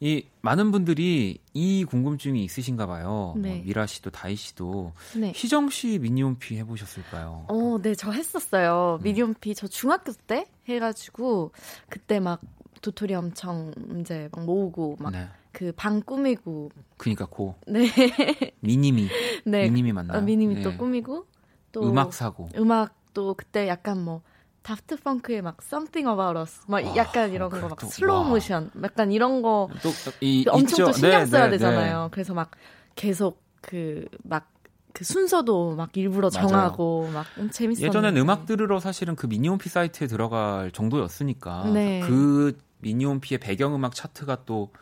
이 0.00 0.26
많은 0.40 0.70
분들이 0.72 1.38
이 1.52 1.84
궁금증이 1.84 2.44
있으신가 2.44 2.86
봐요. 2.86 3.34
네. 3.36 3.56
뭐 3.56 3.64
미라 3.64 3.86
씨도 3.86 4.10
다희 4.10 4.36
씨도 4.36 4.92
네. 5.16 5.32
희정 5.34 5.70
씨 5.70 5.98
미니홈피 5.98 6.56
해보셨을까요? 6.58 7.46
어, 7.48 7.78
네, 7.80 7.94
저 7.94 8.10
했었어요. 8.10 8.98
음. 9.00 9.04
미니홈피 9.04 9.54
저 9.54 9.66
중학교 9.66 10.12
때 10.12 10.46
해가지고 10.68 11.52
그때 11.88 12.20
막 12.20 12.40
도토리 12.82 13.14
엄청 13.14 13.72
이제 14.00 14.28
막 14.32 14.44
모으고 14.44 14.96
막 14.98 15.31
그 15.31 15.64
네. 15.64 15.72
방 15.74 16.02
꾸미고 16.02 16.70
그니까 16.98 17.24
고 17.26 17.54
네, 17.66 17.86
미니미 18.60 19.08
네, 19.46 19.64
미니미 19.64 19.92
맞나요? 19.92 20.18
어, 20.18 20.20
미니미 20.20 20.56
네. 20.56 20.62
또 20.62 20.76
꾸미고 20.76 21.26
또 21.72 21.88
음악 21.88 22.12
사고 22.12 22.50
음악도 22.56 23.34
그때 23.34 23.68
약간 23.68 24.04
뭐 24.04 24.20
다프트 24.64 24.96
펑크의 25.02 25.42
막 25.42 25.58
Something 25.62 26.08
About 26.08 26.38
Us 26.40 26.62
막 26.68 26.82
와, 26.84 26.96
약간 26.96 27.32
이런 27.32 27.50
거 27.50 27.68
막 27.68 27.80
슬로우 27.80 28.22
와. 28.24 28.28
모션 28.30 28.70
약간 28.82 29.12
이런 29.12 29.42
거 29.42 29.70
또 29.82 29.94
이 30.20 30.44
엄청 30.48 30.78
또 30.84 30.92
신경 30.92 31.26
써야 31.26 31.50
되잖아요. 31.50 32.08
그래서 32.12 32.34
막 32.34 32.50
계속 32.96 33.42
그막 33.60 34.50
그 34.92 35.04
순서도 35.04 35.76
막 35.76 35.94
일부러 35.96 36.30
맞아요. 36.30 36.48
정하고 36.48 37.10
막 37.12 37.26
음, 37.38 37.50
재밌었는데 37.50 37.86
예전엔 37.88 38.16
음악 38.16 38.46
들으러 38.46 38.80
사실은 38.80 39.16
그 39.16 39.26
미니홈피 39.26 39.68
사이트에 39.68 40.06
들어갈 40.06 40.70
정도였으니까 40.70 41.64
네. 41.74 42.00
그 42.00 42.58
미니홈피의 42.78 43.38
배경음악 43.40 43.94
차트가 43.94 44.44
또 44.44 44.72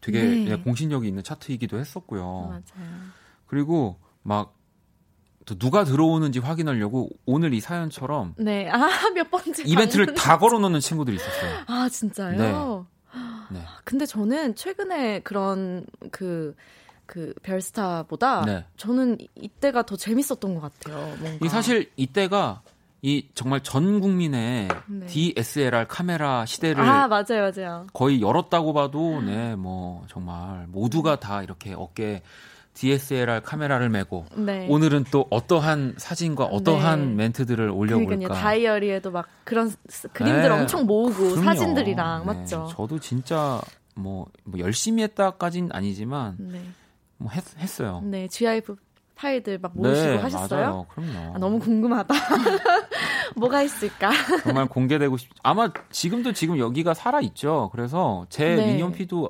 되게 0.00 0.20
네. 0.20 0.44
예, 0.50 0.56
공신력이 0.56 1.08
있는 1.08 1.22
차트이기도 1.24 1.78
했었고요. 1.78 2.22
맞아요. 2.50 2.62
그리고 3.46 3.98
막 4.22 4.54
또 5.46 5.56
누가 5.58 5.84
들어오는지 5.84 6.38
확인하려고 6.38 7.10
오늘 7.26 7.52
이 7.54 7.60
사연처럼 7.60 8.34
네, 8.38 8.68
아 8.70 8.88
몇 9.14 9.30
번째 9.30 9.62
이벤트를. 9.64 10.14
다 10.14 10.38
걸어 10.38 10.58
놓는 10.58 10.80
친구들이 10.80 11.16
있었어요. 11.16 11.50
아 11.66 11.88
진짜요? 11.88 12.86
네. 13.50 13.60
근데 13.84 14.06
저는 14.06 14.54
최근에 14.56 15.20
그런 15.20 15.84
그, 16.10 16.54
그 17.06 17.34
별스타보다 17.42 18.44
네. 18.46 18.64
저는 18.76 19.20
이- 19.20 19.28
이때가 19.36 19.84
더 19.84 19.96
재밌었던 19.96 20.54
것 20.54 20.60
같아요. 20.60 21.14
뭔가. 21.20 21.44
이 21.44 21.48
사실 21.48 21.90
이때가 21.96 22.62
이 23.02 23.28
정말 23.34 23.60
전 23.62 24.00
국민의 24.00 24.68
네. 24.86 25.06
DSLR 25.06 25.84
카메라 25.88 26.46
시대를 26.46 26.82
아 26.82 27.06
맞아요, 27.06 27.50
맞아요. 27.54 27.86
거의 27.92 28.22
열었다고 28.22 28.72
봐도 28.72 29.20
네뭐 29.20 30.06
정말 30.08 30.66
모두가 30.68 31.20
다 31.20 31.42
이렇게 31.42 31.74
어깨 31.74 32.22
DSLR 32.74 33.40
카메라를 33.44 33.88
메고 33.88 34.24
네. 34.36 34.66
오늘은 34.68 35.04
또 35.10 35.26
어떠한 35.30 35.94
사진과 35.96 36.44
어떠한 36.46 37.10
네. 37.10 37.14
멘트들을 37.14 37.70
올려볼까. 37.70 38.06
그러니까요. 38.06 38.38
다이어리에도 38.40 39.10
막 39.12 39.26
그런 39.44 39.70
스- 39.88 40.08
그림들 40.12 40.42
네. 40.42 40.48
엄청 40.48 40.84
모으고 40.86 41.30
그럼요. 41.30 41.42
사진들이랑 41.44 42.20
네, 42.20 42.26
맞죠? 42.26 42.68
저도 42.72 42.98
진짜 42.98 43.60
뭐, 43.94 44.26
뭐 44.44 44.58
열심히 44.58 45.02
했다까진 45.04 45.70
아니지만 45.72 46.36
네. 46.38 46.60
뭐 47.16 47.30
했, 47.30 47.44
했어요. 47.58 48.00
네, 48.04 48.26
GIF 48.28 48.74
파일들 49.14 49.58
막 49.58 49.70
모으시고 49.76 50.06
네, 50.08 50.16
하셨어요? 50.16 50.60
맞아요. 50.60 50.86
그럼요. 50.92 51.34
아, 51.36 51.38
너무 51.38 51.60
궁금하다. 51.60 52.12
뭐가 53.36 53.62
있을까? 53.62 54.10
정말 54.42 54.66
공개되고 54.66 55.16
싶. 55.16 55.30
아마 55.44 55.70
지금도 55.90 56.32
지금 56.32 56.58
여기가 56.58 56.94
살아 56.94 57.20
있죠. 57.20 57.68
그래서 57.72 58.26
제 58.28 58.56
네. 58.56 58.66
미니홈피도 58.66 59.28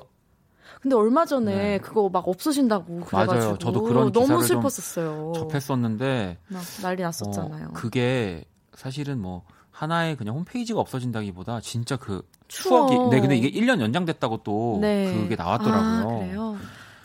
근데 0.81 0.95
얼마 0.95 1.25
전에 1.25 1.55
네. 1.55 1.77
그거 1.79 2.09
막 2.09 2.27
없어진다고 2.27 3.01
그래가지고 3.01 3.33
맞아요. 3.33 3.57
저도 3.57 3.83
그런 3.83 4.11
너무 4.11 4.43
슬펐었어요. 4.43 5.33
접했었는데 5.35 6.37
막 6.47 6.63
난리 6.81 7.01
났었잖아요. 7.01 7.67
어, 7.69 7.73
그게 7.73 8.45
사실은 8.73 9.19
뭐 9.19 9.43
하나의 9.71 10.15
그냥 10.15 10.35
홈페이지가 10.35 10.79
없어진다기보다 10.79 11.59
진짜 11.61 11.97
그 11.97 12.21
추억. 12.47 12.89
추억이 12.89 13.09
네 13.09 13.19
근데 13.19 13.35
이게 13.35 13.49
1년 13.59 13.81
연장됐다고 13.81 14.43
또 14.43 14.77
네. 14.81 15.13
그게 15.13 15.35
나왔더라고요. 15.35 16.15
아, 16.15 16.19
그래요? 16.19 16.57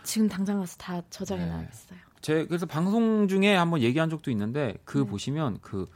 지금 0.05 0.29
당장 0.29 0.59
가서 0.61 0.77
다 0.77 1.01
저장해 1.11 1.45
네. 1.45 1.51
놔야겠어요. 1.51 1.99
제 2.21 2.47
그래서 2.47 2.67
방송 2.67 3.29
중에 3.29 3.55
한번 3.57 3.81
얘기한 3.81 4.11
적도 4.11 4.31
있는데 4.31 4.75
그 4.85 4.99
네. 4.99 5.05
보시면 5.05 5.59
그 5.63 5.87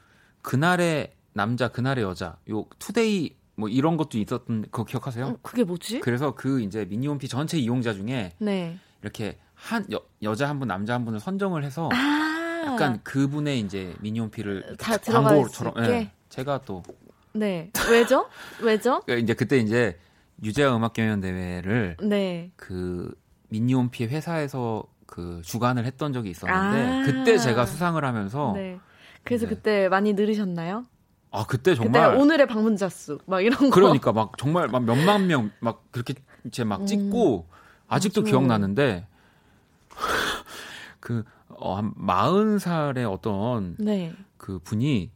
그날의 0.42 1.12
남자 1.32 1.68
그날의 1.68 2.04
여자 2.04 2.36
요 2.50 2.64
투데이 2.78 3.36
뭐 3.56 3.68
이런 3.68 3.96
것도 3.96 4.18
있었던 4.18 4.62
그거 4.62 4.84
기억하세요? 4.84 5.26
어, 5.26 5.36
그게 5.42 5.64
뭐지? 5.64 6.00
그래서 6.00 6.34
그 6.34 6.60
이제 6.60 6.84
미니홈피 6.84 7.28
전체 7.28 7.58
이용자 7.58 7.94
중에 7.94 8.32
네. 8.38 8.78
이렇게 9.02 9.38
한 9.54 9.86
여, 9.92 10.00
여자 10.22 10.48
한 10.48 10.58
분 10.58 10.68
남자 10.68 10.94
한 10.94 11.04
분을 11.04 11.20
선정을 11.20 11.62
해서 11.64 11.88
아, 11.92 12.62
약간 12.66 13.00
그분의 13.04 13.60
이제 13.60 13.94
미니홈피를 14.00 14.76
다 14.78 14.96
광고처럼 14.96 15.74
수 15.76 15.82
있게? 15.82 15.92
예, 15.92 16.10
제가 16.28 16.62
또 16.64 16.82
네. 17.32 17.70
왜죠? 17.90 18.28
왜죠? 18.60 19.00
그러니까 19.06 19.22
이제 19.22 19.34
그때 19.34 19.58
이제 19.58 19.98
유재하 20.42 20.76
음악 20.76 20.92
경연 20.94 21.20
대회를 21.20 21.96
네. 22.02 22.50
그 22.56 23.14
미니홈피 23.50 24.06
회사에서 24.06 24.84
그 25.06 25.40
주관을 25.44 25.84
했던 25.84 26.12
적이 26.12 26.30
있었는데 26.30 26.82
아. 26.90 27.02
그때 27.04 27.38
제가 27.38 27.66
수상을 27.66 28.02
하면서 28.04 28.52
네. 28.56 28.78
그래서 29.22 29.46
네. 29.46 29.54
그때 29.54 29.88
많이 29.88 30.12
늘으셨나요? 30.12 30.86
아 31.34 31.44
그때 31.46 31.72
그때 31.74 31.82
정말 31.82 32.16
오늘의 32.16 32.46
방문자 32.46 32.88
수 32.88 33.18
막 33.26 33.40
이런 33.40 33.58
거. 33.70 33.74
그러니까 33.74 34.12
막 34.12 34.38
정말 34.38 34.68
막 34.68 34.84
몇만 34.84 35.26
명 35.26 35.50
막 35.60 35.82
그렇게 35.90 36.14
이제 36.44 36.62
막 36.64 36.86
찍고 36.86 37.46
아직도 37.88 38.20
음. 38.20 38.24
맞아. 38.24 38.30
기억나는데 38.30 39.06
그 41.00 41.24
어, 41.48 41.76
한 41.76 41.92
마흔 41.96 42.58
살의 42.58 43.04
어떤 43.04 43.76
네. 43.78 44.12
그 44.36 44.58
분이 44.58 45.10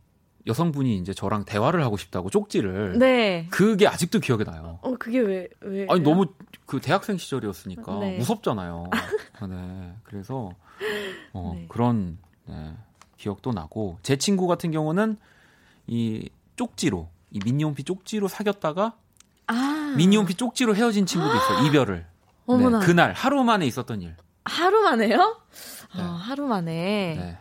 여성분이 0.47 0.97
이제 0.99 1.12
저랑 1.12 1.45
대화를 1.45 1.83
하고 1.85 1.97
싶다고 1.97 2.31
쪽지를 2.31 2.99
네. 2.99 3.47
그게 3.51 3.87
아직도 3.87 4.21
기억에 4.21 4.45
나요. 4.45 4.79
어 4.83 4.95
그게 4.99 5.19
왜 5.21 5.49
왜? 5.61 5.87
아니 5.91 6.01
너무 6.01 6.27
그 6.66 6.81
대학생 6.81 7.19
시절이었으니까 7.19 7.99
네. 7.99 8.16
무섭잖아요. 8.19 8.85
네. 9.49 9.95
그래서 10.05 10.51
어, 11.33 11.53
네. 11.55 11.66
그런 11.69 12.19
네, 12.47 12.75
기억도 13.19 13.53
나고 13.53 13.99
제 14.03 14.16
친구 14.16 14.47
같은 14.47 14.71
경우는 14.71 15.19
이 15.89 16.28
쪽지로 16.57 17.09
이 17.30 17.41
미니홈피 17.45 17.84
쪽지로 17.84 18.28
사귀었다가 18.28 18.95
아 19.49 19.95
미니홈피 19.97 20.34
쪽지로 20.34 20.76
헤어진 20.76 21.07
친구도 21.07 21.34
있어요. 21.34 21.66
이별을. 21.66 22.07
어머나. 22.47 22.78
네, 22.80 22.86
그날 22.86 23.12
하루 23.12 23.43
만에 23.43 23.66
있었던 23.66 24.01
일. 24.03 24.16
하루 24.45 24.80
만에요? 24.82 25.41
네. 25.97 26.03
아, 26.03 26.05
하루 26.05 26.47
만에. 26.47 27.16
네. 27.18 27.39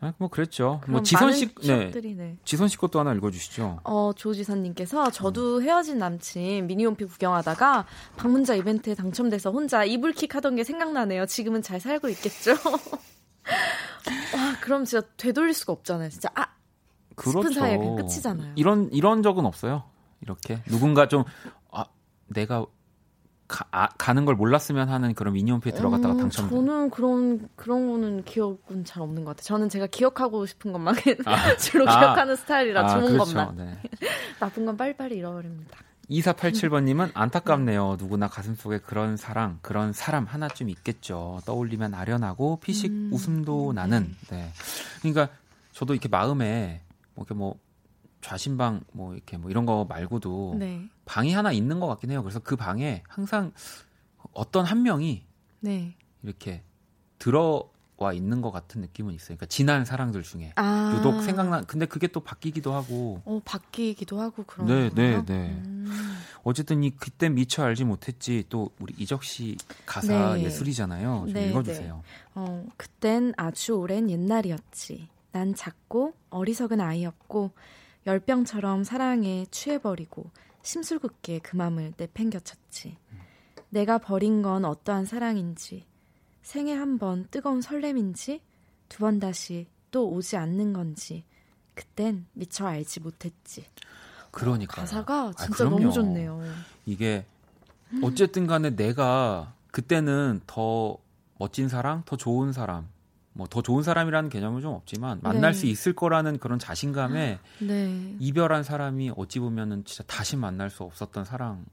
아, 0.00 0.12
뭐 0.18 0.28
그랬죠. 0.28 0.80
뭐 0.86 1.02
지선 1.02 1.32
씨, 1.32 1.46
네. 1.46 1.62
추억들이 1.62 2.14
네. 2.14 2.36
지선 2.44 2.68
씨 2.68 2.76
것도 2.76 3.00
하나 3.00 3.12
읽어주시죠. 3.14 3.80
어, 3.82 4.12
조지선님께서 4.14 5.10
저도 5.10 5.60
헤어진 5.60 5.98
남친 5.98 6.68
미니홈피 6.68 7.04
구경하다가 7.04 7.86
방문자 8.16 8.54
이벤트에 8.54 8.94
당첨돼서 8.94 9.50
혼자 9.50 9.84
이불킥 9.84 10.36
하던 10.36 10.54
게 10.54 10.62
생각나네요. 10.62 11.26
지금은 11.26 11.62
잘 11.62 11.80
살고 11.80 12.08
있겠죠? 12.10 12.52
와, 13.42 14.56
그럼 14.60 14.84
진짜 14.84 15.04
되돌릴 15.16 15.52
수가 15.52 15.72
없잖아요. 15.72 16.10
진짜, 16.10 16.28
아, 16.36 16.46
그렇죠. 17.18 17.52
사이에 17.52 17.76
그냥 17.76 17.96
끝이잖아요. 17.96 18.52
이런 18.56 18.88
이런 18.92 19.22
적은 19.22 19.44
없어요. 19.46 19.84
이렇게 20.20 20.62
누군가 20.66 21.08
좀 21.08 21.24
아, 21.70 21.84
내가 22.26 22.66
가, 23.48 23.66
아, 23.70 23.88
가는 23.96 24.26
걸 24.26 24.34
몰랐으면 24.34 24.90
하는 24.90 25.14
그런 25.14 25.32
미니홈피에 25.32 25.72
들어갔다가 25.72 26.14
음, 26.14 26.18
당첨된. 26.18 26.50
저는 26.50 26.90
그런, 26.90 27.48
그런 27.56 27.90
거는 27.90 28.24
기억은 28.24 28.84
잘 28.84 29.02
없는 29.02 29.24
것 29.24 29.30
같아요. 29.30 29.46
저는 29.46 29.70
제가 29.70 29.86
기억하고 29.86 30.44
싶은 30.44 30.72
것만 30.72 30.94
아, 31.24 31.56
주로 31.56 31.88
아, 31.88 31.98
기억하는 31.98 32.36
스타일이라 32.36 32.84
아, 32.84 32.88
좋은 33.00 33.12
그렇죠. 33.12 33.34
것만. 33.34 33.56
네. 33.56 33.78
나쁜 34.38 34.66
건 34.66 34.76
빨리빨리 34.76 35.16
잃어버립니다. 35.16 35.78
2487번님은 36.10 37.10
안타깝네요. 37.14 37.96
누구나 37.98 38.28
가슴속에 38.28 38.78
그런 38.78 39.16
사랑, 39.16 39.58
그런 39.62 39.94
사람 39.94 40.26
하나쯤 40.26 40.68
있겠죠. 40.68 41.40
떠올리면 41.46 41.94
아련하고 41.94 42.60
피식 42.60 42.90
음, 42.90 43.10
웃음도 43.12 43.72
나는. 43.72 44.14
네. 44.30 44.50
그러니까 45.00 45.28
저도 45.72 45.94
이렇게 45.94 46.08
마음에 46.08 46.82
뭐 46.82 46.87
이렇게 47.18 47.34
뭐 47.34 47.58
좌심방 48.20 48.82
뭐 48.92 49.14
이렇게 49.14 49.36
뭐 49.36 49.50
이런 49.50 49.66
거 49.66 49.86
말고도 49.88 50.56
네. 50.58 50.88
방이 51.04 51.32
하나 51.32 51.52
있는 51.52 51.80
것 51.80 51.86
같긴 51.86 52.10
해요. 52.10 52.22
그래서 52.22 52.40
그 52.40 52.56
방에 52.56 53.02
항상 53.08 53.52
어떤 54.32 54.64
한 54.64 54.82
명이 54.82 55.24
네. 55.60 55.96
이렇게 56.22 56.62
들어와 57.18 58.12
있는 58.12 58.40
것 58.40 58.50
같은 58.50 58.80
느낌은 58.80 59.14
있어요. 59.14 59.36
그러니까 59.36 59.46
지난 59.46 59.84
사랑들 59.84 60.22
중에 60.22 60.52
아. 60.56 60.94
유독 60.96 61.22
생각나. 61.22 61.62
근데 61.62 61.86
그게 61.86 62.06
또 62.08 62.20
바뀌기도 62.20 62.72
하고. 62.72 63.22
어, 63.24 63.40
바뀌기도 63.44 64.20
하고 64.20 64.44
그런 64.44 64.66
네? 64.66 64.90
네, 64.90 65.24
네. 65.24 65.60
음. 65.64 66.18
어쨌든 66.42 66.82
이 66.82 66.90
그때 66.90 67.28
미처 67.28 67.62
알지 67.64 67.84
못했지 67.84 68.44
또 68.48 68.70
우리 68.80 68.94
이적 68.98 69.24
씨 69.24 69.56
가사 69.86 70.34
네. 70.34 70.44
예술이잖아요. 70.44 71.24
좀 71.26 71.34
네, 71.34 71.48
읽어주세요. 71.48 72.02
어, 72.34 72.66
그땐 72.76 73.32
아주 73.36 73.74
오랜 73.74 74.10
옛날이었지. 74.10 75.08
난 75.38 75.54
작고 75.54 76.14
어리석은 76.30 76.80
아이였고 76.80 77.52
열병처럼 78.06 78.82
사랑에 78.82 79.46
취해버리고 79.52 80.32
심술궂게 80.62 81.38
그 81.40 81.54
맘을 81.54 81.92
내팽겨쳤지. 81.96 82.96
내가 83.70 83.98
버린 83.98 84.42
건 84.42 84.64
어떠한 84.64 85.04
사랑인지 85.06 85.84
생애 86.42 86.72
한 86.74 86.98
번 86.98 87.28
뜨거운 87.30 87.60
설렘인지 87.62 88.40
두 88.88 88.98
번 88.98 89.20
다시 89.20 89.68
또 89.92 90.08
오지 90.10 90.36
않는 90.36 90.72
건지 90.72 91.22
그땐 91.74 92.26
미처 92.32 92.66
알지 92.66 92.98
못했지. 92.98 93.64
그러니까 94.32 94.80
가사가 94.80 95.14
아, 95.28 95.32
진짜 95.38 95.56
그럼요. 95.58 95.78
너무 95.78 95.92
좋네요. 95.92 96.42
이게 96.84 97.24
어쨌든 98.02 98.48
간에 98.48 98.74
내가 98.74 99.54
그때는 99.70 100.40
더 100.48 100.98
멋진 101.38 101.68
사람, 101.68 102.02
더 102.04 102.16
좋은 102.16 102.50
사람, 102.52 102.88
뭐 103.38 103.46
더 103.46 103.62
좋은 103.62 103.84
사람이라는 103.84 104.30
개념은 104.30 104.60
좀 104.60 104.74
없지만 104.74 105.20
만날 105.22 105.52
네. 105.52 105.58
수 105.58 105.66
있을 105.66 105.92
거라는 105.94 106.38
그런 106.38 106.58
자신감에 106.58 107.38
네. 107.60 108.16
이별한 108.18 108.64
사람이 108.64 109.12
어찌 109.16 109.38
보면은 109.38 109.84
진짜 109.84 110.02
다시 110.08 110.36
만날 110.36 110.70
수 110.70 110.82
없었던 110.82 111.24
사랑일지 111.24 111.66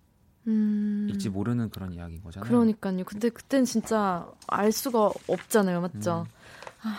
음. 0.47 1.31
모르는 1.31 1.71
그런 1.71 1.91
이야기인 1.91 2.21
거잖아요. 2.21 2.47
그러니까요. 2.47 3.03
근데 3.03 3.29
그땐 3.29 3.65
진짜 3.65 4.29
알 4.47 4.71
수가 4.71 5.11
없잖아요, 5.27 5.81
맞죠? 5.81 6.27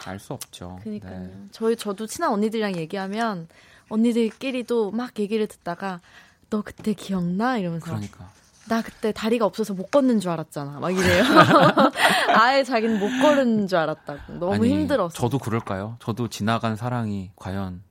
알수 0.05 0.33
없죠. 0.33 0.81
그러니까요. 0.83 1.21
네. 1.21 1.47
저희 1.53 1.77
저도 1.77 2.09
친한 2.09 2.33
언니들이랑 2.33 2.75
얘기하면 2.77 3.47
언니들끼리도 3.89 4.91
막 4.91 5.17
얘기를 5.21 5.47
듣다가 5.47 6.01
너 6.51 6.63
그때 6.63 6.93
기억나 6.93 7.59
이러면서 7.59 7.87
그러니까 7.87 8.33
나 8.69 8.83
그때 8.83 9.13
다리가 9.13 9.45
없어서 9.47 9.75
못 9.75 9.91
걷는 9.91 10.21
줄 10.21 10.31
알았잖아. 10.31 10.81
막 10.81 10.91
이래요. 10.91 11.23
아예 12.35 12.65
자기는 12.65 12.99
못 12.99 13.09
걸은 13.23 13.69
줄 13.69 13.79
알았다고. 13.79 14.33
너무 14.41 14.55
아니, 14.55 14.69
힘들었어. 14.71 15.15
저도 15.15 15.39
그럴까요? 15.39 15.97
저도 16.01 16.29
지나간 16.29 16.75
사랑이 16.77 17.31
과연 17.37 17.83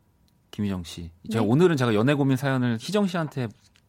김희정 0.51 0.83
씨. 0.83 1.11
제가 1.31 1.43
네. 1.43 1.49
오늘은 1.49 1.77
제가 1.77 1.93
연애 1.95 2.13
고민 2.13 2.35
사연을 2.37 2.77
희정 2.79 3.07
씨한테 3.07 3.47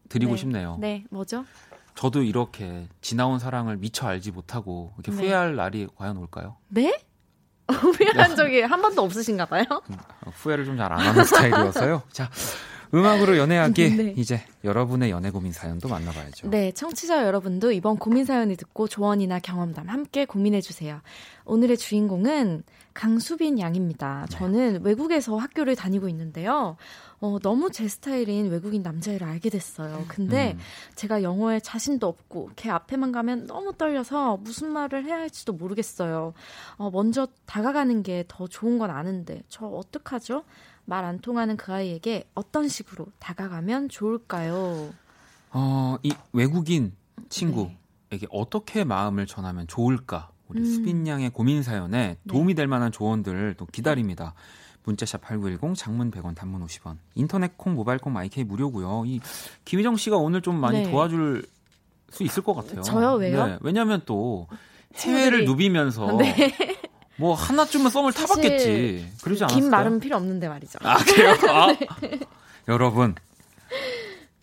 드리고 0.09 0.33
네. 0.33 0.39
싶네요. 0.39 0.77
네, 0.81 1.05
뭐죠? 1.11 1.45
저도 1.97 2.23
이렇게 2.23 2.89
지나온 3.01 3.39
사랑을 3.39 3.77
미처 3.79 4.07
알지 4.07 4.31
못하고 4.31 4.93
이렇게 4.97 5.11
네. 5.11 5.17
후회할 5.29 5.57
날이 5.57 5.89
과연 5.97 6.17
올까요? 6.19 6.57
네? 6.69 7.01
후회한 7.73 8.37
적이 8.37 8.61
한 8.63 8.81
번도 8.81 9.03
없으신가 9.03 9.47
봐요? 9.47 9.65
음, 9.91 9.97
후회를 10.35 10.65
좀 10.67 10.77
잘 10.77 10.93
안 10.93 11.01
하는 11.01 11.25
스타일이어서요. 11.27 12.03
자, 12.13 12.31
음악으로 12.95 13.37
연애하기 13.37 13.91
네. 13.97 14.15
이제 14.17 14.41
여러분의 14.65 15.11
연애 15.11 15.31
고민 15.31 15.53
사연도 15.53 15.89
만나봐야죠. 15.89 16.51
네, 16.51 16.73
청취자 16.73 17.25
여러분도 17.27 17.73
이번 17.73 17.97
고민 17.97 18.25
사연을 18.25 18.57
듣고 18.57 18.89
조언이나 18.89 19.39
경험담 19.39 19.89
함께 19.89 20.25
고민해 20.25 20.61
주세요. 20.61 21.01
오늘의 21.45 21.77
주인공은 21.77 22.65
강수빈 22.95 23.59
양입니다. 23.59 24.27
네. 24.31 24.37
저는 24.37 24.81
외국에서 24.85 25.37
학교를 25.37 25.77
다니고 25.77 26.09
있는데요. 26.09 26.77
어, 27.19 27.39
너무 27.43 27.71
제 27.71 27.89
스타일인 27.89 28.51
외국인 28.51 28.83
남자애를 28.83 29.27
알게 29.27 29.49
됐어요. 29.51 30.05
근데 30.09 30.53
음. 30.53 30.59
제가 30.97 31.23
영어에 31.23 31.61
자신도 31.61 32.07
없고 32.07 32.51
걔 32.57 32.71
앞에만 32.71 33.13
가면 33.13 33.47
너무 33.47 33.73
떨려서 33.75 34.39
무슨 34.39 34.69
말을 34.71 35.05
해야 35.05 35.17
할지도 35.17 35.53
모르겠어요. 35.55 36.35
어, 36.77 36.91
먼저 36.91 37.27
다가가는 37.47 38.03
게 38.03 38.25
더 38.29 38.47
좋은 38.47 38.79
건 38.79 38.91
아는데 38.91 39.43
저 39.49 39.67
어떡하죠? 39.67 40.45
말 40.87 41.05
안 41.05 41.19
통하는 41.19 41.57
그 41.57 41.73
아이에게 41.73 42.29
어떤 42.35 42.69
식으로 42.69 43.07
다가가면 43.19 43.89
좋을까요? 43.89 44.93
어, 45.51 45.97
이 46.03 46.13
외국인 46.33 46.93
친구에게 47.29 47.77
네. 48.11 48.27
어떻게 48.31 48.85
마음을 48.85 49.27
전하면 49.27 49.67
좋을까? 49.67 50.31
우리 50.49 50.61
음. 50.61 50.65
수빈 50.65 51.07
양의 51.09 51.31
고민 51.31 51.63
사연에 51.65 52.17
도움이 52.29 52.55
될 52.55 52.69
만한 52.69 52.93
조언들을 52.93 53.55
또 53.59 53.67
기다립니다. 53.67 54.35
문자샵 54.85 55.21
8910 55.23 55.75
장문 55.77 56.13
100원 56.13 56.37
단문 56.37 56.65
50원 56.65 56.99
인터넷 57.17 57.59
콩 57.59 57.75
모바일 57.75 57.99
콩 57.99 58.13
마이케이 58.13 58.45
무료고요. 58.45 59.03
이 59.07 59.21
김희정 59.65 59.97
씨가 59.97 60.17
오늘 60.17 60.41
좀 60.41 60.55
많이 60.61 60.83
네. 60.85 60.91
도와줄 60.91 61.45
수 62.11 62.23
있을 62.23 62.45
것 62.45 62.55
같아요. 62.55 62.83
저요? 62.83 63.15
왜요? 63.15 63.47
네, 63.47 63.59
왜냐하면 63.63 64.03
또 64.07 64.47
해외를 64.95 65.41
친구들이- 65.43 65.47
누비면서 65.47 66.13
네. 66.19 66.55
뭐 67.19 67.35
하나쯤은 67.35 67.91
썸을 67.91 68.13
타봤겠지. 68.13 69.13
그러지 69.23 69.45
않았어요? 69.45 69.61
긴 69.61 69.71
말은 69.71 70.01
필요 70.01 70.17
없는데 70.17 70.49
말이죠. 70.49 70.79
아 70.83 70.97
그래요? 70.99 71.35
아. 71.51 71.69
여러분 72.69 73.15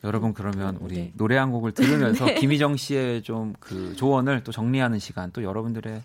여러분 0.04 0.34
그러면 0.34 0.78
우리 0.82 0.96
네. 0.96 1.12
노래 1.16 1.38
한 1.38 1.52
곡을 1.52 1.74
들으면서 1.74 2.26
김희정 2.36 2.76
씨의 2.78 3.24
좀 3.24 3.54
그 3.60 3.96
조언을 3.96 4.44
또 4.44 4.52
정리하는 4.52 5.00
시간 5.00 5.32
또 5.32 5.44
여러분들의 5.44 6.04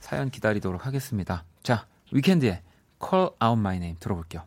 사연 0.00 0.30
기다리도록 0.30 0.86
하겠습니다. 0.86 1.44
자 1.62 1.86
위켄드의 2.12 2.62
Call 3.00 3.30
Out 3.42 3.58
My 3.60 3.76
Name 3.76 3.96
들어볼게요. 4.00 4.42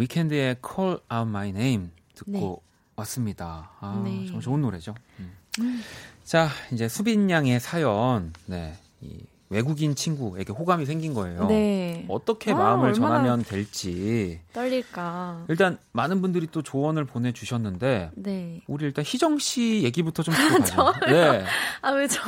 위켄드의 0.00 0.56
Call 0.66 0.98
Out 1.12 1.28
My 1.28 1.50
Name 1.50 1.90
듣고 2.14 2.62
왔습니다. 2.96 3.70
아 3.80 4.00
네. 4.04 4.24
정말 4.24 4.42
좋은 4.42 4.60
노래죠. 4.62 4.94
음. 5.18 5.82
자 6.24 6.48
이제 6.72 6.88
수빈 6.88 7.28
양의 7.30 7.60
사연 7.60 8.32
네. 8.46 8.74
이 9.00 9.26
외국인 9.50 9.96
친구에게 9.96 10.52
호감이 10.52 10.86
생긴 10.86 11.12
거예요. 11.12 11.46
네. 11.46 12.06
어떻게 12.08 12.52
아, 12.52 12.54
마음을 12.54 12.94
전하면 12.94 13.42
될지 13.42 14.40
떨릴까. 14.52 15.46
일단 15.48 15.76
많은 15.90 16.22
분들이 16.22 16.46
또 16.46 16.62
조언을 16.62 17.04
보내주셨는데 17.04 18.12
네. 18.14 18.62
우리 18.68 18.84
일단 18.84 19.04
희정 19.04 19.38
씨 19.38 19.82
얘기부터 19.82 20.22
좀 20.22 20.34
듣고 20.34 20.58
가죠. 20.58 20.94
네. 21.10 21.44
아, 21.82 21.90
왜 21.90 22.06
저, 22.06 22.22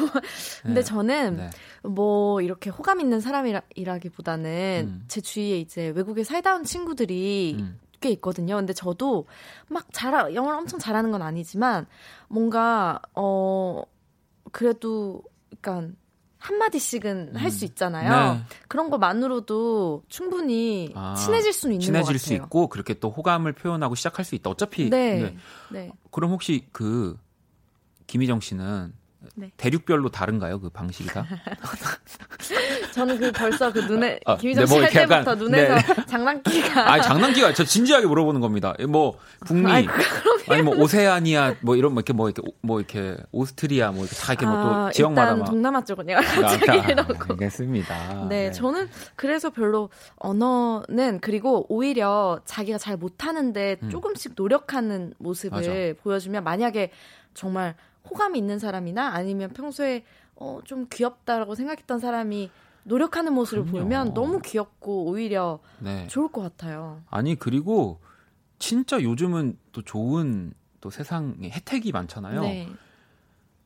근데 0.62 0.81
네. 0.81 0.83
저는 0.83 1.37
네. 1.37 1.51
뭐 1.85 2.41
이렇게 2.41 2.70
호감 2.70 3.01
있는 3.01 3.20
사람이라기보다는 3.20 4.89
음. 4.89 5.05
제 5.07 5.20
주위에 5.20 5.61
이제 5.61 5.93
외국에 5.95 6.25
살다 6.25 6.57
온 6.57 6.64
친구들이 6.64 7.57
음. 7.61 7.79
꽤 8.01 8.11
있거든요. 8.11 8.57
근데 8.57 8.73
저도 8.73 9.27
막 9.68 9.87
잘, 9.93 10.35
영어를 10.35 10.59
엄청 10.59 10.81
잘하는 10.81 11.12
건 11.12 11.23
아니지만 11.23 11.87
뭔가, 12.27 13.01
어, 13.14 13.85
그래도, 14.51 15.23
그니까, 15.51 15.87
한마디씩은 16.43 17.36
할수 17.36 17.64
있잖아요. 17.66 18.34
네. 18.34 18.43
그런 18.66 18.90
것만으로도 18.90 20.03
충분히 20.09 20.93
아, 20.95 21.14
친해질 21.14 21.53
수는 21.53 21.74
있는 21.74 21.84
친해질 21.86 22.14
것 22.14 22.20
수. 22.20 22.34
있고 22.34 22.66
그렇게 22.66 22.95
또 22.95 23.11
호감을 23.11 23.53
표현하고 23.53 23.95
시작할 23.95 24.24
수 24.24 24.34
있다. 24.34 24.51
어차피 24.51 24.90
네. 24.90 25.22
네. 25.22 25.36
네. 25.70 25.93
그럼 26.11 26.30
혹시 26.32 26.66
그 26.72 27.16
김희정 28.09 28.40
씨는 28.40 28.93
네. 29.35 29.51
대륙별로 29.57 30.11
다른가요? 30.11 30.61
그 30.61 30.68
방식이 30.68 31.09
다? 31.09 31.26
저는 32.93 33.18
그 33.18 33.33
벌써 33.33 33.72
그 33.72 33.78
눈에 33.80 34.20
아, 34.26 34.37
김희정 34.37 34.64
네, 34.64 34.68
뭐 34.70 34.78
씨할 34.78 34.93
이렇게 34.93 35.01
약간- 35.01 35.24
때부터 35.24 35.45
눈에서 35.45 35.74
네. 35.95 36.07
장난기가 36.07 36.93
아니 36.93 37.03
장난기가 37.03 37.55
저 37.55 37.64
진지하게 37.64 38.07
물어보는 38.07 38.41
겁니다. 38.41 38.74
뭐 38.89 39.18
북미 39.47 39.70
아이, 39.70 39.87
아니 40.49 40.62
뭐 40.62 40.76
오세아니아 40.76 41.57
뭐 41.62 41.76
이런 41.76 41.93
뭐 41.95 42.01
이렇게 42.01 42.12
뭐 42.12 42.28
이렇게 42.28 42.43
오- 42.47 42.55
뭐 42.61 42.78
이렇게 42.80 43.16
오스트리아 43.33 43.91
뭐 43.93 44.05
이렇게 44.05 44.16
다 44.16 44.33
이렇게 44.35 44.47
뭐또 44.47 44.61
아, 44.74 44.91
지역마다 44.91 45.22
일단 45.28 45.39
막 45.39 45.45
동남아 45.47 45.85
쪽은 45.85 46.07
갑자기 46.14 46.70
아, 46.70 46.74
이러고 46.91 47.14
알겠습니다. 47.33 48.26
네, 48.28 48.51
저는 48.53 48.89
그래서 49.16 49.49
별로 49.51 49.89
언어는 50.16 51.20
그리고 51.22 51.64
오히려 51.70 52.41
자기가 52.45 52.76
잘 52.76 52.97
못하는데 52.99 53.76
음. 53.83 53.91
조금씩 53.91 54.33
노력하는 54.37 55.14
모습을 55.18 55.57
맞아. 55.57 56.03
보여주면 56.03 56.45
만약에 56.45 56.91
정말 57.35 57.74
호감이 58.09 58.38
있는 58.38 58.59
사람이나 58.59 59.09
아니면 59.09 59.50
평소에 59.50 60.05
어, 60.36 60.61
좀 60.64 60.86
귀엽다라고 60.90 61.55
생각했던 61.55 62.00
사람이 62.00 62.50
노력하는 62.84 63.32
모습을 63.32 63.64
그럼요. 63.64 63.80
보면 63.80 64.14
너무 64.14 64.40
귀엽고 64.40 65.07
오히려 65.07 65.61
네. 65.78 66.07
좋을 66.09 66.28
것 66.32 66.42
같아요. 66.42 67.03
아니 67.11 67.36
그리고 67.36 68.00
진짜 68.59 69.00
요즘은 69.00 69.59
또 69.72 69.82
좋은 69.82 70.53
또 70.80 70.90
세상에 70.90 71.48
혜택이 71.48 71.92
많잖아요. 71.92 72.40
네. 72.42 72.68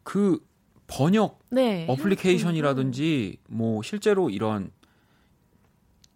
그 0.03 0.45
번역 0.87 1.41
네. 1.51 1.87
어플리케이션이라든지 1.89 3.39
뭐 3.49 3.83
실제로 3.83 4.31
이런 4.31 4.71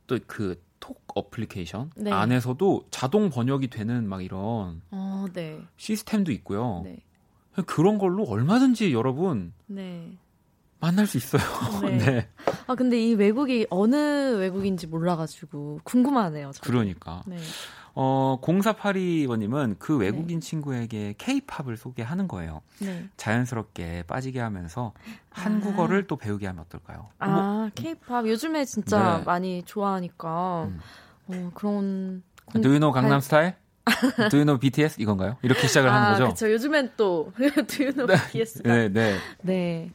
또 0.07 0.35
그 0.35 0.63
톡 0.79 1.03
어플리케이션 1.15 1.91
네. 1.97 2.11
안에서도 2.11 2.87
자동 2.91 3.31
번역이 3.31 3.69
되는 3.69 4.09
막 4.09 4.23
이런 4.23 4.83
어, 4.91 5.27
네. 5.33 5.61
시스템도 5.77 6.33
있고요. 6.33 6.85
네. 7.57 7.63
그런 7.67 7.99
걸로 7.99 8.25
얼마든지 8.25 8.93
여러분 8.93 9.53
네. 9.67 10.17
만날 10.81 11.07
수 11.07 11.17
있어요. 11.19 11.43
네. 11.83 11.99
네. 11.99 12.29
아, 12.67 12.75
근데 12.75 12.99
이 13.01 13.15
외국이 13.15 13.67
어느 13.71 13.95
외국인지 14.39 14.87
몰라가지고 14.87 15.81
궁금하네요. 15.85 16.53
저는. 16.53 16.61
그러니까. 16.63 17.23
네. 17.27 17.37
어, 17.95 18.39
0482번님은 18.41 19.77
그 19.81 19.97
외국인 19.97 20.41
친구에게 20.41 21.15
케이팝을 21.19 21.77
소개하는 21.77 22.29
거예요. 22.29 22.63
네. 22.81 23.09
자연스럽게 23.17 24.05
빠지게 24.07 24.39
하면서 24.41 24.93
한국어를 25.31 26.07
또 26.07 26.17
배우게 26.17 26.47
하면 26.47 26.63
어떨까요? 26.65 27.09
아, 27.19 27.69
케이팝 27.75 28.29
요즘에 28.29 28.65
진짜 28.65 29.19
네. 29.19 29.25
많이 29.25 29.63
좋아하니까 29.65 30.65
음. 30.69 30.81
어, 31.27 31.51
그런 31.55 32.23
공- 32.47 32.63
Do 32.63 32.71
you 32.71 32.79
know 32.79 32.93
강남 32.93 33.11
발- 33.11 33.21
스타일? 33.23 33.55
Do 34.31 34.37
you 34.39 34.45
know 34.45 34.59
BTS? 34.59 35.01
이건가요? 35.01 35.37
이렇게 35.43 35.67
시작을 35.67 35.89
아, 35.89 35.95
하는 35.95 36.13
거죠? 36.13 36.25
그렇죠. 36.25 36.53
요즘엔 36.53 36.93
또 36.97 37.33
Do 37.67 37.85
you 37.85 37.93
know 37.95 38.07
BTS가 38.07 38.69
네, 38.73 38.89
네. 38.89 39.17
네. 39.43 39.91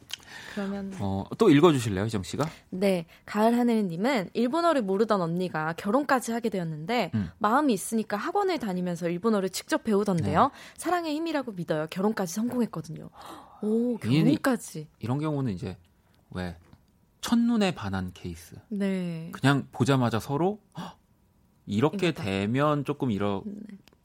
그러면 0.54 0.94
어, 1.00 1.26
또 1.38 1.50
읽어주실래요, 1.50 2.06
희정 2.06 2.24
씨가? 2.24 2.48
네 2.70 3.06
가을 3.26 3.58
하늘님은 3.58 4.30
일본어를 4.34 4.82
모르던 4.84 5.22
언니가 5.22 5.74
결혼까지 5.74 6.32
하게 6.32 6.50
되었는데 6.50 7.12
음. 7.14 7.30
마음이 7.40 7.74
있으니까 7.74 8.16
학원을 8.18 8.58
다니면서 8.60 9.10
일본어를 9.10 9.50
직접 9.50 9.84
배우던데요. 9.84 10.44
네. 10.44 10.50
사랑의 10.78 11.14
힘이라고 11.16 11.52
믿어요. 11.54 11.88
결혼까지 11.90 12.34
성공했거든요. 12.34 13.10
오 13.62 13.96
이- 13.96 13.98
결혼까지. 14.00 14.88
이 15.00 15.08
런 15.08 15.20
경우는 15.20 15.52
이제 15.54 15.78
왜 16.32 16.56
첫눈에 17.22 17.74
반한 17.76 18.12
케이스. 18.14 18.56
네. 18.70 19.30
그냥 19.34 19.68
보자마자 19.74 20.20
서로 20.20 20.60
헉, 20.78 20.98
이렇게 21.66 22.10
이거다. 22.10 22.24
되면 22.24 22.84
조금 22.86 23.12
이러 23.12 23.42
네. 23.46 23.54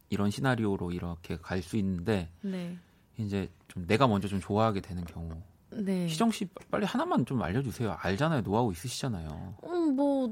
이런 0.09 0.31
시나리오로 0.31 0.93
이렇게 0.93 1.37
갈 1.41 1.63
수 1.63 1.77
있는데 1.77 2.29
네. 2.43 2.77
이제 3.19 3.49
좀 3.69 3.87
내가 3.87 4.07
먼저 4.07 4.29
좀 4.29 4.41
좋아하게 4.41 4.81
되는 4.81 5.05
경우. 5.05 5.31
네. 5.73 6.07
희정 6.09 6.33
씨 6.33 6.49
빨리 6.71 6.85
하나만 6.85 7.25
좀 7.27 7.41
알려주세요. 7.43 7.97
알잖아요. 8.01 8.43
노하우 8.43 8.73
있으시잖아요. 8.73 9.55
음, 9.69 9.95
뭐 9.95 10.27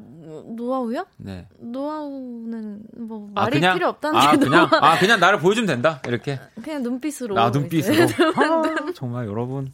노하우요? 0.56 1.06
네. 1.18 1.46
노하우는 1.58 2.82
뭐 2.96 3.30
아, 3.36 3.42
말이 3.42 3.60
그냥- 3.60 3.74
필요 3.74 3.88
없다는 3.88 4.18
아 4.18 4.30
게 4.32 4.38
그냥 4.38 4.68
노하우. 4.68 4.84
아 4.84 4.98
그냥 4.98 5.20
나를 5.20 5.38
보여주면 5.38 5.66
된다. 5.68 6.00
이렇게. 6.08 6.40
그냥 6.60 6.82
눈빛으로. 6.82 7.38
아 7.38 7.50
눈빛으로. 7.50 8.02
아, 8.34 8.92
정말 8.94 9.26
여러분 9.26 9.70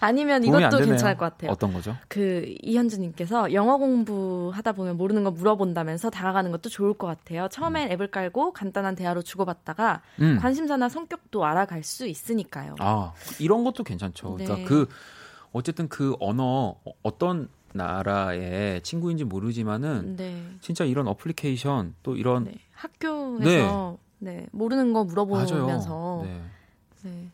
아니면 0.00 0.44
이것도. 0.44 0.78
괜찮을 0.78 1.16
것 1.16 1.24
같아요. 1.26 1.50
어떤 1.50 1.72
거죠? 1.72 1.96
그 2.08 2.44
이현주님께서 2.62 3.52
영어 3.52 3.76
공부하다 3.78 4.72
보면 4.72 4.96
모르는 4.96 5.24
거 5.24 5.30
물어본다면서 5.30 6.10
다가가는 6.10 6.50
것도 6.50 6.68
좋을 6.68 6.94
것 6.94 7.06
같아요. 7.06 7.48
처음엔 7.48 7.90
앱을 7.92 8.08
깔고 8.08 8.52
간단한 8.52 8.94
대화로 8.96 9.22
주고받다가 9.22 10.02
음. 10.20 10.38
관심사나 10.40 10.88
성격도 10.88 11.44
알아갈 11.44 11.82
수 11.82 12.06
있으니까요. 12.06 12.76
아 12.80 13.12
이런 13.38 13.64
것도 13.64 13.84
괜찮죠. 13.84 14.36
네. 14.38 14.44
그러니까 14.44 14.68
그 14.68 14.88
어쨌든 15.52 15.88
그 15.88 16.16
언어 16.20 16.76
어- 16.84 16.92
어떤 17.02 17.48
나라의 17.72 18.82
친구인지 18.82 19.24
모르지만은 19.24 20.16
네. 20.16 20.42
진짜 20.60 20.84
이런 20.84 21.08
어플리케이션 21.08 21.94
또 22.02 22.16
이런 22.16 22.44
네. 22.44 22.54
학교에서 22.72 23.98
네. 24.18 24.46
모르는 24.52 24.92
거 24.92 25.04
물어보면서. 25.04 26.22
네. 26.24 26.40
네. 27.02 27.28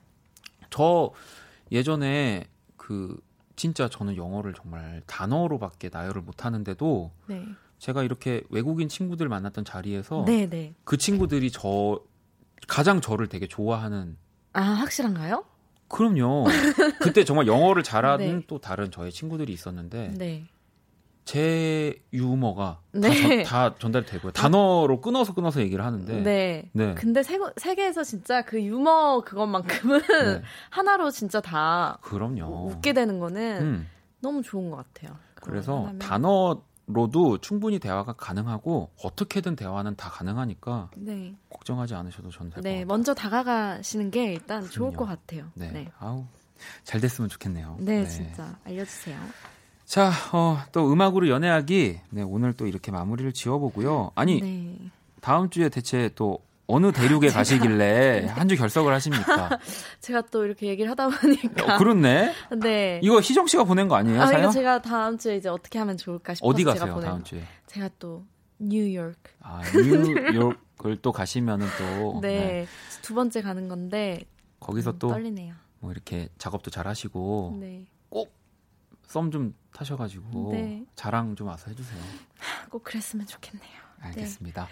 저 0.71 1.11
예전에 1.73 2.45
그 2.77 3.21
진짜 3.57 3.89
저는 3.89 4.17
영어를 4.17 4.55
정말 4.55 5.03
단어로밖에 5.07 5.91
나열을 5.93 6.23
못 6.23 6.45
하는데도 6.45 7.13
네. 7.27 7.47
제가 7.79 8.03
이렇게 8.03 8.43
외국인 8.51 8.89
친구들 8.89 9.29
만났던 9.29 9.65
자리에서 9.65 10.25
네, 10.27 10.49
네. 10.49 10.75
그 10.85 10.97
친구들이 10.97 11.51
저 11.51 12.01
가장 12.67 13.01
저를 13.01 13.29
되게 13.29 13.47
좋아하는 13.47 14.17
아, 14.53 14.61
확실한가요? 14.63 15.45
그럼요. 15.89 16.47
그때 17.01 17.25
정말 17.25 17.47
영어를 17.47 17.83
잘하는 17.83 18.27
네. 18.41 18.45
또 18.47 18.59
다른 18.59 18.91
저의 18.91 19.13
친구들이 19.13 19.53
있었는데 19.53 20.15
네. 20.17 20.47
제 21.31 21.95
유머가 22.13 22.81
네. 22.91 23.45
다, 23.45 23.71
전, 23.71 23.71
다 23.73 23.75
전달이 23.79 24.07
되고요. 24.07 24.33
단어로 24.33 25.01
끊어서 25.01 25.33
끊어서 25.33 25.61
얘기를 25.61 25.85
하는데 25.85 26.23
네. 26.23 26.69
네. 26.73 26.95
근데 26.97 27.23
세, 27.23 27.39
세계에서 27.57 28.03
진짜 28.03 28.43
그 28.43 28.61
유머 28.61 29.21
그것만큼은 29.25 30.01
네. 30.01 30.43
하나로 30.71 31.13
진짜 31.13 31.41
다 31.41 31.99
그럼요. 32.03 32.67
웃게 32.67 32.93
되는 32.93 33.21
거는 33.21 33.63
음, 33.63 33.89
너무 34.19 34.43
좋은 34.43 34.71
것 34.71 34.79
같아요. 34.79 35.17
그래서 35.37 35.83
하나면. 35.87 35.99
단어로도 36.01 37.39
충분히 37.41 37.79
대화가 37.79 38.15
가능하고 38.15 38.91
어떻게든 39.01 39.55
대화는 39.55 39.95
다 39.95 40.11
가능하니까 40.11 40.91
네. 40.97 41.37
걱정하지 41.49 41.95
않으셔도 41.95 42.31
저는 42.31 42.51
될것 42.51 42.65
네, 42.65 42.71
같아요. 42.73 42.87
먼저 42.87 43.15
다가가시는 43.15 44.11
게 44.11 44.33
일단 44.33 44.63
좋을 44.69 44.91
그럼요. 44.91 44.97
것 44.97 45.05
같아요. 45.07 45.45
네. 45.55 45.71
네. 45.71 45.93
아우 46.01 46.25
잘 46.83 47.01
됐으면 47.01 47.29
좋겠네요. 47.29 47.77
네, 47.79 48.05
진짜 48.09 48.59
알려주세요. 48.65 49.17
자, 49.91 50.13
어, 50.33 50.57
또 50.71 50.93
음악으로 50.93 51.29
연애하기. 51.29 51.99
네, 52.11 52.23
오늘 52.23 52.53
또 52.53 52.69
이렇게 52.69 52.93
마무리를 52.93 53.33
지어보고요. 53.33 54.13
아니, 54.15 54.41
네. 54.41 54.77
다음 55.21 55.51
주에 55.51 55.69
대체 55.69 56.09
또 56.15 56.39
어느 56.69 56.93
대륙에 56.93 57.27
가시길래 57.75 58.27
한 58.29 58.47
주 58.49 58.55
결석을 58.57 58.93
하십니까? 58.95 59.59
제가 60.01 60.23
또 60.31 60.45
이렇게 60.45 60.69
얘기를 60.69 60.89
하다 60.93 61.09
보니까 61.09 61.75
어, 61.75 61.79
그렇네. 61.79 62.33
네. 62.63 63.01
이거 63.03 63.19
희정 63.21 63.49
씨가 63.49 63.65
보낸 63.65 63.89
거 63.89 63.97
아니에요? 63.97 64.23
아, 64.23 64.27
사연? 64.27 64.43
이거 64.45 64.53
제가 64.53 64.81
다음 64.81 65.19
주에 65.19 65.37
이제 65.37 65.49
어떻게 65.49 65.81
하면 65.81 65.97
좋을까 65.97 66.35
싶어서 66.35 66.49
어디 66.49 66.63
제가 66.63 66.75
가세요? 66.79 66.95
보낸 66.95 67.09
다음 67.09 67.19
거. 67.19 67.25
주에. 67.25 67.43
제가 67.67 67.91
또 67.99 68.23
뉴욕. 68.61 69.13
아, 69.41 69.61
뉴욕을 69.75 70.99
또 71.03 71.11
가시면은 71.11 71.67
또 71.79 72.21
네. 72.23 72.29
네, 72.39 72.67
두 73.03 73.13
번째 73.15 73.43
가는 73.43 73.67
건데 73.67 74.21
거기서 74.61 74.93
음, 74.93 74.97
또 75.01 75.09
떨리네요. 75.09 75.55
뭐 75.81 75.91
이렇게 75.91 76.29
작업도 76.39 76.71
잘 76.71 76.87
하시고 76.87 77.57
네. 77.61 77.87
썸 79.11 79.31
좀 79.33 79.55
타셔가지고 79.73 80.51
네. 80.53 80.85
자랑 80.95 81.35
좀 81.35 81.49
와서 81.49 81.67
해주세요. 81.69 82.01
꼭 82.71 82.85
그랬으면 82.85 83.27
좋겠네요. 83.27 83.71
알겠습니다. 84.03 84.69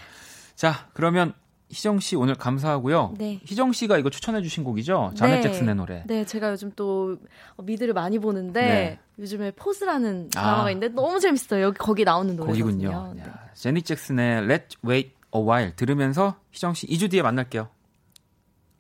자, 0.55 0.89
그러면 0.93 1.35
희정 1.71 1.99
씨 2.01 2.15
오늘 2.17 2.35
감사하고요. 2.35 3.15
네. 3.19 3.41
희정 3.45 3.73
씨가 3.73 3.99
이거 3.99 4.11
추천해 4.11 4.41
주신 4.41 4.63
곡이죠? 4.65 5.13
자넷 5.17 5.37
네. 5.37 5.43
잭슨의 5.43 5.75
노래. 5.75 6.05
네, 6.07 6.25
제가 6.25 6.53
요즘 6.53 6.73
또 6.77 7.19
미드를 7.63 7.95
많이 7.95 8.19
보는데 8.19 8.61
네. 8.61 8.99
요즘에 9.19 9.51
포즈라는 9.51 10.31
드라마가 10.31 10.65
아. 10.67 10.71
있는데 10.71 10.95
너무 10.95 11.19
재밌어요. 11.21 11.63
여기 11.63 11.77
거기 11.79 12.05
나오는 12.05 12.35
노래거든요. 12.37 12.65
곡이군요. 12.65 13.15
네. 13.17 13.23
야, 13.23 13.51
자넷 13.55 13.83
잭슨의 13.83 14.43
Let's 14.43 14.77
Wait 14.87 15.15
a 15.35 15.43
While 15.43 15.75
들으면서 15.75 16.37
희정 16.53 16.75
씨 16.75 16.87
2주 16.87 17.11
뒤에 17.11 17.23
만날게요. 17.23 17.69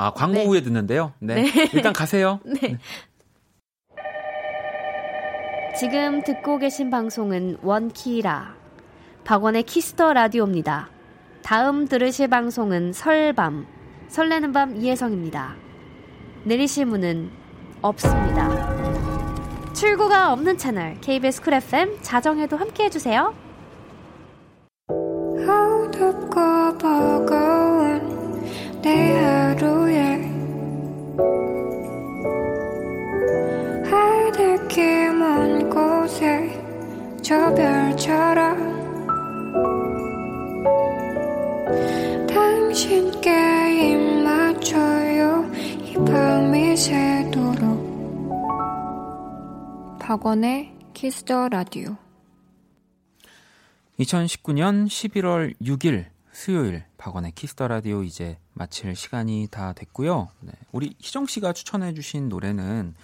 아, 0.01 0.13
광고 0.13 0.39
네. 0.39 0.47
후에 0.47 0.63
듣는데요. 0.63 1.13
네. 1.19 1.43
네. 1.43 1.71
일단 1.75 1.93
가세요. 1.93 2.39
네. 2.47 2.79
지금 5.79 6.23
듣고 6.25 6.59
계신 6.59 6.91
방송은 6.91 7.59
원키라 7.63 8.57
박원의 9.23 9.63
키스 9.63 9.94
더 9.94 10.13
라디오입니다. 10.13 10.89
다음 11.43 11.87
들으실 11.87 12.27
방송은 12.27 12.93
설밤 12.93 13.65
설레는 14.09 14.51
밤 14.53 14.75
이혜성입니다. 14.75 15.55
내리실 16.43 16.87
문은 16.87 17.31
없습니다. 17.81 18.49
출구가 19.73 20.33
없는 20.33 20.59
채널 20.59 21.01
KBS 21.01 21.43
쿨 21.43 21.55
FM 21.55 22.03
자정에도 22.03 22.57
함께 22.57 22.87
해주세요. 22.87 23.33
버거운 26.81 28.43
내 28.83 29.13
하루에 29.15 30.29
저 37.29 37.55
별처럼 37.55 38.57
당신께 42.27 43.93
입 43.93 43.99
맞춰요 44.25 45.45
이 45.85 45.95
밤이 46.07 46.75
새도록 46.75 47.69
박원의 50.01 50.75
키스 50.95 51.30
더 51.30 51.51
라디오 51.51 51.99
2019년 54.01 54.87
11월 54.87 55.55
6일 55.61 56.07
수요일 56.33 56.85
박원의 56.97 57.33
키스 57.33 57.55
더 57.55 57.69
라디오 57.69 58.05
이제 58.05 58.39
마칠 58.55 58.97
시간이 58.97 59.49
다 59.51 59.75
됐고요. 59.75 60.31
네, 60.41 60.53
우리 60.73 60.95
희정 60.99 61.27
씨가 61.27 61.53
추천해 61.53 61.93
주신 61.93 62.31
노래는 62.31 62.95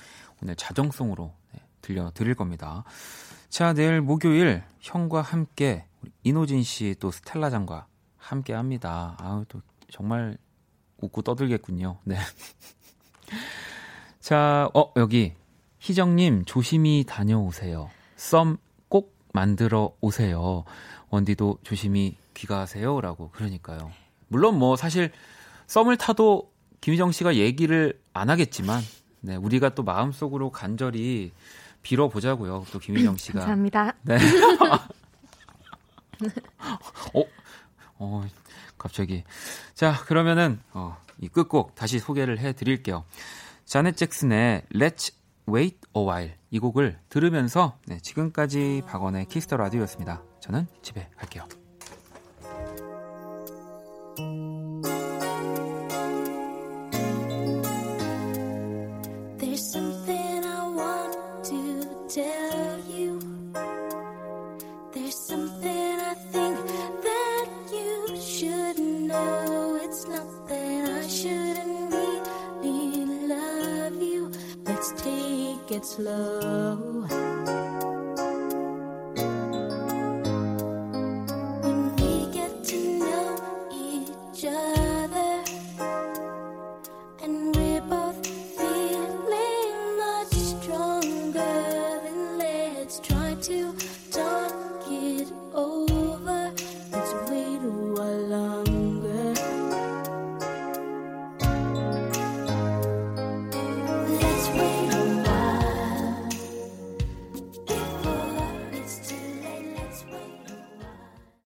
오늘 0.42 0.56
자정송으로 0.56 1.34
네, 1.52 1.60
들려 1.82 2.10
드릴 2.14 2.34
겁니다. 2.34 2.84
자, 3.55 3.72
내일 3.72 4.01
목요일 4.01 4.64
형과 4.81 5.22
함께 5.22 5.85
인호진 6.24 6.65
씨 6.64 6.97
또 6.98 7.12
스텔라 7.12 7.51
장과 7.51 7.86
함께 8.16 8.52
합니다. 8.52 9.16
아우 9.20 9.44
또 9.47 9.60
정말 9.89 10.36
웃고 10.98 11.22
떠들겠군요. 11.22 11.98
네. 12.02 12.16
자, 14.18 14.68
어 14.74 14.90
여기 14.97 15.35
희정님 15.78 16.47
조심히 16.47 17.05
다녀오세요. 17.06 17.90
썸 18.16 18.56
꼭 18.89 19.14
만들어 19.32 19.94
오세요. 20.01 20.64
원디도 21.10 21.59
조심히 21.62 22.16
귀가하세요 22.35 23.01
라고 23.02 23.31
그러니까요. 23.31 23.93
물론 24.26 24.59
뭐 24.59 24.74
사실 24.74 25.12
썸을 25.68 25.97
타도 25.97 26.51
김희정 26.81 27.12
씨가 27.12 27.36
얘기를 27.36 28.01
안 28.14 28.31
하겠지만 28.31 28.82
네, 29.20 29.36
우리가 29.36 29.76
또 29.76 29.85
마음속으로 29.85 30.51
간절히 30.51 31.31
빌어 31.85 32.09
보자고요. 32.09 32.65
또 32.73 32.81
김희정 32.81 33.16
씨가 33.16 33.39
감사합니다. 33.40 33.94
네. 34.02 34.19
어, 37.15 37.23
어, 37.98 38.24
갑자기. 38.77 39.23
자, 39.74 39.93
그러면은, 40.06 40.59
어, 40.73 40.97
이 41.20 41.28
끝곡 41.28 41.77
다시 41.77 42.01
소개를 42.01 42.40
해 42.40 42.52
드릴게요. 42.52 43.05
자넷 43.65 43.97
잭슨의 43.97 44.62
Let's 44.74 45.15
Wait 45.48 45.78
a 45.97 46.02
While 46.02 46.35
이 46.51 46.59
곡을 46.59 46.98
들으면서 47.09 47.78
네, 47.86 47.98
지금까지 48.01 48.82
박원의 48.86 49.27
키스 49.27 49.45
더 49.45 49.56
라디오였습니다. 49.56 50.23
저는 50.40 50.66
집에 50.82 51.09
갈게요. 51.16 51.47
There's 59.39 59.73
to 59.73 59.94
tell 62.15 62.78
you. 62.89 63.19
There's 64.93 65.19
something 65.19 65.99
I 65.99 66.15
think 66.31 66.57
that 67.03 67.49
you 67.73 68.16
should 68.20 68.78
know. 68.78 69.81
It's 69.82 70.07
not 70.07 70.47
that 70.47 71.03
I 71.03 71.09
shouldn't 71.09 71.93
really 72.62 73.27
love 73.27 74.01
you. 74.01 74.31
Let's 74.65 74.93
take 74.93 75.73
it 75.73 75.85
slow. 75.85 77.73